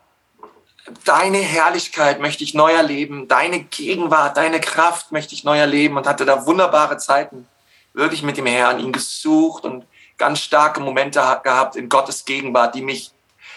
deine 1.05 1.37
Herrlichkeit 1.37 2.19
möchte 2.19 2.43
ich 2.43 2.55
neu 2.55 2.71
erleben, 2.71 3.27
deine 3.27 3.59
Gegenwart, 3.59 4.37
deine 4.37 4.59
Kraft 4.59 5.11
möchte 5.11 5.35
ich 5.35 5.43
neu 5.43 5.59
erleben 5.59 5.97
und 5.97 6.07
hatte 6.07 6.25
da 6.25 6.47
wunderbare 6.47 6.97
Zeiten 6.97 7.47
wirklich 7.93 8.23
mit 8.23 8.37
dem 8.37 8.47
Herrn, 8.47 8.79
ihn 8.79 8.91
gesucht 8.91 9.65
und 9.65 9.85
ganz 10.17 10.39
starke 10.39 10.79
Momente 10.79 11.19
gehabt 11.43 11.75
in 11.75 11.89
Gottes 11.89 12.25
Gegenwart, 12.25 12.73
die 12.73 12.81
mich, 12.81 13.11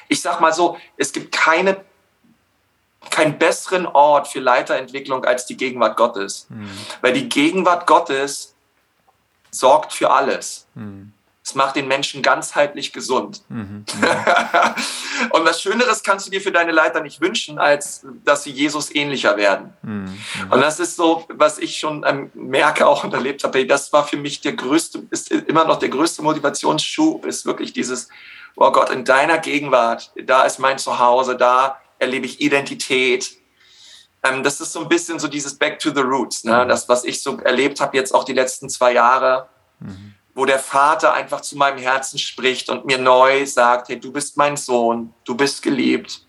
ich 0.09 0.20
sag 0.20 0.42
mal 0.42 0.52
so, 0.52 0.76
es 0.98 1.11
gibt 1.11 1.33
keine, 1.33 1.83
keinen 3.09 3.38
besseren 3.38 3.87
Ort 3.87 4.29
für 4.29 4.40
Leiterentwicklung 4.40 5.24
als 5.24 5.46
die 5.46 5.57
Gegenwart 5.57 5.96
Gottes. 5.96 6.48
Mhm. 6.50 6.68
Weil 7.00 7.14
die 7.14 7.31
Gegenwart 7.31 7.87
Gottes 7.87 8.55
sorgt 9.50 9.92
für 9.92 10.11
alles. 10.11 10.66
Mhm. 10.74 11.12
Es 11.46 11.54
macht 11.54 11.76
den 11.76 11.87
Menschen 11.87 12.22
ganzheitlich 12.22 12.92
gesund. 12.92 13.42
Mhm. 13.48 13.85
und 15.30 15.44
was 15.44 15.62
Schöneres 15.62 16.02
kannst 16.02 16.26
du 16.26 16.30
dir 16.32 16.40
für 16.40 16.50
deine 16.50 16.72
Leiter 16.72 17.00
nicht 17.00 17.20
wünschen, 17.20 17.61
als 17.61 18.04
dass 18.24 18.42
sie 18.42 18.50
Jesus 18.50 18.92
ähnlicher 18.92 19.37
werden. 19.37 19.72
Mhm. 19.82 20.18
Und 20.50 20.61
das 20.61 20.80
ist 20.80 20.96
so, 20.96 21.24
was 21.28 21.59
ich 21.59 21.78
schon 21.78 22.04
ähm, 22.04 22.32
merke 22.35 22.85
auch 22.88 23.04
und 23.04 23.14
erlebt 23.14 23.44
habe. 23.44 23.64
Das 23.64 23.92
war 23.92 24.04
für 24.04 24.16
mich 24.16 24.40
der 24.40 24.54
größte, 24.54 25.04
ist 25.11 25.30
immer 25.30 25.64
noch 25.64 25.78
der 25.78 25.90
größte 25.90 26.20
Motivationsschub, 26.22 27.24
ist 27.24 27.46
wirklich 27.46 27.72
dieses, 27.72 28.09
oh 28.56 28.72
Gott, 28.72 28.90
in 28.90 29.04
deiner 29.04 29.38
Gegenwart, 29.38 30.11
da 30.16 30.42
ist 30.42 30.59
mein 30.59 30.78
Zuhause, 30.78 31.37
da 31.37 31.80
erlebe 32.00 32.26
ich 32.26 32.40
Identität. 32.40 33.38
Ähm, 34.28 34.42
das 34.42 34.60
ist 34.60 34.72
so 34.72 34.80
ein 34.80 34.88
bisschen 34.88 35.18
so 35.18 35.28
dieses 35.28 35.56
Back 35.56 35.78
to 35.78 35.90
the 35.90 36.00
Roots, 36.00 36.44
ne? 36.44 36.64
Mhm. 36.64 36.68
das, 36.68 36.88
was 36.88 37.04
ich 37.04 37.22
so 37.22 37.38
erlebt 37.38 37.80
habe 37.80 37.96
jetzt 37.96 38.14
auch 38.14 38.24
die 38.24 38.32
letzten 38.32 38.68
zwei 38.68 38.92
Jahre. 38.92 39.48
Mhm 39.80 40.14
wo 40.36 40.44
der 40.44 40.58
Vater 40.58 41.14
einfach 41.14 41.40
zu 41.40 41.56
meinem 41.56 41.78
Herzen 41.78 42.18
spricht 42.18 42.68
und 42.68 42.84
mir 42.84 42.98
neu 42.98 43.46
sagt, 43.46 43.88
hey, 43.88 43.98
du 43.98 44.12
bist 44.12 44.36
mein 44.36 44.58
Sohn, 44.58 45.14
du 45.24 45.34
bist 45.34 45.62
geliebt. 45.62 46.20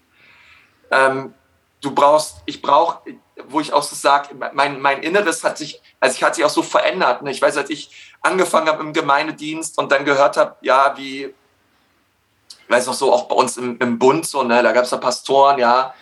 Ähm, 0.90 1.34
du 1.82 1.92
brauchst, 1.92 2.38
ich 2.46 2.62
brauche, 2.62 3.02
wo 3.50 3.60
ich 3.60 3.74
auch 3.74 3.84
so 3.84 3.98
sage, 3.98 4.30
mein, 4.54 4.80
mein 4.80 5.04
Inneres 5.04 5.44
hat 5.44 5.58
sich, 5.58 5.82
also 6.00 6.16
ich 6.16 6.24
hat 6.24 6.36
sich 6.36 6.46
auch 6.46 6.50
so 6.50 6.64
verändert. 6.64 7.22
Ne? 7.22 7.32
Ich 7.32 7.42
weiß, 7.42 7.58
als 7.58 7.70
ich 7.70 8.14
angefangen 8.22 8.70
habe 8.70 8.82
im 8.82 8.94
Gemeindedienst 8.94 9.78
und 9.78 9.92
dann 9.92 10.06
gehört 10.06 10.38
habe, 10.38 10.56
ja, 10.62 10.96
wie, 10.96 11.26
ich 11.26 12.70
weiß 12.70 12.86
noch 12.86 12.94
so, 12.94 13.12
auch 13.12 13.28
bei 13.28 13.36
uns 13.36 13.58
im, 13.58 13.78
im 13.80 14.00
Bund 14.00 14.26
so, 14.26 14.42
ne, 14.42 14.64
da 14.64 14.72
gab 14.72 14.86
es 14.86 14.90
da 14.90 14.98
Pastoren, 14.98 15.60
ja, 15.60 15.94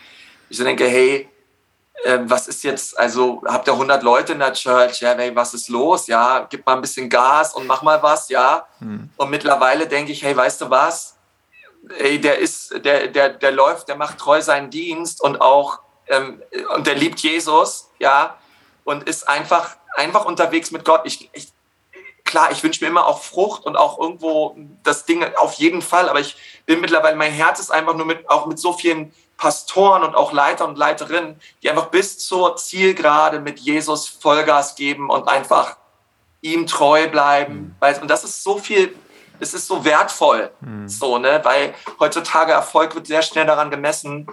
ich 0.48 0.58
so 0.58 0.64
denke, 0.64 0.88
hey, 0.88 1.28
äh, 2.04 2.20
was 2.24 2.48
ist 2.48 2.64
jetzt, 2.64 2.98
also 3.00 3.42
habt 3.46 3.68
ihr 3.68 3.74
100 3.74 4.04
Leute 4.04 4.34
in 4.34 4.40
der 4.40 4.54
Church, 4.54 5.02
ja, 5.02 5.16
hey, 5.16 5.36
was 5.36 5.54
ist 5.54 5.70
los, 5.70 6.08
ja, 6.08 6.46
gib 6.50 6.66
mal 6.66 6.76
ein 6.76 6.82
bisschen 6.82 7.10
Gas 7.10 7.54
und 7.54 7.68
mach 7.68 7.82
mal 7.82 8.02
was, 8.04 8.30
ja. 8.30 8.68
Hm. 8.80 9.10
Und 9.18 9.30
mittlerweile 9.30 9.88
denke 9.88 10.12
ich, 10.12 10.24
hey, 10.24 10.36
weißt 10.36 10.62
du 10.62 10.70
was, 10.70 11.16
ey, 11.98 12.20
der 12.20 12.40
ist, 12.40 12.84
der, 12.84 13.08
der, 13.08 13.30
der 13.30 13.52
läuft, 13.52 13.88
der 13.88 13.96
macht 13.96 14.18
treu 14.18 14.42
seinen 14.42 14.70
Dienst 14.70 15.22
und 15.22 15.42
auch, 15.42 15.80
ähm, 16.08 16.42
und 16.76 16.86
der 16.86 16.96
liebt 16.96 17.20
Jesus, 17.20 17.90
ja, 18.00 18.38
und 18.84 19.04
ist 19.08 19.28
einfach, 19.28 19.78
einfach 19.96 20.26
unterwegs 20.26 20.72
mit 20.72 20.86
Gott. 20.86 21.02
Ich, 21.06 21.30
ich 21.34 21.52
klar, 22.24 22.52
ich 22.52 22.64
wünsche 22.64 22.84
mir 22.84 22.90
immer 22.90 23.08
auch 23.08 23.22
Frucht 23.22 23.66
und 23.66 23.78
auch 23.78 24.00
irgendwo 24.00 24.58
das 24.84 25.06
Ding 25.06 25.24
auf 25.38 25.54
jeden 25.54 25.82
Fall, 25.82 26.10
aber 26.10 26.20
ich 26.20 26.36
bin 26.66 26.82
mittlerweile, 26.82 27.16
mein 27.16 27.32
Herz 27.32 27.60
ist 27.60 27.72
einfach 27.72 27.96
nur 27.96 28.06
mit, 28.06 28.30
auch 28.30 28.48
mit 28.48 28.60
so 28.60 28.74
vielen 28.74 29.14
Pastoren 29.38 30.04
und 30.04 30.16
auch 30.16 30.32
Leiter 30.32 30.68
und 30.68 30.78
Leiterinnen, 30.78 31.40
die 31.62 31.70
einfach 31.70 31.88
bis 31.88 32.20
zur 32.20 32.56
Zielgerade 32.56 33.40
mit 33.40 33.60
Jesus 33.60 34.08
Vollgas 34.08 34.76
geben 34.76 35.10
und 35.10 35.28
einfach 35.28 35.78
ihm 36.42 36.68
treu 36.68 37.10
bleiben. 37.10 37.76
Mhm. 37.82 38.02
Und 38.02 38.08
das 38.08 38.24
ist 38.24 38.44
so 38.44 38.58
viel, 38.58 38.96
es 39.40 39.54
ist 39.54 39.68
so 39.68 39.84
wertvoll, 39.84 40.52
mhm. 40.62 40.88
so, 40.88 41.18
ne? 41.18 41.42
weil 41.44 41.74
heutzutage 42.00 42.54
Erfolg 42.54 42.96
wird 42.96 43.08
sehr 43.08 43.22
schnell 43.22 43.46
daran 43.46 43.72
gemessen, 43.72 44.28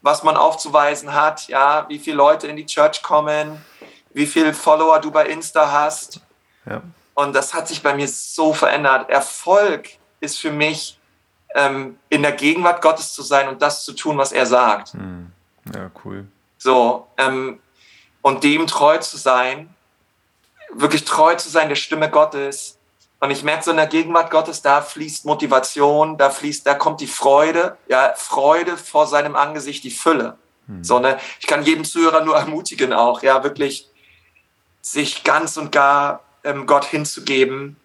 was 0.00 0.22
man 0.22 0.36
aufzuweisen 0.36 1.12
hat, 1.12 1.48
ja, 1.48 1.86
wie 1.88 1.98
viele 1.98 2.16
Leute 2.16 2.46
in 2.46 2.56
die 2.56 2.66
Church 2.66 3.02
kommen, 3.02 3.64
wie 4.12 4.26
viele 4.26 4.54
Follower 4.54 5.00
du 5.00 5.10
bei 5.10 5.26
Insta 5.26 5.70
hast. 5.70 6.20
Ja. 6.64 6.82
Und 7.14 7.34
das 7.34 7.52
hat 7.52 7.66
sich 7.66 7.82
bei 7.82 7.94
mir 7.94 8.06
so 8.06 8.52
verändert. 8.52 9.10
Erfolg 9.10 9.88
ist 10.20 10.38
für 10.38 10.52
mich 10.52 10.97
ähm, 11.54 11.98
in 12.08 12.22
der 12.22 12.32
Gegenwart 12.32 12.82
Gottes 12.82 13.12
zu 13.12 13.22
sein 13.22 13.48
und 13.48 13.62
das 13.62 13.84
zu 13.84 13.92
tun, 13.92 14.18
was 14.18 14.32
er 14.32 14.46
sagt. 14.46 14.92
Hm. 14.92 15.32
Ja, 15.74 15.90
cool. 16.04 16.26
So, 16.58 17.06
ähm, 17.16 17.60
und 18.22 18.44
dem 18.44 18.66
treu 18.66 18.98
zu 18.98 19.16
sein, 19.16 19.74
wirklich 20.72 21.04
treu 21.04 21.34
zu 21.36 21.48
sein 21.48 21.68
der 21.68 21.76
Stimme 21.76 22.10
Gottes. 22.10 22.78
Und 23.20 23.30
ich 23.30 23.42
merke 23.42 23.64
so 23.64 23.70
in 23.70 23.76
der 23.76 23.86
Gegenwart 23.86 24.30
Gottes, 24.30 24.62
da 24.62 24.80
fließt 24.80 25.24
Motivation, 25.24 26.16
da 26.18 26.30
fließt, 26.30 26.66
da 26.66 26.74
kommt 26.74 27.00
die 27.00 27.06
Freude, 27.06 27.76
ja, 27.88 28.12
Freude 28.16 28.76
vor 28.76 29.06
seinem 29.06 29.34
Angesicht, 29.34 29.82
die 29.84 29.90
Fülle. 29.90 30.38
Hm. 30.66 30.84
So, 30.84 30.98
ne? 30.98 31.18
Ich 31.40 31.46
kann 31.46 31.64
jedem 31.64 31.84
Zuhörer 31.84 32.24
nur 32.24 32.36
ermutigen 32.38 32.92
auch, 32.92 33.22
ja, 33.22 33.42
wirklich 33.42 33.88
sich 34.80 35.24
ganz 35.24 35.56
und 35.56 35.72
gar 35.72 36.22
ähm, 36.44 36.66
Gott 36.66 36.84
hinzugeben 36.84 37.76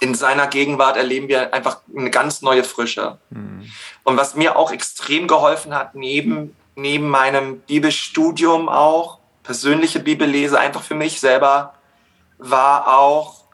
in 0.00 0.14
seiner 0.14 0.46
Gegenwart 0.46 0.96
erleben 0.96 1.28
wir 1.28 1.54
einfach 1.54 1.80
eine 1.94 2.10
ganz 2.10 2.42
neue 2.42 2.64
Frische. 2.64 3.18
Mhm. 3.30 3.70
Und 4.04 4.16
was 4.16 4.34
mir 4.34 4.56
auch 4.56 4.70
extrem 4.70 5.26
geholfen 5.26 5.74
hat, 5.74 5.94
neben, 5.94 6.56
neben 6.74 7.08
meinem 7.08 7.60
Bibelstudium 7.60 8.68
auch, 8.68 9.18
persönliche 9.42 10.00
Bibellese 10.00 10.58
einfach 10.58 10.82
für 10.82 10.94
mich 10.94 11.20
selber, 11.20 11.74
war 12.38 12.88
auch 12.98 13.44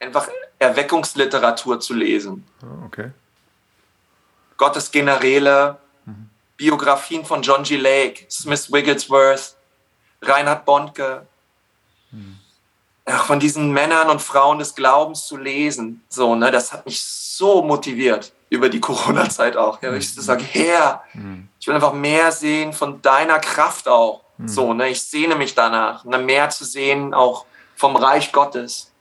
einfach 0.00 0.28
Erweckungsliteratur 0.58 1.80
zu 1.80 1.94
lesen. 1.94 2.46
Oh, 2.62 2.86
okay. 2.86 3.10
Gottes 4.56 4.90
Generäle, 4.90 5.78
mhm. 6.06 6.30
Biografien 6.56 7.24
von 7.24 7.42
John 7.42 7.64
G. 7.64 7.76
Lake, 7.76 8.26
Smith 8.30 8.72
Wigglesworth, 8.72 9.56
Reinhard 10.22 10.64
Bondke. 10.64 11.26
Ach, 13.04 13.24
von 13.26 13.40
diesen 13.40 13.72
Männern 13.72 14.10
und 14.10 14.22
Frauen 14.22 14.58
des 14.58 14.74
Glaubens 14.74 15.26
zu 15.26 15.36
lesen. 15.36 16.04
So, 16.08 16.36
ne, 16.36 16.50
das 16.50 16.72
hat 16.72 16.86
mich 16.86 17.02
so 17.02 17.62
motiviert 17.62 18.32
über 18.48 18.68
die 18.68 18.80
Corona-Zeit 18.88 19.56
auch. 19.56 19.82
Ja, 19.82 19.92
ich 19.94 20.16
mhm. 20.16 20.20
sage, 20.20 20.44
Herr, 20.44 21.02
mhm. 21.14 21.48
ich 21.58 21.66
will 21.66 21.74
einfach 21.74 21.94
mehr 21.94 22.30
sehen 22.32 22.72
von 22.72 23.02
deiner 23.02 23.38
Kraft 23.38 23.88
auch. 23.88 24.22
Mhm. 24.38 24.48
So, 24.48 24.72
ne, 24.74 24.88
ich 24.88 25.02
sehne 25.02 25.34
mich 25.34 25.54
danach, 25.54 26.04
ne, 26.04 26.18
mehr 26.18 26.50
zu 26.50 26.64
sehen 26.64 27.12
auch 27.14 27.46
vom 27.74 27.96
Reich 27.96 28.32
Gottes. 28.32 28.92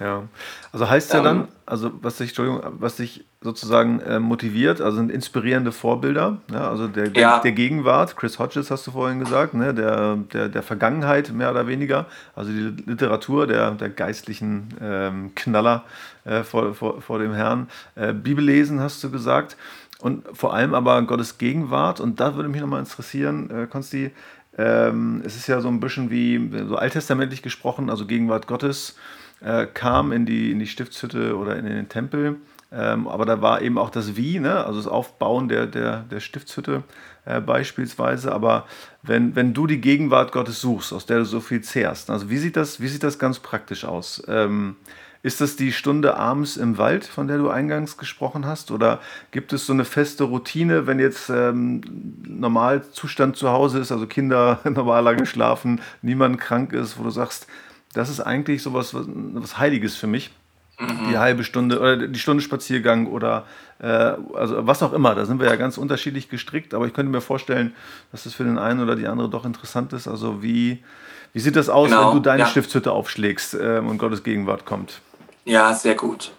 Ja, 0.00 0.28
also 0.72 0.88
heißt 0.88 1.12
ja 1.12 1.18
ähm, 1.18 1.24
dann, 1.24 1.48
also 1.66 1.90
was 2.02 2.18
sich, 2.18 2.30
Entschuldigung, 2.30 2.62
was 2.78 2.96
sich 2.96 3.24
sozusagen 3.40 4.00
äh, 4.00 4.18
motiviert, 4.18 4.80
also 4.80 4.96
sind 4.96 5.12
inspirierende 5.12 5.70
Vorbilder, 5.70 6.38
ja, 6.50 6.68
also 6.68 6.88
der, 6.88 7.08
der, 7.08 7.22
ja. 7.22 7.38
der, 7.38 7.52
Gegenwart, 7.52 8.16
Chris 8.16 8.38
Hodges 8.40 8.70
hast 8.70 8.86
du 8.86 8.90
vorhin 8.90 9.20
gesagt, 9.20 9.54
ne, 9.54 9.72
der, 9.72 10.16
der, 10.16 10.48
der 10.48 10.62
Vergangenheit 10.64 11.32
mehr 11.32 11.52
oder 11.52 11.68
weniger, 11.68 12.06
also 12.34 12.50
die 12.50 12.82
Literatur 12.84 13.46
der, 13.46 13.72
der 13.72 13.90
geistlichen 13.90 14.74
ähm, 14.82 15.30
Knaller 15.36 15.84
äh, 16.24 16.42
vor, 16.42 16.74
vor, 16.74 17.00
vor 17.00 17.20
dem 17.20 17.32
Herrn, 17.32 17.68
äh, 17.94 18.12
Bibellesen 18.12 18.80
hast 18.80 19.04
du 19.04 19.10
gesagt 19.10 19.56
und 20.00 20.24
vor 20.32 20.52
allem 20.52 20.74
aber 20.74 21.00
Gottes 21.02 21.38
Gegenwart 21.38 22.00
und 22.00 22.18
da 22.18 22.34
würde 22.34 22.48
mich 22.48 22.60
nochmal 22.60 22.80
interessieren, 22.80 23.50
äh, 23.50 23.66
Konsti, 23.68 24.10
ähm, 24.56 25.22
es 25.24 25.36
ist 25.36 25.46
ja 25.46 25.60
so 25.60 25.68
ein 25.68 25.78
bisschen 25.78 26.10
wie 26.10 26.50
so 26.66 26.74
alttestamentlich 26.74 27.42
gesprochen, 27.42 27.88
also 27.88 28.04
Gegenwart 28.04 28.48
Gottes, 28.48 28.96
äh, 29.40 29.66
kam 29.66 30.10
in 30.10 30.26
die, 30.26 30.50
in 30.50 30.58
die 30.58 30.66
Stiftshütte 30.66 31.36
oder 31.36 31.56
in 31.56 31.64
den 31.64 31.88
Tempel. 31.88 32.36
Ähm, 32.70 33.08
aber 33.08 33.24
da 33.24 33.40
war 33.40 33.62
eben 33.62 33.78
auch 33.78 33.90
das 33.90 34.16
Wie, 34.16 34.38
ne? 34.38 34.64
also 34.64 34.78
das 34.78 34.86
Aufbauen 34.86 35.48
der, 35.48 35.66
der, 35.66 36.00
der 36.10 36.20
Stiftshütte 36.20 36.82
äh, 37.24 37.40
beispielsweise. 37.40 38.32
Aber 38.32 38.66
wenn, 39.02 39.34
wenn 39.34 39.54
du 39.54 39.66
die 39.66 39.80
Gegenwart 39.80 40.32
Gottes 40.32 40.60
suchst, 40.60 40.92
aus 40.92 41.06
der 41.06 41.18
du 41.18 41.24
so 41.24 41.40
viel 41.40 41.62
zehrst, 41.62 42.10
also 42.10 42.28
wie 42.28 42.36
sieht 42.36 42.56
das, 42.56 42.80
wie 42.80 42.88
sieht 42.88 43.02
das 43.02 43.18
ganz 43.18 43.38
praktisch 43.38 43.84
aus? 43.84 44.22
Ähm, 44.28 44.76
Ist 45.22 45.40
das 45.40 45.56
die 45.56 45.72
Stunde 45.72 46.16
abends 46.16 46.56
im 46.56 46.78
Wald, 46.78 47.04
von 47.04 47.26
der 47.26 47.38
du 47.38 47.48
eingangs 47.48 47.96
gesprochen 47.96 48.46
hast? 48.46 48.70
Oder 48.70 49.00
gibt 49.30 49.52
es 49.52 49.66
so 49.66 49.72
eine 49.72 49.84
feste 49.84 50.24
Routine, 50.24 50.86
wenn 50.86 51.00
jetzt 51.00 51.30
ähm, 51.30 51.80
Normalzustand 52.26 53.36
zu 53.36 53.48
Hause 53.50 53.78
ist, 53.80 53.92
also 53.92 54.06
Kinder 54.06 54.60
normal 54.64 55.02
lange 55.02 55.26
schlafen, 55.26 55.80
niemand 56.02 56.38
krank 56.38 56.72
ist, 56.72 56.98
wo 56.98 57.02
du 57.02 57.10
sagst, 57.10 57.46
das 57.94 58.10
ist 58.10 58.20
eigentlich 58.20 58.62
sowas 58.62 58.92
was, 58.94 59.06
was 59.08 59.58
Heiliges 59.58 59.96
für 59.96 60.06
mich? 60.06 60.30
Mhm. 60.78 61.10
Die 61.10 61.18
halbe 61.18 61.42
Stunde 61.42 61.80
oder 61.80 61.96
die 61.96 62.18
Stunde 62.18 62.42
Spaziergang 62.42 63.06
oder 63.08 63.46
äh, 63.80 63.86
also 63.86 64.66
was 64.66 64.82
auch 64.82 64.92
immer. 64.92 65.14
Da 65.14 65.24
sind 65.24 65.40
wir 65.40 65.48
ja 65.48 65.56
ganz 65.56 65.76
unterschiedlich 65.76 66.28
gestrickt, 66.28 66.72
aber 66.72 66.86
ich 66.86 66.94
könnte 66.94 67.10
mir 67.10 67.20
vorstellen, 67.20 67.74
dass 68.12 68.24
das 68.24 68.34
für 68.34 68.44
den 68.44 68.58
einen 68.58 68.80
oder 68.80 68.94
die 68.94 69.06
andere 69.06 69.28
doch 69.28 69.44
interessant 69.44 69.92
ist. 69.92 70.06
Also 70.06 70.42
wie, 70.42 70.84
wie 71.32 71.40
sieht 71.40 71.56
das 71.56 71.68
aus, 71.68 71.88
genau, 71.88 72.08
wenn 72.08 72.16
du 72.16 72.20
deine 72.20 72.40
ja. 72.40 72.46
Stiftshütte 72.46 72.92
aufschlägst 72.92 73.54
äh, 73.54 73.78
und 73.84 73.98
Gottes 73.98 74.22
Gegenwart 74.22 74.64
kommt? 74.66 75.00
Ja, 75.44 75.74
sehr 75.74 75.96
gut. 75.96 76.32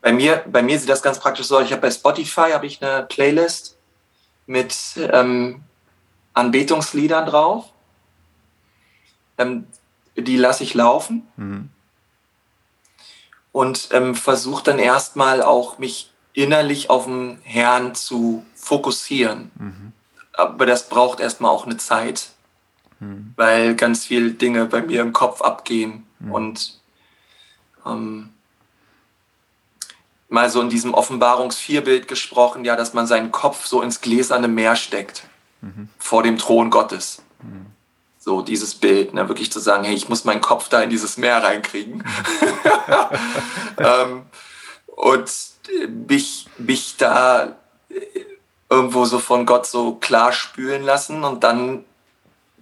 Bei 0.00 0.12
mir, 0.12 0.42
bei 0.50 0.62
mir 0.62 0.78
sieht 0.78 0.88
das 0.88 1.02
ganz 1.02 1.20
praktisch 1.20 1.46
so. 1.46 1.60
Ich 1.60 1.70
habe 1.70 1.82
bei 1.82 1.90
Spotify 1.90 2.50
habe 2.52 2.66
ich 2.66 2.82
eine 2.82 3.04
Playlist 3.04 3.76
mit 4.46 4.74
ähm, 4.96 5.62
Anbetungsliedern 6.34 7.26
drauf. 7.26 7.66
Ähm, 9.36 9.66
die 10.16 10.36
lasse 10.36 10.64
ich 10.64 10.74
laufen 10.74 11.28
mhm. 11.36 11.70
Und 13.52 13.88
ähm, 13.92 14.14
versuche 14.14 14.64
dann 14.64 14.78
erstmal 14.78 15.42
auch 15.42 15.78
mich 15.78 16.12
innerlich 16.32 16.90
auf 16.90 17.04
den 17.06 17.40
Herrn 17.42 17.94
zu 17.94 18.44
fokussieren. 18.54 19.50
Mhm. 19.56 19.92
Aber 20.32 20.66
das 20.66 20.88
braucht 20.88 21.20
erstmal 21.20 21.50
auch 21.50 21.66
eine 21.66 21.76
Zeit, 21.76 22.30
mhm. 23.00 23.32
weil 23.36 23.74
ganz 23.74 24.06
viele 24.06 24.30
Dinge 24.30 24.66
bei 24.66 24.82
mir 24.82 25.00
im 25.00 25.12
Kopf 25.12 25.42
abgehen 25.42 26.06
mhm. 26.20 26.32
und 26.32 26.80
ähm, 27.84 28.30
mal 30.28 30.50
so 30.50 30.60
in 30.60 30.70
diesem 30.70 30.94
Offenbarungs-4-Bild 30.94 32.06
gesprochen, 32.06 32.64
ja, 32.64 32.76
dass 32.76 32.94
man 32.94 33.06
seinen 33.06 33.32
Kopf 33.32 33.66
so 33.66 33.82
ins 33.82 34.00
gläserne 34.00 34.48
Meer 34.48 34.76
steckt, 34.76 35.24
mhm. 35.60 35.88
vor 35.98 36.22
dem 36.22 36.38
Thron 36.38 36.70
Gottes. 36.70 37.22
So 38.18 38.42
dieses 38.42 38.74
Bild, 38.74 39.14
ne, 39.14 39.28
wirklich 39.28 39.52
zu 39.52 39.60
sagen, 39.60 39.84
hey, 39.84 39.94
ich 39.94 40.08
muss 40.08 40.24
meinen 40.24 40.40
Kopf 40.40 40.68
da 40.68 40.82
in 40.82 40.90
dieses 40.90 41.16
Meer 41.16 41.42
reinkriegen. 41.42 42.04
ähm, 43.78 44.22
und 44.86 45.30
mich, 46.08 46.48
mich 46.58 46.96
da 46.96 47.56
irgendwo 48.68 49.04
so 49.04 49.18
von 49.18 49.46
Gott 49.46 49.66
so 49.66 49.94
klar 49.94 50.32
spülen 50.32 50.82
lassen 50.82 51.24
und 51.24 51.44
dann 51.44 51.84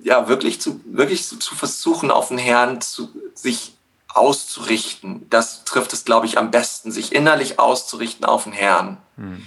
ja 0.03 0.29
wirklich 0.29 0.61
zu, 0.61 0.81
wirklich 0.85 1.27
zu, 1.27 1.39
zu 1.39 1.55
versuchen, 1.55 2.11
auf 2.11 2.29
den 2.29 2.39
Herrn 2.39 2.81
zu, 2.81 3.11
sich 3.35 3.75
auszurichten. 4.09 5.29
Das 5.31 5.65
trifft 5.65 5.93
es, 5.93 6.05
glaube 6.05 6.27
ich, 6.27 6.39
am 6.39 6.51
besten, 6.51 6.91
sich 6.91 7.15
innerlich 7.15 7.59
auszurichten 7.59 8.25
auf 8.25 8.45
den 8.45 8.53
Herrn. 8.53 8.99
Mhm. 9.17 9.47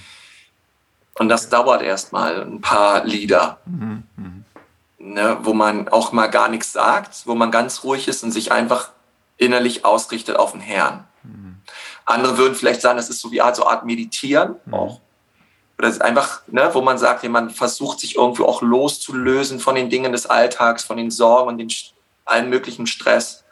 Und 1.18 1.30
das 1.30 1.50
dauert 1.50 1.82
erstmal 1.82 2.42
ein 2.44 2.62
paar 2.62 3.04
Lieder, 3.04 3.60
mhm. 3.66 4.04
Mhm. 4.16 4.39
Ne, 5.02 5.38
wo 5.44 5.54
man 5.54 5.88
auch 5.88 6.12
mal 6.12 6.28
gar 6.28 6.50
nichts 6.50 6.74
sagt, 6.74 7.26
wo 7.26 7.34
man 7.34 7.52
ganz 7.52 7.86
ruhig 7.86 8.10
ist 8.10 8.22
und 8.24 8.32
sich 8.32 8.52
einfach 8.52 8.92
innerlich 9.38 9.86
ausrichtet 9.86 10.36
auf 10.36 10.52
den 10.52 10.60
Herrn. 10.60 11.08
Mhm. 11.24 11.56
Andere 12.06 12.38
würden 12.38 12.54
vielleicht 12.54 12.82
sagen, 12.82 12.98
das 12.98 13.10
ist 13.10 13.22
so 13.22 13.32
wie 13.32 13.42
Art, 13.42 13.56
so 13.56 13.66
Art 13.66 13.86
Meditieren 13.86 14.56
mhm. 14.66 14.74
auch. 14.74 15.00
Oder 15.78 15.88
es 15.88 15.96
ist 15.96 16.02
einfach, 16.02 16.42
ne, 16.48 16.70
wo 16.74 16.82
man 16.82 16.98
sagt, 16.98 17.24
man 17.30 17.50
versucht 17.50 18.02
sich 18.02 18.18
irgendwie 18.18 18.44
auch 18.44 18.62
loszulösen 18.62 19.62
von 19.62 19.76
den 19.76 19.90
Dingen 19.90 20.12
des 20.12 20.26
Alltags, 20.26 20.84
von 20.84 20.98
den 20.98 21.12
Sorgen 21.12 21.48
und 21.48 21.58
den 21.60 21.72
allen 22.26 22.50
möglichen 22.50 22.86
Stress 22.86 23.46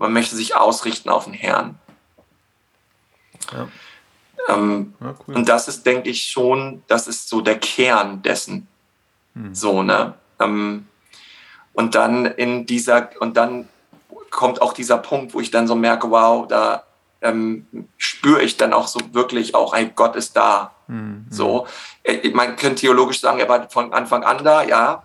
man 0.00 0.14
möchte 0.14 0.34
sich 0.34 0.56
ausrichten 0.56 1.10
auf 1.10 1.24
den 1.24 1.34
Herrn. 1.34 1.78
Ja. 3.52 3.68
Ähm, 4.48 4.94
ja, 4.98 5.14
cool. 5.26 5.36
Und 5.36 5.48
das 5.48 5.68
ist, 5.68 5.84
denke 5.84 6.08
ich, 6.08 6.24
schon, 6.24 6.82
das 6.88 7.06
ist 7.06 7.28
so 7.28 7.42
der 7.42 7.58
Kern 7.58 8.22
dessen. 8.22 8.66
Hm. 9.34 9.54
So, 9.54 9.82
ne? 9.82 10.14
Ähm, 10.40 10.86
und 11.72 11.94
dann 11.94 12.26
in 12.26 12.66
dieser, 12.66 13.10
und 13.20 13.36
dann 13.36 13.68
kommt 14.30 14.62
auch 14.62 14.72
dieser 14.72 14.98
Punkt, 14.98 15.34
wo 15.34 15.40
ich 15.40 15.50
dann 15.50 15.66
so 15.66 15.74
merke, 15.74 16.10
wow, 16.10 16.46
da 16.46 16.84
ähm, 17.22 17.66
spüre 17.96 18.42
ich 18.42 18.56
dann 18.56 18.72
auch 18.72 18.86
so 18.86 19.00
wirklich 19.12 19.54
auch, 19.54 19.74
hey, 19.74 19.90
Gott 19.94 20.16
ist 20.16 20.36
da. 20.36 20.72
Mhm. 20.88 21.26
So, 21.30 21.66
äh, 22.02 22.30
man 22.30 22.56
könnte 22.56 22.80
theologisch 22.80 23.20
sagen, 23.20 23.38
er 23.38 23.48
war 23.48 23.68
von 23.70 23.92
Anfang 23.92 24.24
an 24.24 24.42
da, 24.42 24.62
ja, 24.62 25.02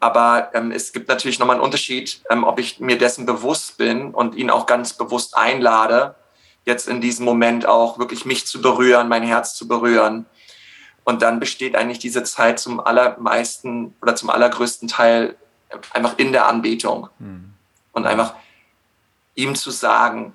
aber 0.00 0.50
ähm, 0.54 0.70
es 0.70 0.92
gibt 0.92 1.08
natürlich 1.08 1.38
nochmal 1.38 1.56
einen 1.56 1.64
Unterschied, 1.64 2.22
ähm, 2.30 2.44
ob 2.44 2.58
ich 2.58 2.80
mir 2.80 2.98
dessen 2.98 3.26
bewusst 3.26 3.78
bin 3.78 4.12
und 4.12 4.34
ihn 4.34 4.50
auch 4.50 4.66
ganz 4.66 4.92
bewusst 4.94 5.36
einlade, 5.36 6.14
jetzt 6.64 6.88
in 6.88 7.00
diesem 7.00 7.24
Moment 7.24 7.66
auch 7.66 7.98
wirklich 7.98 8.24
mich 8.24 8.46
zu 8.46 8.60
berühren, 8.60 9.08
mein 9.08 9.22
Herz 9.22 9.54
zu 9.54 9.68
berühren. 9.68 10.26
Und 11.04 11.22
dann 11.22 11.38
besteht 11.38 11.76
eigentlich 11.76 11.98
diese 11.98 12.22
Zeit 12.24 12.58
zum 12.58 12.80
allermeisten 12.80 13.94
oder 14.00 14.16
zum 14.16 14.30
allergrößten 14.30 14.88
Teil 14.88 15.36
einfach 15.92 16.18
in 16.18 16.32
der 16.32 16.46
Anbetung. 16.46 17.08
Mhm. 17.18 17.52
Und 17.92 18.06
einfach 18.06 18.34
ihm 19.34 19.54
zu 19.54 19.70
sagen, 19.70 20.32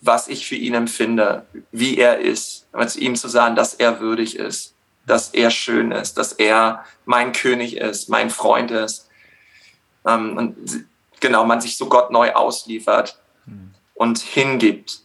was 0.00 0.26
ich 0.28 0.46
für 0.46 0.56
ihn 0.56 0.74
empfinde, 0.74 1.46
wie 1.70 1.98
er 1.98 2.18
ist, 2.18 2.66
ihm 2.96 3.14
zu 3.14 3.28
sagen, 3.28 3.54
dass 3.54 3.74
er 3.74 4.00
würdig 4.00 4.36
ist 4.36 4.74
dass 5.10 5.30
er 5.30 5.50
schön 5.50 5.92
ist, 5.92 6.16
dass 6.18 6.32
er 6.32 6.84
mein 7.04 7.32
König 7.32 7.76
ist, 7.76 8.08
mein 8.08 8.30
Freund 8.30 8.70
ist. 8.70 9.08
Ähm, 10.06 10.36
und 10.36 10.86
genau, 11.20 11.44
man 11.44 11.60
sich 11.60 11.76
so 11.76 11.86
Gott 11.86 12.10
neu 12.10 12.32
ausliefert 12.32 13.18
mhm. 13.46 13.74
und 13.94 14.18
hingibt. 14.18 15.00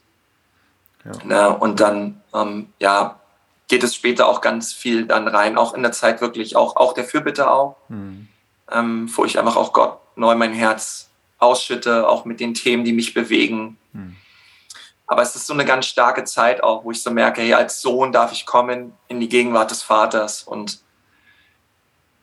Ja. 1.27 1.47
Und 1.47 1.79
dann, 1.79 2.21
ähm, 2.33 2.73
ja, 2.79 3.19
geht 3.67 3.83
es 3.83 3.95
später 3.95 4.27
auch 4.27 4.41
ganz 4.41 4.73
viel 4.73 5.05
dann 5.05 5.27
rein, 5.27 5.57
auch 5.57 5.73
in 5.73 5.81
der 5.81 5.91
Zeit 5.91 6.21
wirklich, 6.21 6.55
auch, 6.55 6.75
auch 6.75 6.93
der 6.93 7.03
Fürbitte 7.03 7.49
auch, 7.49 7.77
mhm. 7.89 8.27
ähm, 8.71 9.09
wo 9.15 9.25
ich 9.25 9.39
einfach 9.39 9.55
auch 9.55 9.73
Gott 9.73 9.99
neu 10.15 10.35
mein 10.35 10.53
Herz 10.53 11.09
ausschütte, 11.39 12.07
auch 12.07 12.25
mit 12.25 12.39
den 12.39 12.53
Themen, 12.53 12.83
die 12.83 12.93
mich 12.93 13.13
bewegen. 13.13 13.77
Mhm. 13.93 14.15
Aber 15.07 15.21
es 15.21 15.35
ist 15.35 15.45
so 15.45 15.53
eine 15.53 15.65
ganz 15.65 15.85
starke 15.85 16.23
Zeit 16.23 16.63
auch, 16.63 16.83
wo 16.83 16.91
ich 16.91 17.01
so 17.01 17.11
merke, 17.11 17.41
hey, 17.41 17.53
als 17.53 17.81
Sohn 17.81 18.11
darf 18.11 18.31
ich 18.31 18.45
kommen 18.45 18.93
in 19.07 19.19
die 19.19 19.29
Gegenwart 19.29 19.69
des 19.69 19.83
Vaters 19.83 20.43
und 20.43 20.79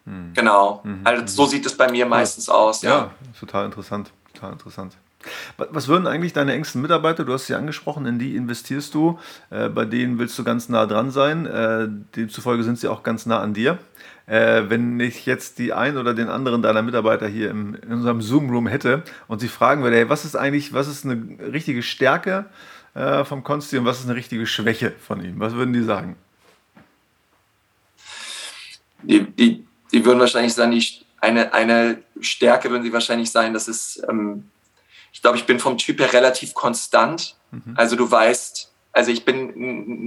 hm. 0.05 0.33
genau. 0.35 0.81
Mhm. 0.83 1.01
Also 1.05 1.27
so 1.27 1.47
sieht 1.47 1.65
es 1.65 1.77
bei 1.77 1.89
mir 1.91 2.07
meistens 2.07 2.49
aus. 2.49 2.83
Ja, 2.83 2.91
ja, 2.91 3.11
total 3.39 3.67
interessant, 3.67 4.13
total 4.35 4.53
interessant. 4.53 4.97
Was 5.57 5.89
würden 5.89 6.07
eigentlich 6.07 6.33
deine 6.33 6.53
engsten 6.53 6.83
Mitarbeiter, 6.83 7.25
du 7.25 7.33
hast 7.33 7.47
sie 7.47 7.55
angesprochen, 7.55 8.07
in 8.07 8.19
die 8.19 8.37
investierst 8.37 8.95
du, 8.95 9.19
äh, 9.51 9.69
bei 9.69 9.85
denen 9.85 10.19
willst 10.19 10.39
du 10.39 10.45
ganz 10.45 10.69
nah 10.69 10.87
dran 10.87 11.11
sein, 11.11 11.47
äh, 11.47 11.89
demzufolge 12.17 12.63
sind 12.63 12.79
sie 12.79 12.89
auch 12.89 13.03
ganz 13.03 13.27
nah 13.27 13.41
an 13.41 13.55
dir. 13.55 13.79
Äh, 14.27 14.65
wenn 14.69 15.01
ich 15.01 15.27
jetzt 15.27 15.59
die 15.59 15.73
ein 15.73 15.97
oder 15.97 16.15
den 16.15 16.29
anderen 16.29 16.63
deiner 16.63 16.83
Mitarbeiter 16.83 17.27
hier 17.27 17.51
im, 17.51 17.75
in 17.75 17.93
unserem 17.93 18.23
Zoom-Room 18.23 18.67
hätte 18.69 19.03
und 19.27 19.41
sie 19.41 19.49
fragen 19.49 19.83
würde, 19.83 19.97
hey, 19.97 20.09
was 20.09 20.25
ist 20.25 20.37
eigentlich, 20.37 20.73
was 20.73 20.89
ist 20.89 21.05
eine 21.05 21.39
richtige 21.53 21.83
Stärke 21.83 22.47
äh, 22.95 23.25
vom 23.25 23.43
Konsti 23.43 23.79
und 23.79 23.85
was 23.85 24.01
ist 24.01 24.07
eine 24.07 24.15
richtige 24.15 24.47
Schwäche 24.47 24.93
von 24.93 25.25
ihm? 25.25 25.41
Was 25.41 25.55
würden 25.55 25.73
die 25.73 25.83
sagen? 25.83 26.17
Die, 29.03 29.25
die, 29.25 29.67
die 29.93 30.05
würden 30.05 30.21
wahrscheinlich 30.21 30.55
sagen, 30.55 30.71
die, 30.71 30.87
eine, 31.21 31.53
eine 31.53 31.99
Stärke 32.21 32.71
würden 32.71 32.83
sie 32.83 32.93
wahrscheinlich 32.93 33.31
sein, 33.31 33.53
dass 33.53 33.69
es, 33.69 34.03
ähm, 34.09 34.45
ich 35.23 35.25
glaube, 35.25 35.39
ich 35.39 35.47
bin 35.47 35.61
vom 35.61 35.79
Typ 35.79 36.01
her 36.01 36.13
relativ 36.13 36.53
konstant. 36.53 37.37
Mhm. 37.53 37.75
Also 37.77 37.95
du 37.95 38.11
weißt, 38.11 38.73
also 38.91 39.13
ich 39.13 39.25
bin 39.25 39.53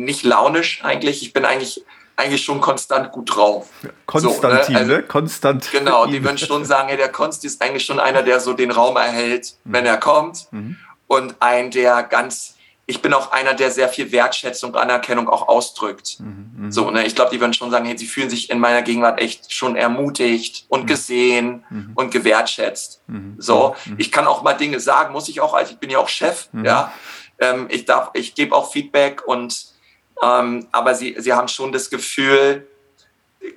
nicht 0.04 0.26
launisch 0.26 0.84
eigentlich, 0.84 1.22
ich 1.22 1.32
bin 1.32 1.46
eigentlich 1.46 1.86
eigentlich 2.18 2.44
schon 2.44 2.60
konstant 2.60 3.14
gut 3.14 3.34
drauf. 3.34 3.70
Konstantin, 4.08 4.66
so, 4.66 4.72
ne? 4.74 4.78
Also, 4.78 4.92
ne? 4.92 5.04
Konstant. 5.04 5.72
Genau, 5.72 6.06
die 6.06 6.22
würden 6.22 6.38
schon 6.38 6.66
sagen, 6.66 6.90
hey, 6.90 6.98
der 6.98 7.08
Konsti 7.08 7.48
ist 7.48 7.62
eigentlich 7.62 7.86
schon 7.86 8.02
einer, 8.02 8.24
der 8.24 8.42
so 8.42 8.52
den 8.52 8.72
Raum 8.72 8.98
erhält, 8.98 9.56
mhm. 9.64 9.72
wenn 9.72 9.86
er 9.86 9.96
kommt. 9.96 10.48
Mhm. 10.52 10.76
Und 11.08 11.36
ein, 11.40 11.72
der 11.72 12.04
ganz 12.04 12.55
ich 12.88 13.02
bin 13.02 13.14
auch 13.14 13.32
einer, 13.32 13.56
der 13.56 13.72
sehr 13.72 13.90
viel 13.90 14.12
Wertschätzung, 14.12 14.76
Anerkennung 14.76 15.28
auch 15.28 15.48
ausdrückt. 15.48 16.20
Mhm, 16.20 16.52
mhm, 16.56 16.72
so, 16.72 16.92
ne, 16.92 17.06
ich 17.06 17.16
glaube, 17.16 17.32
die 17.32 17.40
würden 17.40 17.54
schon 17.54 17.72
sagen, 17.72 17.86
hey, 17.86 17.98
sie 17.98 18.06
fühlen 18.06 18.30
sich 18.30 18.52
in 18.52 18.60
meiner 18.60 18.84
Gegenwart 18.84 19.20
echt 19.20 19.52
schon 19.52 19.76
ermutigt 19.76 20.66
und 20.70 20.84
mhm. 20.84 20.88
gesehen 20.88 21.66
mhm. 21.70 21.92
und 21.96 22.12
gewertschätzt. 22.12 23.02
Mhm. 23.08 23.36
So, 23.40 23.76
mhm. 23.86 23.96
ich 23.98 24.12
kann 24.12 24.28
auch 24.28 24.44
mal 24.44 24.54
Dinge 24.54 24.80
sagen, 24.80 25.14
muss 25.14 25.30
ich 25.30 25.42
auch, 25.42 25.56
also 25.56 25.74
ich 25.74 25.80
bin 25.80 25.90
ja 25.90 26.00
auch 26.00 26.10
Chef, 26.10 26.50
ja. 26.64 26.94
Ähm, 27.38 27.68
ich 27.70 27.84
darf, 27.84 28.12
ich 28.14 28.34
gebe 28.34 28.56
auch 28.56 28.72
Feedback 28.72 29.28
und, 29.28 29.66
ähm, 30.24 30.68
aber 30.72 30.96
sie, 30.96 31.16
sie 31.18 31.34
haben 31.34 31.50
schon 31.50 31.74
das 31.74 31.90
Gefühl, 31.90 32.66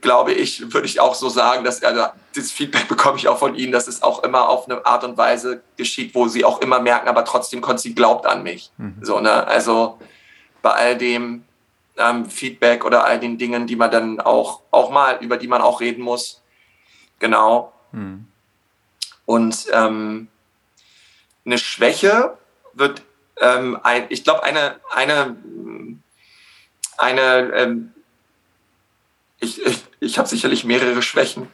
glaube 0.00 0.32
ich, 0.32 0.72
würde 0.72 0.86
ich 0.86 1.00
auch 1.00 1.14
so 1.14 1.28
sagen, 1.28 1.64
dass 1.64 1.82
also, 1.82 2.06
das 2.34 2.50
Feedback 2.50 2.88
bekomme 2.88 3.18
ich 3.18 3.28
auch 3.28 3.38
von 3.38 3.54
Ihnen, 3.54 3.72
dass 3.72 3.88
es 3.88 4.02
auch 4.02 4.22
immer 4.22 4.48
auf 4.48 4.68
eine 4.68 4.84
Art 4.86 5.04
und 5.04 5.16
Weise 5.16 5.62
geschieht, 5.76 6.14
wo 6.14 6.28
Sie 6.28 6.44
auch 6.44 6.60
immer 6.60 6.80
merken, 6.80 7.08
aber 7.08 7.24
trotzdem 7.24 7.60
Konsti 7.60 7.94
glaubt 7.94 8.26
an 8.26 8.42
mich. 8.42 8.70
Mhm. 8.76 8.96
So, 9.00 9.20
ne? 9.20 9.46
Also 9.46 9.98
bei 10.62 10.70
all 10.70 10.96
dem 10.96 11.44
ähm, 11.96 12.26
Feedback 12.26 12.84
oder 12.84 13.04
all 13.04 13.18
den 13.18 13.38
Dingen, 13.38 13.66
die 13.66 13.76
man 13.76 13.90
dann 13.90 14.20
auch, 14.20 14.62
auch 14.70 14.90
mal, 14.90 15.18
über 15.20 15.36
die 15.36 15.48
man 15.48 15.62
auch 15.62 15.80
reden 15.80 16.02
muss. 16.02 16.42
Genau. 17.18 17.72
Mhm. 17.92 18.26
Und 19.26 19.66
ähm, 19.72 20.28
eine 21.44 21.58
Schwäche 21.58 22.36
wird, 22.72 23.02
ähm, 23.40 23.78
ein, 23.82 24.06
ich 24.08 24.24
glaube, 24.24 24.42
eine, 24.42 24.76
eine, 24.90 25.36
eine 26.96 27.52
ähm, 27.54 27.94
ich, 29.40 29.64
ich, 29.64 29.84
ich 30.00 30.18
habe 30.18 30.28
sicherlich 30.28 30.64
mehrere 30.64 31.02
Schwächen, 31.02 31.48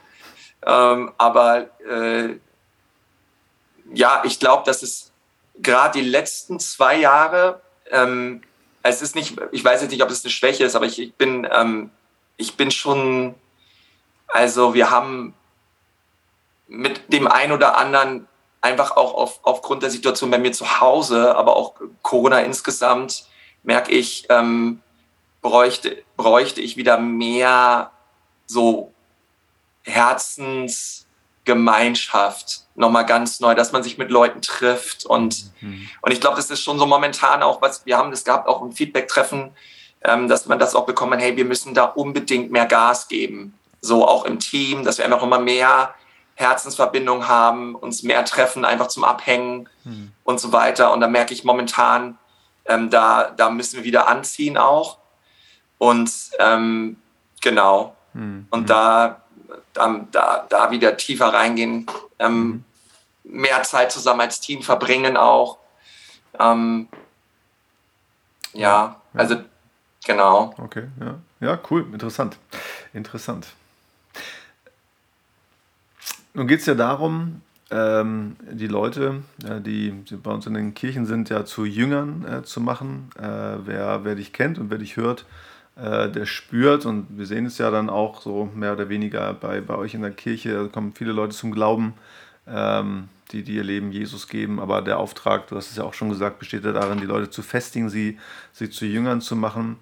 ähm, 0.65 1.13
aber 1.19 1.69
äh, 1.87 2.37
ja, 3.93 4.23
ich 4.25 4.39
glaube, 4.39 4.65
dass 4.65 4.83
es 4.83 5.13
gerade 5.61 5.99
die 5.99 6.09
letzten 6.09 6.59
zwei 6.59 6.97
Jahre, 6.97 7.61
ähm, 7.91 8.43
es 8.83 9.03
ist 9.03 9.15
nicht, 9.15 9.37
ich 9.53 9.65
weiß 9.65 9.83
jetzt 9.83 9.91
nicht, 9.91 10.03
ob 10.03 10.11
es 10.11 10.25
eine 10.25 10.31
Schwäche 10.31 10.65
ist, 10.65 10.75
aber 10.75 10.87
ich, 10.87 10.99
ich 10.99 11.15
bin, 11.15 11.47
ähm, 11.51 11.91
ich 12.37 12.57
bin 12.57 12.71
schon, 12.71 13.35
also 14.27 14.75
wir 14.75 14.91
haben 14.91 15.35
mit 16.67 17.13
dem 17.13 17.27
einen 17.27 17.53
oder 17.53 17.77
anderen 17.77 18.27
einfach 18.61 18.97
auch 18.97 19.15
auf, 19.15 19.41
aufgrund 19.43 19.83
der 19.83 19.91
Situation 19.91 20.31
bei 20.31 20.39
mir 20.39 20.53
zu 20.53 20.81
Hause, 20.81 21.37
aber 21.37 21.57
auch 21.57 21.75
Corona 22.03 22.41
insgesamt, 22.41 23.27
merke 23.63 23.93
ich, 23.93 24.27
ähm, 24.31 24.81
bräuchte, 25.45 26.03
bräuchte 26.17 26.61
ich 26.63 26.79
wieder 26.79 26.99
mehr 26.99 27.93
so 28.47 28.95
Herzensgemeinschaft 29.83 32.63
nochmal 32.75 33.05
ganz 33.05 33.41
neu, 33.41 33.55
dass 33.55 33.71
man 33.71 33.83
sich 33.83 33.99
mit 33.99 34.11
Leuten 34.11 34.41
trifft 34.41 35.05
und, 35.05 35.53
mhm. 35.61 35.87
und 36.01 36.13
ich 36.13 36.23
glaube, 36.23 36.37
das 36.37 36.49
ist 36.51 36.63
schon 36.63 36.79
so 36.79 36.87
momentan 36.87 37.43
auch, 37.43 37.61
was 37.61 37.85
wir 37.85 37.99
haben 37.99 38.11
das 38.11 38.25
gab 38.25 38.49
auch 38.49 38.63
ein 38.63 38.73
Feedback-Treffen, 38.73 39.51
ähm, 40.03 40.29
dass 40.29 40.47
man 40.47 40.59
das 40.59 40.75
auch 40.75 40.87
bekommen, 40.87 41.21
hey, 41.21 41.37
wir 41.37 41.45
müssen 41.45 41.75
da 41.75 41.85
unbedingt 41.85 42.51
mehr 42.51 42.65
Gas 42.65 43.09
geben, 43.09 43.53
so 43.83 44.09
auch 44.09 44.25
im 44.25 44.39
Team, 44.39 44.83
dass 44.83 44.97
wir 44.97 45.05
einfach 45.05 45.23
immer 45.23 45.39
mehr 45.39 45.95
Herzensverbindung 46.37 47.29
haben, 47.29 47.75
uns 47.75 48.03
mehr 48.03 48.25
treffen, 48.25 48.65
einfach 48.65 48.89
zum 48.89 49.05
Abhängen 49.05 49.69
mhm. 49.85 50.13
und 50.25 50.41
so 50.41 50.53
weiter. 50.53 50.91
Und 50.95 51.03
da 51.03 51.07
merke 51.07 51.35
ich 51.35 51.45
momentan, 51.45 52.17
ähm, 52.65 52.89
da, 52.89 53.31
da 53.37 53.51
müssen 53.51 53.77
wir 53.77 53.85
wieder 53.85 54.09
anziehen 54.09 54.57
auch. 54.57 55.04
Und 55.79 56.11
ähm, 56.39 56.97
genau. 57.41 57.97
Mhm. 58.13 58.47
Und 58.51 58.71
da, 58.71 59.23
da, 59.73 60.07
da, 60.11 60.47
da 60.49 60.71
wieder 60.71 60.97
tiefer 60.97 61.27
reingehen, 61.27 61.87
ähm, 62.19 62.65
mhm. 63.25 63.41
mehr 63.41 63.63
Zeit 63.63 63.93
zusammen 63.93 64.21
als 64.21 64.41
Team 64.41 64.63
verbringen 64.63 65.17
auch. 65.17 65.59
Ähm, 66.39 66.89
ja, 68.53 68.97
ja, 69.15 69.21
also 69.21 69.37
genau. 70.05 70.55
Okay, 70.59 70.89
ja. 71.01 71.19
Ja, 71.41 71.59
cool, 71.71 71.87
interessant. 71.93 72.39
Interessant. 72.95 73.49
Nun 76.33 76.49
geht 76.49 76.61
es 76.61 76.67
ja 76.67 76.75
darum, 76.75 77.43
ähm, 77.71 78.37
die 78.51 78.67
Leute, 78.67 79.23
äh, 79.45 79.61
die, 79.61 79.91
die, 79.91 80.17
bei 80.17 80.31
uns 80.31 80.47
in 80.47 80.55
den 80.55 80.75
Kirchen 80.75 81.07
sind, 81.07 81.29
ja 81.29 81.45
zu 81.45 81.65
Jüngern 81.65 82.25
äh, 82.27 82.43
zu 82.45 82.61
machen. 82.61 83.11
Äh, 83.19 83.67
wer, 83.67 84.05
wer 84.05 84.15
dich 84.15 84.33
kennt 84.33 84.59
und 84.59 84.71
wer 84.71 84.79
dich 84.79 84.97
hört, 84.97 85.27
äh, 85.77 86.09
der 86.09 86.27
spürt, 86.27 86.87
und 86.87 87.07
wir 87.19 87.27
sehen 87.27 87.47
es 87.47 87.59
ja 87.59 87.71
dann 87.71 87.91
auch 87.91 88.21
so 88.21 88.49
mehr 88.55 88.75
oder 88.75 88.89
weniger 88.89 89.35
bei, 89.35 89.61
bei 89.61 89.75
euch 89.75 89.95
in 89.95 90.03
der 90.03 90.13
Kirche, 90.13 90.55
da 90.55 90.69
kommen 90.69 90.93
viele 90.95 91.13
Leute 91.13 91.35
zum 91.35 91.53
Glauben, 91.53 91.95
ähm, 92.47 93.09
die, 93.33 93.43
die 93.43 93.57
ihr 93.57 93.65
Leben 93.65 93.91
Jesus 93.91 94.29
geben. 94.29 94.61
Aber 94.61 94.83
der 94.83 94.99
Auftrag, 94.99 95.49
du 95.49 95.57
hast 95.57 95.71
es 95.71 95.77
ja 95.77 95.85
auch 95.85 95.95
schon 95.95 96.11
gesagt, 96.11 96.39
besteht 96.39 96.65
ja 96.65 96.73
darin, 96.73 97.01
die 97.01 97.07
Leute 97.07 97.31
zu 97.31 97.43
festigen, 97.43 97.89
sie, 97.89 98.19
sie 98.53 98.71
zu 98.71 98.87
Jüngern 98.87 99.21
zu 99.21 99.35
machen. 99.35 99.77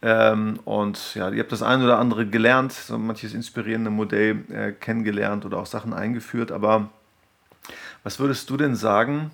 Ähm, 0.00 0.58
und 0.64 1.14
ja, 1.14 1.30
ihr 1.30 1.40
habt 1.40 1.52
das 1.52 1.62
eine 1.62 1.84
oder 1.84 1.98
andere 1.98 2.26
gelernt, 2.26 2.72
so 2.72 2.98
manches 2.98 3.34
inspirierende 3.34 3.90
Modell 3.90 4.44
äh, 4.50 4.72
kennengelernt 4.72 5.44
oder 5.44 5.58
auch 5.58 5.66
Sachen 5.66 5.92
eingeführt. 5.92 6.50
Aber 6.50 6.88
was 8.02 8.18
würdest 8.18 8.48
du 8.50 8.56
denn 8.56 8.74
sagen? 8.74 9.30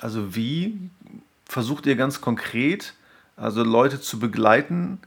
Also 0.00 0.34
wie 0.34 0.78
versucht 1.46 1.86
ihr 1.86 1.96
ganz 1.96 2.20
konkret, 2.20 2.94
also 3.36 3.62
Leute 3.62 4.00
zu 4.00 4.18
begleiten 4.18 4.98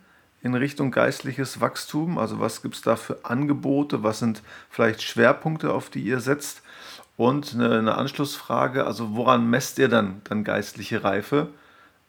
in 0.48 0.56
Richtung 0.56 0.92
geistliches 0.92 1.62
Wachstum? 1.62 2.18
Also 2.18 2.40
was 2.40 2.62
gibt 2.62 2.76
es 2.76 2.82
da 2.82 2.96
für 2.96 3.20
Angebote? 3.24 4.04
Was 4.04 4.20
sind 4.20 4.42
vielleicht 4.70 5.02
Schwerpunkte, 5.04 5.72
auf 5.74 5.90
die 5.90 6.02
ihr 6.02 6.20
setzt? 6.20 6.64
Und 7.16 7.54
eine, 7.54 7.78
eine 7.78 7.96
Anschlussfrage, 7.96 8.86
also 8.86 9.16
woran 9.16 9.50
messt 9.50 9.80
ihr 9.80 9.90
dann, 9.90 10.22
dann 10.26 10.44
geistliche 10.44 11.04
Reife? 11.04 11.48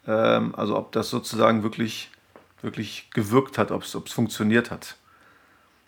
Ähm, 0.07 0.55
also 0.55 0.76
ob 0.76 0.93
das 0.93 1.11
sozusagen 1.11 1.62
wirklich 1.62 2.11
wirklich 2.62 3.09
gewirkt 3.12 3.59
hat, 3.59 3.70
ob 3.70 3.82
es 3.82 3.97
funktioniert 4.12 4.70
hat. 4.70 4.97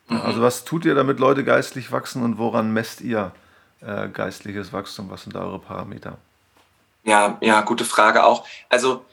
Mhm. 0.08 0.20
Also 0.20 0.42
was 0.42 0.64
tut 0.64 0.84
ihr, 0.84 0.94
damit 0.94 1.18
Leute 1.20 1.44
geistlich 1.44 1.92
wachsen 1.92 2.22
und 2.22 2.38
woran 2.38 2.72
messt 2.72 3.00
ihr 3.00 3.32
äh, 3.80 4.08
geistliches 4.08 4.72
Wachstum? 4.72 5.10
Was 5.10 5.22
sind 5.22 5.34
da 5.34 5.40
eure 5.40 5.58
Parameter? 5.58 6.18
Ja, 7.04 7.38
ja, 7.40 7.62
gute 7.62 7.84
Frage 7.84 8.24
auch. 8.24 8.46
Also 8.68 9.04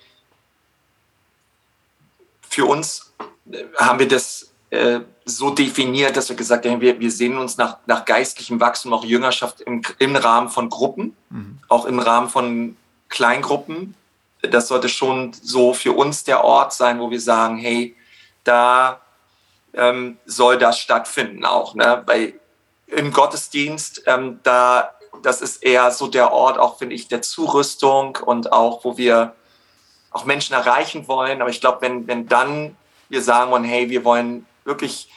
für 2.49 2.65
uns 2.65 3.13
äh, 3.51 3.63
haben 3.77 3.99
wir 3.99 4.07
das 4.07 4.51
äh, 4.69 4.99
so 5.25 5.49
definiert, 5.49 6.17
dass 6.17 6.29
wir 6.29 6.35
gesagt 6.35 6.65
haben, 6.65 6.81
wir, 6.81 6.99
wir 6.99 7.11
sehen 7.11 7.37
uns 7.37 7.57
nach, 7.57 7.77
nach 7.85 8.05
geistlichem 8.05 8.59
Wachstum, 8.59 8.93
auch 8.93 9.03
Jüngerschaft 9.03 9.61
im, 9.61 9.81
im 9.99 10.15
Rahmen 10.15 10.49
von 10.49 10.69
Gruppen, 10.69 11.15
mhm. 11.29 11.59
auch 11.67 11.85
im 11.85 11.99
Rahmen 11.99 12.29
von 12.29 12.77
Kleingruppen, 13.09 13.95
das 14.41 14.67
sollte 14.67 14.89
schon 14.89 15.33
so 15.33 15.73
für 15.73 15.93
uns 15.93 16.23
der 16.23 16.43
Ort 16.43 16.73
sein, 16.73 16.99
wo 16.99 17.09
wir 17.09 17.19
sagen, 17.21 17.57
hey, 17.57 17.95
da 18.43 19.01
ähm, 19.73 20.17
soll 20.25 20.57
das 20.57 20.79
stattfinden 20.79 21.45
auch. 21.45 21.75
Ne? 21.75 22.03
Weil 22.05 22.33
im 22.87 23.11
Gottesdienst, 23.11 24.03
ähm, 24.05 24.39
da, 24.43 24.91
das 25.23 25.41
ist 25.41 25.63
eher 25.63 25.91
so 25.91 26.07
der 26.07 26.31
Ort, 26.31 26.57
auch 26.57 26.77
finde 26.77 26.95
ich, 26.95 27.07
der 27.07 27.21
Zurüstung 27.21 28.17
und 28.17 28.53
auch, 28.53 28.85
wo 28.85 28.97
wir 28.97 29.35
auch 30.17 30.25
Menschen 30.25 30.53
erreichen 30.53 31.07
wollen. 31.07 31.41
Aber 31.41 31.49
ich 31.49 31.61
glaube, 31.61 31.81
wenn, 31.81 32.07
wenn 32.07 32.27
dann 32.27 32.75
wir 33.09 33.21
sagen 33.21 33.51
wollen, 33.51 33.63
hey, 33.63 33.89
wir 33.89 34.03
wollen 34.03 34.45
wirklich 34.65 35.09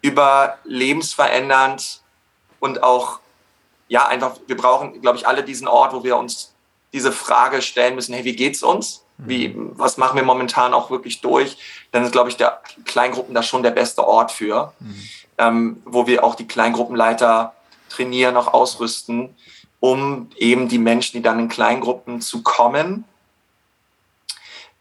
über 0.00 0.58
lebensverändernd 0.64 2.00
und 2.60 2.82
auch, 2.82 3.20
ja, 3.88 4.06
einfach, 4.06 4.36
wir 4.46 4.56
brauchen, 4.56 5.00
glaube 5.00 5.18
ich, 5.18 5.26
alle 5.26 5.42
diesen 5.42 5.68
Ort, 5.68 5.92
wo 5.92 6.04
wir 6.04 6.16
uns 6.16 6.52
diese 6.92 7.12
Frage 7.12 7.62
stellen 7.62 7.94
müssen, 7.94 8.14
hey, 8.14 8.24
wie 8.24 8.36
geht's 8.36 8.62
uns? 8.62 9.04
Wie, 9.18 9.48
mhm. 9.48 9.72
was 9.74 9.96
machen 9.96 10.16
wir 10.16 10.24
momentan 10.24 10.74
auch 10.74 10.90
wirklich 10.90 11.20
durch? 11.20 11.56
Dann 11.92 12.04
ist, 12.04 12.12
glaube 12.12 12.28
ich, 12.28 12.36
der 12.36 12.60
Kleingruppen 12.84 13.34
da 13.34 13.42
schon 13.42 13.62
der 13.62 13.70
beste 13.70 14.06
Ort 14.06 14.32
für, 14.32 14.72
mhm. 14.80 15.08
ähm, 15.38 15.82
wo 15.84 16.06
wir 16.06 16.24
auch 16.24 16.34
die 16.34 16.46
Kleingruppenleiter 16.46 17.54
trainieren, 17.88 18.36
auch 18.36 18.52
ausrüsten, 18.52 19.34
um 19.80 20.30
eben 20.36 20.68
die 20.68 20.78
Menschen, 20.78 21.18
die 21.18 21.22
dann 21.22 21.38
in 21.38 21.48
Kleingruppen 21.48 22.20
zu 22.20 22.42
kommen, 22.42 23.04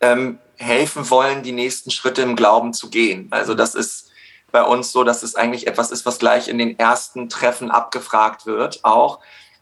ähm, 0.02 0.40
helfen 0.58 1.10
wollen, 1.10 1.44
die 1.44 1.52
nächsten 1.52 1.92
Schritte 1.92 2.22
im 2.22 2.36
Glauben 2.36 2.74
zu 2.74 2.90
gehen. 2.90 3.28
Also 3.32 3.54
das 3.54 3.76
ist 3.76 4.12
bei 4.52 4.64
uns 4.64 4.92
so, 4.92 5.04
dass 5.04 5.24
es 5.24 5.36
eigentlich 5.36 5.68
etwas 5.68 5.92
ist, 5.92 6.06
was 6.06 6.20
gleich 6.20 6.48
in 6.48 6.58
den 6.58 6.78
ersten 6.78 7.30
Treffen 7.30 7.72
abgefragt 7.72 8.46
wird. 8.46 8.84
Auch, 8.84 9.20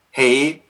hey, 0.10 0.62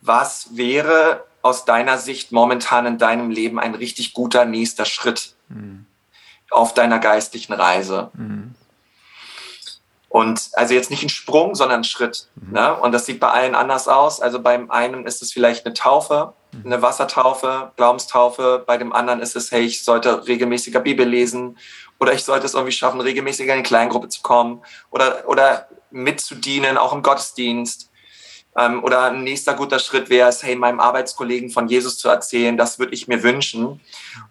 was 0.00 0.56
wäre 0.56 1.24
aus 1.42 1.64
deiner 1.64 1.98
Sicht 1.98 2.32
momentan 2.32 2.86
in 2.86 2.98
deinem 2.98 3.30
Leben 3.30 3.58
ein 3.58 3.74
richtig 3.74 4.12
guter 4.12 4.44
nächster 4.44 4.84
Schritt 4.84 5.34
mhm. 5.48 5.86
auf 6.50 6.74
deiner 6.74 6.98
geistlichen 6.98 7.52
Reise? 7.52 8.10
Mhm. 8.14 8.54
Und 10.08 10.50
also 10.54 10.72
jetzt 10.72 10.90
nicht 10.90 11.02
ein 11.02 11.10
Sprung, 11.10 11.54
sondern 11.54 11.80
ein 11.80 11.84
Schritt. 11.84 12.28
Mhm. 12.36 12.52
Ne? 12.52 12.74
Und 12.76 12.92
das 12.92 13.04
sieht 13.04 13.20
bei 13.20 13.28
allen 13.28 13.54
anders 13.54 13.88
aus. 13.88 14.20
Also 14.20 14.40
beim 14.40 14.70
einen 14.70 15.06
ist 15.06 15.20
es 15.20 15.32
vielleicht 15.32 15.66
eine 15.66 15.74
Taufe, 15.74 16.32
mhm. 16.52 16.62
eine 16.64 16.82
Wassertaufe, 16.82 17.72
Glaubenstaufe. 17.76 18.64
Bei 18.66 18.78
dem 18.78 18.92
anderen 18.92 19.20
ist 19.20 19.36
es, 19.36 19.52
hey, 19.52 19.62
ich 19.62 19.84
sollte 19.84 20.26
regelmäßiger 20.26 20.80
Bibel 20.80 21.06
lesen 21.06 21.58
oder 22.00 22.14
ich 22.14 22.24
sollte 22.24 22.46
es 22.46 22.54
irgendwie 22.54 22.72
schaffen, 22.72 23.00
regelmäßiger 23.00 23.52
in 23.52 23.58
eine 23.58 23.62
Kleingruppe 23.62 24.08
zu 24.08 24.22
kommen 24.22 24.62
oder, 24.90 25.24
oder 25.26 25.68
mitzudienen, 25.90 26.78
auch 26.78 26.92
im 26.92 27.02
Gottesdienst. 27.02 27.90
Ähm, 28.56 28.82
oder 28.82 29.04
ein 29.10 29.24
nächster 29.24 29.54
guter 29.54 29.78
Schritt 29.78 30.08
wäre 30.08 30.28
es, 30.28 30.42
hey, 30.42 30.56
meinem 30.56 30.80
Arbeitskollegen 30.80 31.50
von 31.50 31.68
Jesus 31.68 31.98
zu 31.98 32.08
erzählen, 32.08 32.56
das 32.56 32.78
würde 32.78 32.94
ich 32.94 33.08
mir 33.08 33.22
wünschen. 33.22 33.80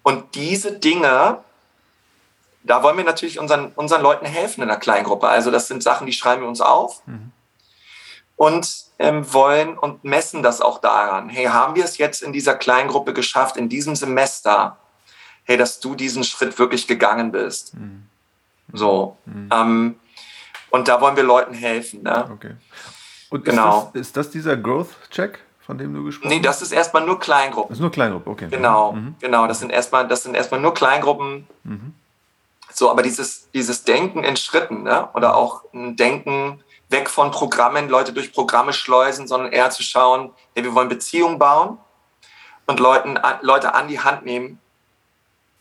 Und 0.02 0.36
diese 0.36 0.72
Dinge, 0.72 1.44
da 2.64 2.84
wollen 2.84 2.98
wir 2.98 3.04
natürlich 3.04 3.40
unseren, 3.40 3.72
unseren 3.74 4.02
Leuten 4.02 4.26
helfen 4.26 4.62
in 4.62 4.68
der 4.68 4.78
Kleingruppe. 4.78 5.28
Also 5.28 5.52
das 5.52 5.68
sind 5.68 5.84
Sachen, 5.84 6.08
die 6.08 6.14
schreiben 6.14 6.42
wir 6.42 6.50
uns 6.50 6.62
auf 6.62 7.02
mhm. 7.06 7.32
und 8.36 8.86
ähm, 9.00 9.32
wollen 9.34 9.78
und 9.78 10.04
messen 10.04 10.44
das 10.44 10.62
auch 10.62 10.80
daran. 10.80 11.30
Hey, 11.30 11.46
haben 11.46 11.76
wir 11.76 11.86
es 11.86 11.98
jetzt 11.98 12.22
in 12.22 12.34
dieser 12.34 12.56
Kleingruppe 12.56 13.14
geschafft, 13.14 13.58
in 13.58 13.70
diesem 13.70 13.96
Semester, 13.96 14.78
hey, 15.44 15.58
dass 15.58 15.80
du 15.80 15.96
diesen 15.96 16.24
Schritt 16.24 16.58
wirklich 16.60 16.88
gegangen 16.88 17.32
bist? 17.32 17.76
Mhm. 17.76 18.04
So. 18.74 19.18
Mhm. 19.26 19.50
Ähm, 19.52 19.96
und 20.70 20.88
da 20.88 21.00
wollen 21.00 21.16
wir 21.16 21.24
Leuten 21.24 21.54
helfen. 21.54 22.04
Ne? 22.04 22.30
Okay. 22.34 22.56
Und 23.30 23.46
genau. 23.46 23.80
ist, 23.80 23.94
das, 23.94 24.02
ist 24.02 24.18
das 24.18 24.30
dieser 24.32 24.58
Growth-Check, 24.58 25.40
von 25.60 25.78
dem 25.78 25.94
du 25.94 26.04
gesprochen 26.04 26.30
hast? 26.30 26.36
Nee, 26.36 26.42
das 26.42 26.62
ist 26.62 26.72
erstmal 26.72 27.06
nur 27.06 27.20
Kleingruppen. 27.20 27.70
Das 27.70 27.78
ist 27.78 27.82
nur 27.82 27.92
Kleingruppen, 27.92 28.32
okay. 28.32 28.48
Genau, 28.50 28.94
mhm. 28.94 29.16
genau. 29.20 29.48
Das 29.48 29.60
sind 29.60 29.72
erstmal, 29.72 30.08
das 30.08 30.24
sind 30.24 30.36
erstmal 30.36 30.60
nur 30.60 30.74
Kleingruppen. 30.74 31.48
Mhm. 31.64 31.94
So, 32.78 32.92
aber 32.92 33.02
dieses, 33.02 33.50
dieses 33.56 33.86
Denken 33.86 34.24
in 34.24 34.38
Schritten, 34.38 34.84
ne? 34.84 35.10
oder 35.16 35.36
auch 35.36 35.64
ein 35.74 35.96
Denken 35.96 36.64
weg 36.90 37.10
von 37.10 37.32
Programmen, 37.32 37.90
Leute 37.90 38.14
durch 38.14 38.32
Programme 38.32 38.72
schleusen, 38.72 39.28
sondern 39.28 39.52
eher 39.52 39.72
zu 39.72 39.82
schauen, 39.82 40.32
hey, 40.54 40.64
wir 40.64 40.76
wollen 40.76 40.88
Beziehungen 40.88 41.40
bauen 41.40 41.80
und 42.68 42.80
Leuten, 42.80 43.18
Leute 43.42 43.74
an 43.74 43.88
die 43.88 44.00
Hand 44.00 44.26
nehmen 44.26 44.60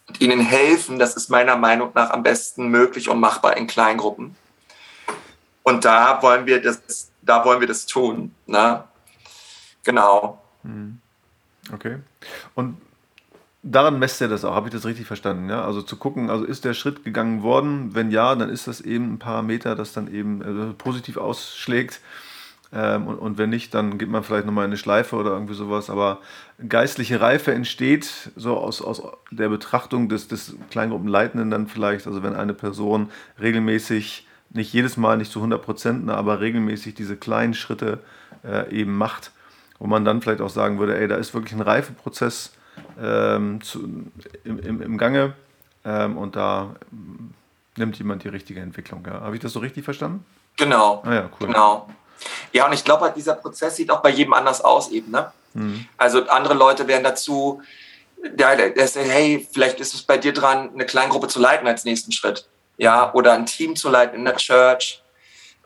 und 0.09 0.21
ihnen 0.21 0.41
helfen, 0.41 0.99
das 0.99 1.17
ist 1.17 1.31
meiner 1.31 1.57
Meinung 1.57 1.91
nach 1.95 2.11
am 2.11 2.23
besten 2.23 2.69
möglich 2.69 3.09
und 3.09 3.19
machbar 3.19 3.57
in 3.57 3.67
Kleingruppen. 3.67 4.37
Und 5.63 5.87
da 5.87 6.21
wollen 6.21 6.45
wir 6.45 6.61
das, 6.61 7.11
da 7.23 7.47
wollen 7.47 7.61
wir 7.61 7.67
das 7.67 7.87
tun. 7.87 8.35
Ne? 8.45 8.85
Genau. 9.85 10.43
Hm. 10.65 11.01
Okay. 11.73 11.97
Und 12.55 12.77
daran 13.67 13.99
messt 13.99 14.21
er 14.23 14.29
das 14.29 14.45
auch, 14.45 14.55
habe 14.55 14.69
ich 14.69 14.75
das 14.75 14.87
richtig 14.87 15.07
verstanden? 15.07 15.51
Ja? 15.51 15.65
Also 15.65 15.83
zu 15.83 15.97
gucken, 15.97 16.31
also 16.31 16.45
ist 16.45 16.65
der 16.65 16.75
Schritt 16.75 17.05
gegangen 17.05 17.43
worden? 17.43 17.95
Wenn 17.95 18.11
ja, 18.11 18.35
dann 18.35 18.49
ist 18.49 18.69
das 18.69 18.81
eben 18.81 19.15
ein 19.15 19.19
Parameter, 19.19 19.75
das 19.75 19.93
dann 19.93 20.13
eben 20.13 20.43
also 20.43 20.73
positiv 20.79 21.17
ausschlägt. 21.17 22.01
Ähm, 22.73 23.07
und, 23.07 23.17
und, 23.17 23.39
wenn 23.39 23.51
nicht, 23.51 23.75
dann 23.75 23.99
geht 23.99 24.09
man 24.09 24.25
vielleicht 24.25 24.47
nochmal 24.47 24.65
in 24.65 24.71
eine 24.71 24.79
Schleife 24.79 25.17
oder 25.17 25.33
irgendwie 25.33 25.55
sowas. 25.55 25.91
Aber 25.91 26.21
geistliche 26.69 27.21
Reife 27.21 27.53
entsteht 27.53 28.31
so 28.37 28.57
aus, 28.57 28.83
aus 28.83 29.03
der 29.31 29.49
Betrachtung 29.49 30.09
des, 30.09 30.29
des 30.29 30.57
Kleingruppenleitenden 30.71 31.51
dann 31.51 31.67
vielleicht. 31.67 32.07
Also 32.07 32.23
wenn 32.23 32.35
eine 32.35 32.55
Person 32.55 33.11
regelmäßig, 33.41 34.27
nicht 34.51 34.73
jedes 34.73 34.97
Mal, 34.97 35.17
nicht 35.17 35.33
zu 35.33 35.41
100 35.41 35.63
Prozent, 35.63 36.09
aber 36.11 36.41
regelmäßig 36.41 36.95
diese 36.95 37.17
kleinen 37.17 37.55
Schritte 37.55 38.01
äh, 38.45 38.71
eben 38.71 38.97
macht, 38.97 39.33
wo 39.79 39.87
man 39.87 40.05
dann 40.05 40.23
vielleicht 40.23 40.41
auch 40.41 40.51
sagen 40.51 40.79
würde, 40.79 40.99
ey, 40.99 41.09
da 41.09 41.17
ist 41.17 41.35
wirklich 41.35 41.53
ein 41.53 41.61
Reifeprozess 41.61 42.56
ähm, 43.01 43.61
zu, 43.63 43.85
im, 44.45 44.59
im, 44.59 44.83
im, 44.83 44.99
Gange 44.99 45.35
ähm, 45.85 46.17
und 46.17 46.37
da 46.37 46.75
nimmt 47.77 47.99
jemand 47.99 48.25
die 48.25 48.29
richtige 48.29 48.61
Entwicklung. 48.61 49.05
Ja. 49.07 49.21
Habe 49.21 49.37
ich 49.37 49.43
das 49.43 49.53
so 49.53 49.61
richtig 49.61 49.85
verstanden? 49.85 50.25
Genau. 50.57 51.03
Ah, 51.05 51.15
ja, 51.15 51.31
cool. 51.41 51.49
Genau. 51.49 51.89
Ja, 52.53 52.67
und 52.67 52.73
ich 52.73 52.85
glaube 52.85 53.05
halt, 53.05 53.17
dieser 53.17 53.35
Prozess 53.35 53.77
sieht 53.77 53.91
auch 53.91 54.01
bei 54.01 54.11
jedem 54.11 54.33
anders 54.33 54.63
aus 54.63 54.91
eben. 54.91 55.11
Ne? 55.11 55.31
Mhm. 55.55 55.87
Also 55.97 56.27
andere 56.29 56.55
Leute 56.55 56.89
werden 56.89 57.05
dazu, 57.05 57.63
der, 58.25 58.71
der 58.71 58.89
sagt, 58.89 59.07
hey, 59.09 59.47
vielleicht 59.53 59.81
ist 59.81 59.95
es 59.95 60.03
bei 60.03 60.19
dir 60.19 60.33
dran, 60.33 60.71
eine 60.73 60.87
Kleingruppe 60.87 61.29
zu 61.29 61.41
leiten 61.41 61.67
als 61.67 61.85
nächsten 61.85 62.13
Schritt. 62.13 62.49
Ja, 62.79 63.13
oder 63.15 63.33
ein 63.33 63.47
Team 63.47 63.77
zu 63.77 63.89
leiten 63.89 64.19
in 64.19 64.25
der 64.25 64.37
Church. 64.37 65.03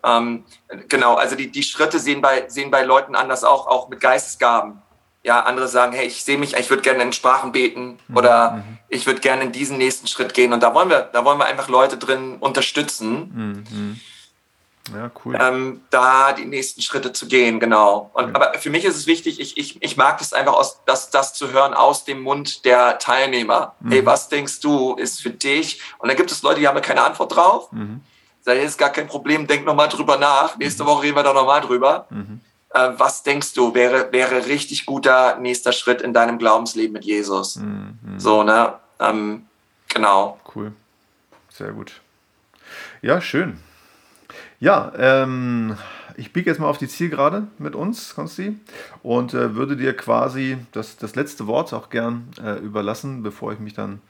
Ähm, 0.05 0.45
genau, 0.89 1.15
also 1.15 1.37
die, 1.37 1.51
die 1.51 1.63
Schritte 1.63 1.99
sehen 1.99 2.21
bei, 2.21 2.49
sehen 2.49 2.71
bei 2.71 2.83
Leuten 2.83 3.15
anders 3.15 3.45
auch, 3.45 3.67
auch 3.67 3.89
mit 3.89 4.01
Geistesgaben. 4.01 4.81
Ja, 5.23 5.43
andere 5.43 5.69
sagen, 5.69 5.93
hey, 5.93 6.07
ich 6.07 6.25
sehe 6.25 6.39
mich, 6.39 6.55
ich 6.55 6.71
würde 6.71 6.83
gerne 6.83 7.03
in 7.03 7.13
Sprachen 7.13 7.53
beten 7.53 7.99
mhm. 8.09 8.17
oder 8.17 8.53
mhm. 8.53 8.79
ich 8.89 9.07
würde 9.07 9.21
gerne 9.21 9.43
in 9.43 9.53
diesen 9.53 9.77
nächsten 9.77 10.07
Schritt 10.07 10.33
gehen. 10.33 10.53
Und 10.53 10.63
da 10.63 10.75
wollen 10.75 10.89
wir, 10.89 11.11
da 11.13 11.25
wollen 11.25 11.39
wir 11.39 11.45
einfach 11.45 11.69
Leute 11.69 11.99
drin 11.99 12.37
unterstützen. 12.41 13.67
Mhm. 13.71 14.01
Ja, 14.95 15.11
cool. 15.25 15.37
Ähm, 15.39 15.83
da 15.91 16.33
die 16.33 16.47
nächsten 16.47 16.83
Schritte 16.83 17.13
zu 17.13 17.27
gehen, 17.27 17.61
genau. 17.61 18.11
Und, 18.15 18.29
ja. 18.29 18.35
Aber 18.35 18.59
für 18.59 18.71
mich 18.71 18.85
ist 18.85 18.97
es 18.97 19.07
wichtig, 19.07 19.41
ich, 19.41 19.57
ich, 19.57 19.83
ich 19.83 19.97
mag 19.97 20.21
es 20.21 20.33
einfach, 20.33 20.55
aus, 20.55 20.81
das, 20.87 21.11
das 21.11 21.35
zu 21.35 21.53
hören 21.53 21.75
aus 21.75 22.05
dem 22.05 22.23
Mund 22.23 22.65
der 22.65 22.99
Teilnehmer. 22.99 23.75
Mhm. 23.81 23.93
Hey, 23.93 24.07
was 24.07 24.29
denkst 24.29 24.61
du, 24.61 24.95
ist 24.95 25.21
für 25.21 25.31
dich? 25.31 25.81
Und 25.99 26.09
dann 26.09 26.17
gibt 26.17 26.33
es 26.33 26.43
Leute, 26.43 26.61
die 26.61 26.69
haben 26.69 26.81
keine 26.81 27.03
Antwort 27.03 27.37
drauf. 27.37 27.71
Mhm. 27.73 28.01
Sag, 28.43 28.57
ist 28.57 28.79
gar 28.79 28.91
kein 28.91 29.07
Problem, 29.07 29.47
denk 29.47 29.67
nochmal 29.67 29.89
drüber 29.89 30.17
nach. 30.17 30.57
Nächste 30.57 30.85
mhm. 30.85 30.89
Woche 30.89 31.03
reden 31.05 31.17
wir 31.17 31.23
da 31.23 31.35
nochmal 31.35 31.61
drüber. 31.61 32.07
Mhm. 32.11 32.41
Äh, 32.73 32.91
was 32.97 33.23
denkst 33.23 33.55
du, 33.55 33.75
wäre, 33.75 34.13
wäre 34.13 34.47
richtig 34.47 34.87
guter 34.87 35.39
nächster 35.39 35.73
Schritt 35.73 36.03
in 36.03 36.13
deinem 36.13 36.39
Glaubensleben 36.39 36.93
mit 36.93 37.05
Jesus? 37.05 37.57
Mhm. 37.57 37.99
So, 38.19 38.43
ne? 38.43 38.75
Ähm, 39.01 39.47
genau. 39.93 40.39
Cool. 40.55 40.73
Sehr 41.49 41.73
gut. 41.73 42.01
Ja, 43.03 43.21
schön. 43.21 43.59
Ja, 44.61 44.93
ähm, 44.97 45.77
ich 46.17 46.33
biege 46.33 46.51
jetzt 46.51 46.61
mal 46.61 46.69
auf 46.69 46.79
die 46.79 46.87
Zielgerade 46.87 47.47
mit 47.59 47.75
uns, 47.75 48.15
Konsti, 48.15 48.59
und 49.03 49.35
äh, 49.35 49.55
würde 49.55 49.77
dir 49.77 49.97
quasi 49.97 50.59
das, 50.73 50.97
das 50.97 51.17
letzte 51.17 51.47
Wort 51.47 51.73
auch 51.73 51.91
gern 51.91 52.29
äh, 52.43 52.59
überlassen, 52.59 53.23
bevor 53.23 53.53
ich 53.53 53.59
mich 53.59 53.75
dann 53.75 54.01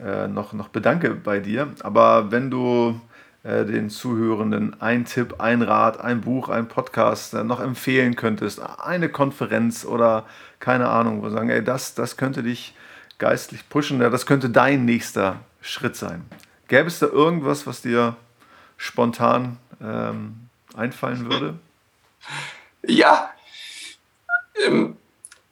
äh, 0.00 0.26
noch, 0.26 0.52
noch 0.52 0.68
bedanke 0.68 1.10
bei 1.14 1.38
dir. 1.38 1.72
Aber 1.80 2.30
wenn 2.30 2.50
du 2.50 3.00
äh, 3.46 3.64
den 3.64 3.90
Zuhörenden 3.90 4.80
ein 4.80 5.04
Tipp, 5.04 5.36
ein 5.38 5.62
Rat, 5.62 6.00
ein 6.00 6.20
Buch, 6.20 6.48
ein 6.48 6.66
Podcast 6.66 7.32
äh, 7.32 7.44
noch 7.44 7.60
empfehlen 7.60 8.16
könntest, 8.16 8.60
eine 8.80 9.08
Konferenz 9.08 9.84
oder 9.84 10.26
keine 10.58 10.88
Ahnung, 10.88 11.22
wo 11.22 11.30
sagen, 11.30 11.48
ey, 11.48 11.62
das, 11.62 11.94
das 11.94 12.16
könnte 12.16 12.42
dich 12.42 12.74
geistlich 13.18 13.68
pushen, 13.68 14.00
ja, 14.00 14.10
das 14.10 14.26
könnte 14.26 14.50
dein 14.50 14.84
nächster 14.84 15.38
Schritt 15.60 15.94
sein. 15.94 16.24
Gäbe 16.66 16.88
es 16.88 16.98
da 16.98 17.06
irgendwas, 17.06 17.68
was 17.68 17.82
dir 17.82 18.16
spontan 18.76 19.58
ähm, 19.80 20.48
einfallen 20.76 21.30
würde? 21.30 21.54
Ja, 22.84 23.30
ähm, 24.66 24.96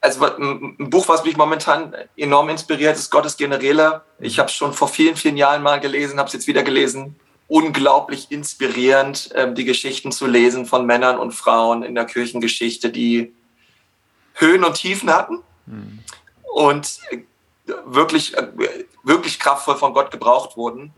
also 0.01 0.25
ein 0.25 0.89
Buch, 0.89 1.07
was 1.07 1.23
mich 1.23 1.37
momentan 1.37 1.95
enorm 2.17 2.49
inspiriert, 2.49 2.97
ist 2.97 3.09
Gottes 3.09 3.37
Generäle. 3.37 4.01
Ich 4.19 4.37
habe 4.37 4.49
es 4.49 4.55
schon 4.55 4.73
vor 4.73 4.89
vielen, 4.89 5.15
vielen 5.15 5.37
Jahren 5.37 5.63
mal 5.63 5.79
gelesen, 5.79 6.19
habe 6.19 6.27
es 6.27 6.33
jetzt 6.33 6.47
wieder 6.47 6.61
gelesen. 6.61 7.15
Unglaublich 7.47 8.31
inspirierend, 8.31 9.29
ähm, 9.35 9.55
die 9.55 9.65
Geschichten 9.65 10.11
zu 10.11 10.25
lesen 10.25 10.65
von 10.65 10.85
Männern 10.85 11.19
und 11.19 11.31
Frauen 11.31 11.83
in 11.83 11.95
der 11.95 12.05
Kirchengeschichte, 12.05 12.89
die 12.89 13.33
Höhen 14.33 14.63
und 14.63 14.75
Tiefen 14.75 15.09
hatten 15.13 15.39
mhm. 15.65 15.99
und 16.53 16.99
äh, 17.11 17.19
wirklich, 17.85 18.35
äh, 18.35 18.47
wirklich 19.03 19.39
kraftvoll 19.39 19.77
von 19.77 19.93
Gott 19.93 20.11
gebraucht 20.11 20.57
wurden. 20.57 20.93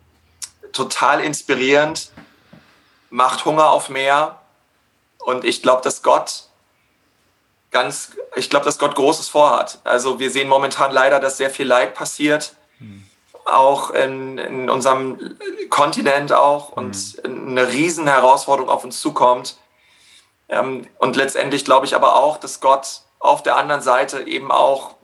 Total 0.72 1.22
inspirierend 1.22 2.12
macht 3.10 3.46
Hunger 3.46 3.70
auf 3.70 3.90
mehr. 3.90 4.42
Und 5.20 5.44
ich 5.44 5.62
glaube, 5.62 5.82
dass 5.82 6.04
Gott 6.04 6.48
ganz, 7.72 8.12
ich 8.36 8.50
glaube, 8.50 8.66
dass 8.66 8.80
Gott 8.80 8.96
Großes 8.96 9.28
vorhat. 9.28 9.80
Also 9.84 10.20
wir 10.20 10.32
sehen 10.32 10.48
momentan 10.48 10.92
leider, 10.92 11.20
dass 11.20 11.38
sehr 11.38 11.50
viel 11.50 11.68
Leid 11.68 11.94
passiert, 11.94 12.56
mhm. 12.80 13.06
Auch 13.48 13.92
in, 13.92 14.38
in, 14.38 14.70
unserem 14.70 15.38
Kontinent 15.70 16.34
auch 16.34 16.70
und 16.70 17.24
mhm. 17.24 17.50
eine 17.50 17.68
riesen 17.70 18.08
Herausforderung 18.08 18.70
auf 18.70 18.84
uns 18.84 19.00
zukommt. 19.00 19.58
Ähm, 20.50 20.88
und 21.00 21.16
letztendlich 21.16 21.66
glaube 21.66 21.86
ich 21.86 21.96
aber 21.96 22.16
auch, 22.16 22.38
dass 22.38 22.60
Gott 22.60 23.02
auf 23.20 23.44
der 23.44 23.56
anderen 23.58 23.82
Seite 23.82 24.28
eben 24.28 24.52
auch, 24.52 24.96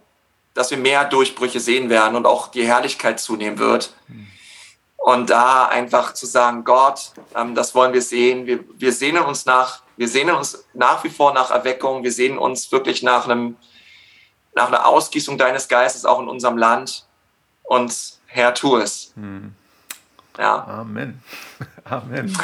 dass 0.54 0.72
wir 0.72 0.78
mehr 0.78 1.06
Durchbrüche 1.06 1.60
sehen 1.60 1.90
werden 1.90 2.16
und 2.16 2.26
auch 2.26 2.48
die 2.48 2.66
Herrlichkeit 2.66 3.20
zunehmen 3.20 3.60
wird. 3.60 3.94
Mhm. 4.08 4.28
Und 4.98 5.30
da 5.30 5.66
einfach 5.66 6.14
zu 6.14 6.26
sagen, 6.26 6.64
Gott, 6.64 7.12
ähm, 7.36 7.56
das 7.56 7.76
wollen 7.76 7.94
wir 7.94 8.02
sehen. 8.02 8.46
Wir, 8.46 8.60
wir 8.78 8.94
sehnen 8.94 9.24
uns 9.24 9.46
nach, 9.46 9.82
wir 9.98 10.08
sehnen 10.08 10.36
uns 10.36 10.66
nach 10.74 11.04
wie 11.04 11.10
vor 11.10 11.34
nach 11.34 11.52
Erweckung. 11.52 12.04
Wir 12.04 12.12
sehnen 12.12 12.38
uns 12.38 12.72
wirklich 12.72 13.04
nach 13.04 13.26
einem, 13.26 13.58
nach 14.56 14.68
einer 14.68 14.86
Ausgießung 14.86 15.38
deines 15.38 15.68
Geistes 15.68 16.06
auch 16.06 16.20
in 16.22 16.30
unserem 16.30 16.58
Land. 16.58 17.06
Und 17.64 18.20
Herr, 18.34 18.56
tu 18.56 18.78
es. 18.78 19.14
Hm. 19.16 19.54
Ja. 20.40 20.66
Amen. 20.66 21.22
Amen. 21.84 22.36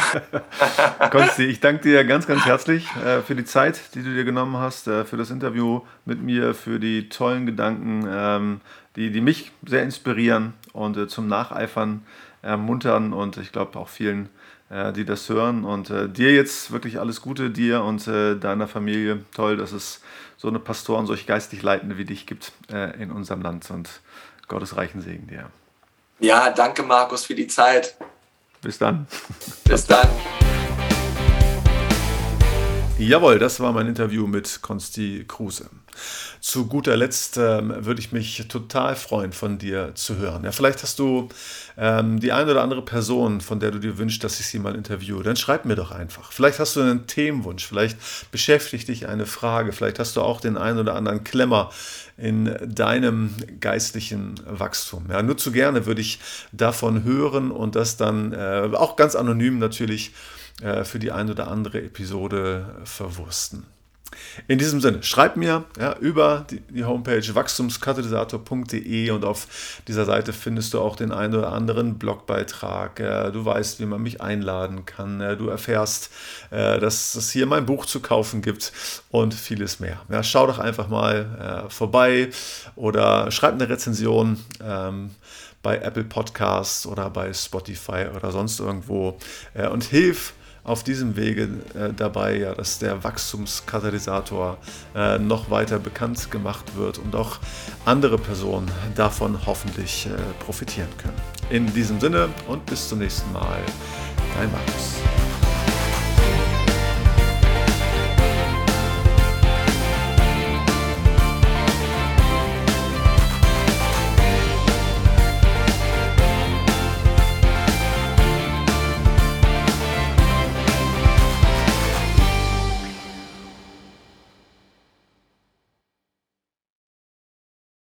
Konsti, 1.10 1.46
ich 1.46 1.60
danke 1.60 1.82
dir 1.82 2.04
ganz, 2.04 2.28
ganz 2.28 2.46
herzlich 2.46 2.88
äh, 2.98 3.22
für 3.22 3.34
die 3.36 3.44
Zeit, 3.44 3.96
die 3.96 4.04
du 4.04 4.14
dir 4.14 4.24
genommen 4.24 4.58
hast, 4.58 4.88
äh, 4.88 5.04
für 5.04 5.18
das 5.18 5.32
Interview 5.32 5.82
mit 6.06 6.22
mir, 6.22 6.54
für 6.54 6.80
die 6.80 7.10
tollen 7.10 7.48
Gedanken, 7.48 8.08
ähm, 8.08 8.62
die, 8.96 9.12
die 9.12 9.22
mich 9.22 9.52
sehr 9.66 9.82
inspirieren 9.82 10.54
und 10.74 10.96
äh, 10.96 11.08
zum 11.08 11.28
Nacheifern 11.28 12.06
ermuntern 12.44 13.12
und 13.12 13.38
ich 13.38 13.52
glaube 13.52 13.80
auch 13.80 13.90
vielen, 13.90 14.30
äh, 14.70 14.94
die 14.94 15.06
das 15.06 15.28
hören. 15.28 15.66
Und 15.66 15.90
äh, 15.90 16.08
dir 16.08 16.36
jetzt 16.36 16.72
wirklich 16.72 17.00
alles 17.00 17.20
Gute, 17.20 17.50
dir 17.50 17.82
und 17.82 18.08
äh, 18.08 18.36
deiner 18.36 18.68
Familie. 18.68 19.26
Toll, 19.34 19.58
dass 19.58 19.72
es 19.72 20.04
so 20.38 20.50
eine 20.50 20.60
Pastoren, 20.60 21.08
solch 21.08 21.26
geistig 21.26 21.64
Leitende 21.64 21.98
wie 21.98 22.06
dich 22.06 22.28
gibt 22.28 22.54
in 22.98 23.12
unserem 23.12 23.42
Land. 23.42 23.70
Und 23.72 23.90
Gottes 24.48 24.78
reichen 24.78 25.02
Segen 25.02 25.28
dir. 25.28 25.50
Ja, 26.20 26.50
danke 26.50 26.84
Markus 26.84 27.26
für 27.26 27.36
die 27.36 27.48
Zeit. 27.48 27.96
Bis 28.62 28.78
dann. 28.78 29.08
Bis 29.64 29.86
dann. 29.86 30.08
Jawohl, 32.98 33.40
das 33.40 33.62
war 33.62 33.72
mein 33.72 33.88
Interview 33.88 34.28
mit 34.28 34.62
Konsti 34.62 35.24
Kruse. 35.26 35.70
Zu 36.42 36.68
guter 36.68 36.98
Letzt 36.98 37.38
ähm, 37.38 37.74
würde 37.86 38.02
ich 38.02 38.12
mich 38.12 38.46
total 38.50 38.98
freuen, 38.98 39.32
von 39.32 39.58
dir 39.58 39.96
zu 39.96 40.18
hören. 40.18 40.44
Ja, 40.44 40.52
vielleicht 40.52 40.84
hast 40.84 41.00
du 41.00 41.30
ähm, 41.78 42.20
die 42.20 42.34
eine 42.34 42.52
oder 42.52 42.62
andere 42.62 42.84
Person, 42.84 43.40
von 43.40 43.62
der 43.62 43.72
du 43.72 43.80
dir 43.80 43.98
wünschst, 43.98 44.22
dass 44.22 44.42
ich 44.42 44.48
sie 44.48 44.60
mal 44.60 44.76
interviewe. 44.76 45.24
Dann 45.24 45.38
schreib 45.38 45.64
mir 45.64 45.76
doch 45.76 45.92
einfach. 45.92 46.34
Vielleicht 46.34 46.60
hast 46.60 46.76
du 46.76 46.82
einen 46.82 47.08
Themenwunsch, 47.08 47.66
vielleicht 47.66 47.98
beschäftigt 48.32 48.90
dich 48.90 49.08
eine 49.08 49.26
Frage, 49.26 49.72
vielleicht 49.72 50.00
hast 50.00 50.18
du 50.18 50.22
auch 50.22 50.42
den 50.42 50.58
einen 50.58 50.80
oder 50.80 50.96
anderen 50.96 51.24
Klemmer 51.24 51.72
in 52.22 52.56
deinem 52.66 53.36
geistlichen 53.60 54.36
Wachstum. 54.46 55.06
Ja, 55.10 55.24
nur 55.24 55.38
zu 55.38 55.52
gerne 55.52 55.86
würde 55.86 56.02
ich 56.02 56.20
davon 56.52 57.04
hören 57.04 57.52
und 57.52 57.76
das 57.76 57.98
dann 57.98 58.34
äh, 58.34 58.70
auch 58.74 58.96
ganz 58.96 59.16
anonym 59.16 59.60
natürlich 59.60 60.14
äh, 60.62 60.84
für 60.84 61.00
die 61.00 61.12
eine 61.12 61.32
oder 61.32 61.48
andere 61.50 61.82
Episode 61.82 62.76
verwursten. 62.84 63.66
In 64.48 64.58
diesem 64.58 64.82
Sinne, 64.82 65.04
schreib 65.04 65.38
mir 65.38 65.66
ja, 65.80 65.96
über 65.98 66.46
die, 66.50 66.62
die 66.62 66.84
Homepage 66.84 67.24
wachstumskatalysator.de 67.34 69.12
und 69.12 69.26
auf 69.26 69.82
dieser 69.88 70.06
Seite 70.06 70.34
findest 70.34 70.74
du 70.74 70.80
auch 70.82 70.96
den 70.96 71.12
einen 71.12 71.36
oder 71.36 71.52
anderen 71.52 72.00
Blogbeitrag. 72.00 73.00
Äh, 73.00 73.32
du 73.32 73.46
weißt, 73.46 73.80
wie 73.80 73.86
man 73.86 74.02
mich 74.02 74.22
einladen 74.22 74.86
kann. 74.86 75.22
Äh, 75.22 75.38
du 75.38 75.50
erfährst, 75.50 76.10
äh, 76.50 76.80
dass 76.80 77.16
es 77.16 77.32
hier 77.32 77.46
mein 77.46 77.66
Buch 77.66 77.86
zu 77.86 78.00
kaufen 78.00 78.42
gibt 78.42 78.72
und 79.10 79.34
vieles 79.34 79.80
mehr. 79.80 80.02
Ja, 80.10 80.24
schau 80.24 80.48
doch 80.48 80.60
einfach 80.60 80.88
mal 80.88 81.66
äh, 81.68 81.70
vorbei 81.70 82.30
oder 82.76 83.32
schreib 83.32 83.54
eine 83.54 83.70
Rezension. 83.70 84.44
Ähm, 84.64 85.12
bei 85.62 85.78
Apple 85.80 86.06
Podcasts 86.06 86.86
oder 86.86 87.10
bei 87.10 87.34
Spotify 87.34 88.06
oder 88.16 88.32
sonst 88.32 88.62
irgendwo 88.62 89.18
äh, 89.54 89.68
und 89.68 89.84
hilf 89.84 90.34
auf 90.64 90.84
diesem 90.84 91.16
Wege 91.16 91.50
äh, 91.74 91.94
dabei, 91.96 92.38
ja, 92.38 92.54
dass 92.54 92.80
der 92.80 93.04
Wachstumskatalysator 93.04 94.58
äh, 94.96 95.18
noch 95.18 95.50
weiter 95.50 95.80
bekannt 95.80 96.30
gemacht 96.32 96.76
wird 96.76 96.98
und 96.98 97.16
auch 97.16 97.40
andere 97.86 98.18
Personen 98.18 98.70
davon 98.96 99.46
hoffentlich 99.46 100.08
äh, 100.08 100.44
profitieren 100.44 100.90
können. 100.98 101.18
In 101.50 101.74
diesem 101.74 102.00
Sinne 102.00 102.30
und 102.48 102.66
bis 102.66 102.90
zum 102.90 103.00
nächsten 103.00 103.32
Mal, 103.32 103.60
dein 104.38 104.52
Markus. 104.52 105.69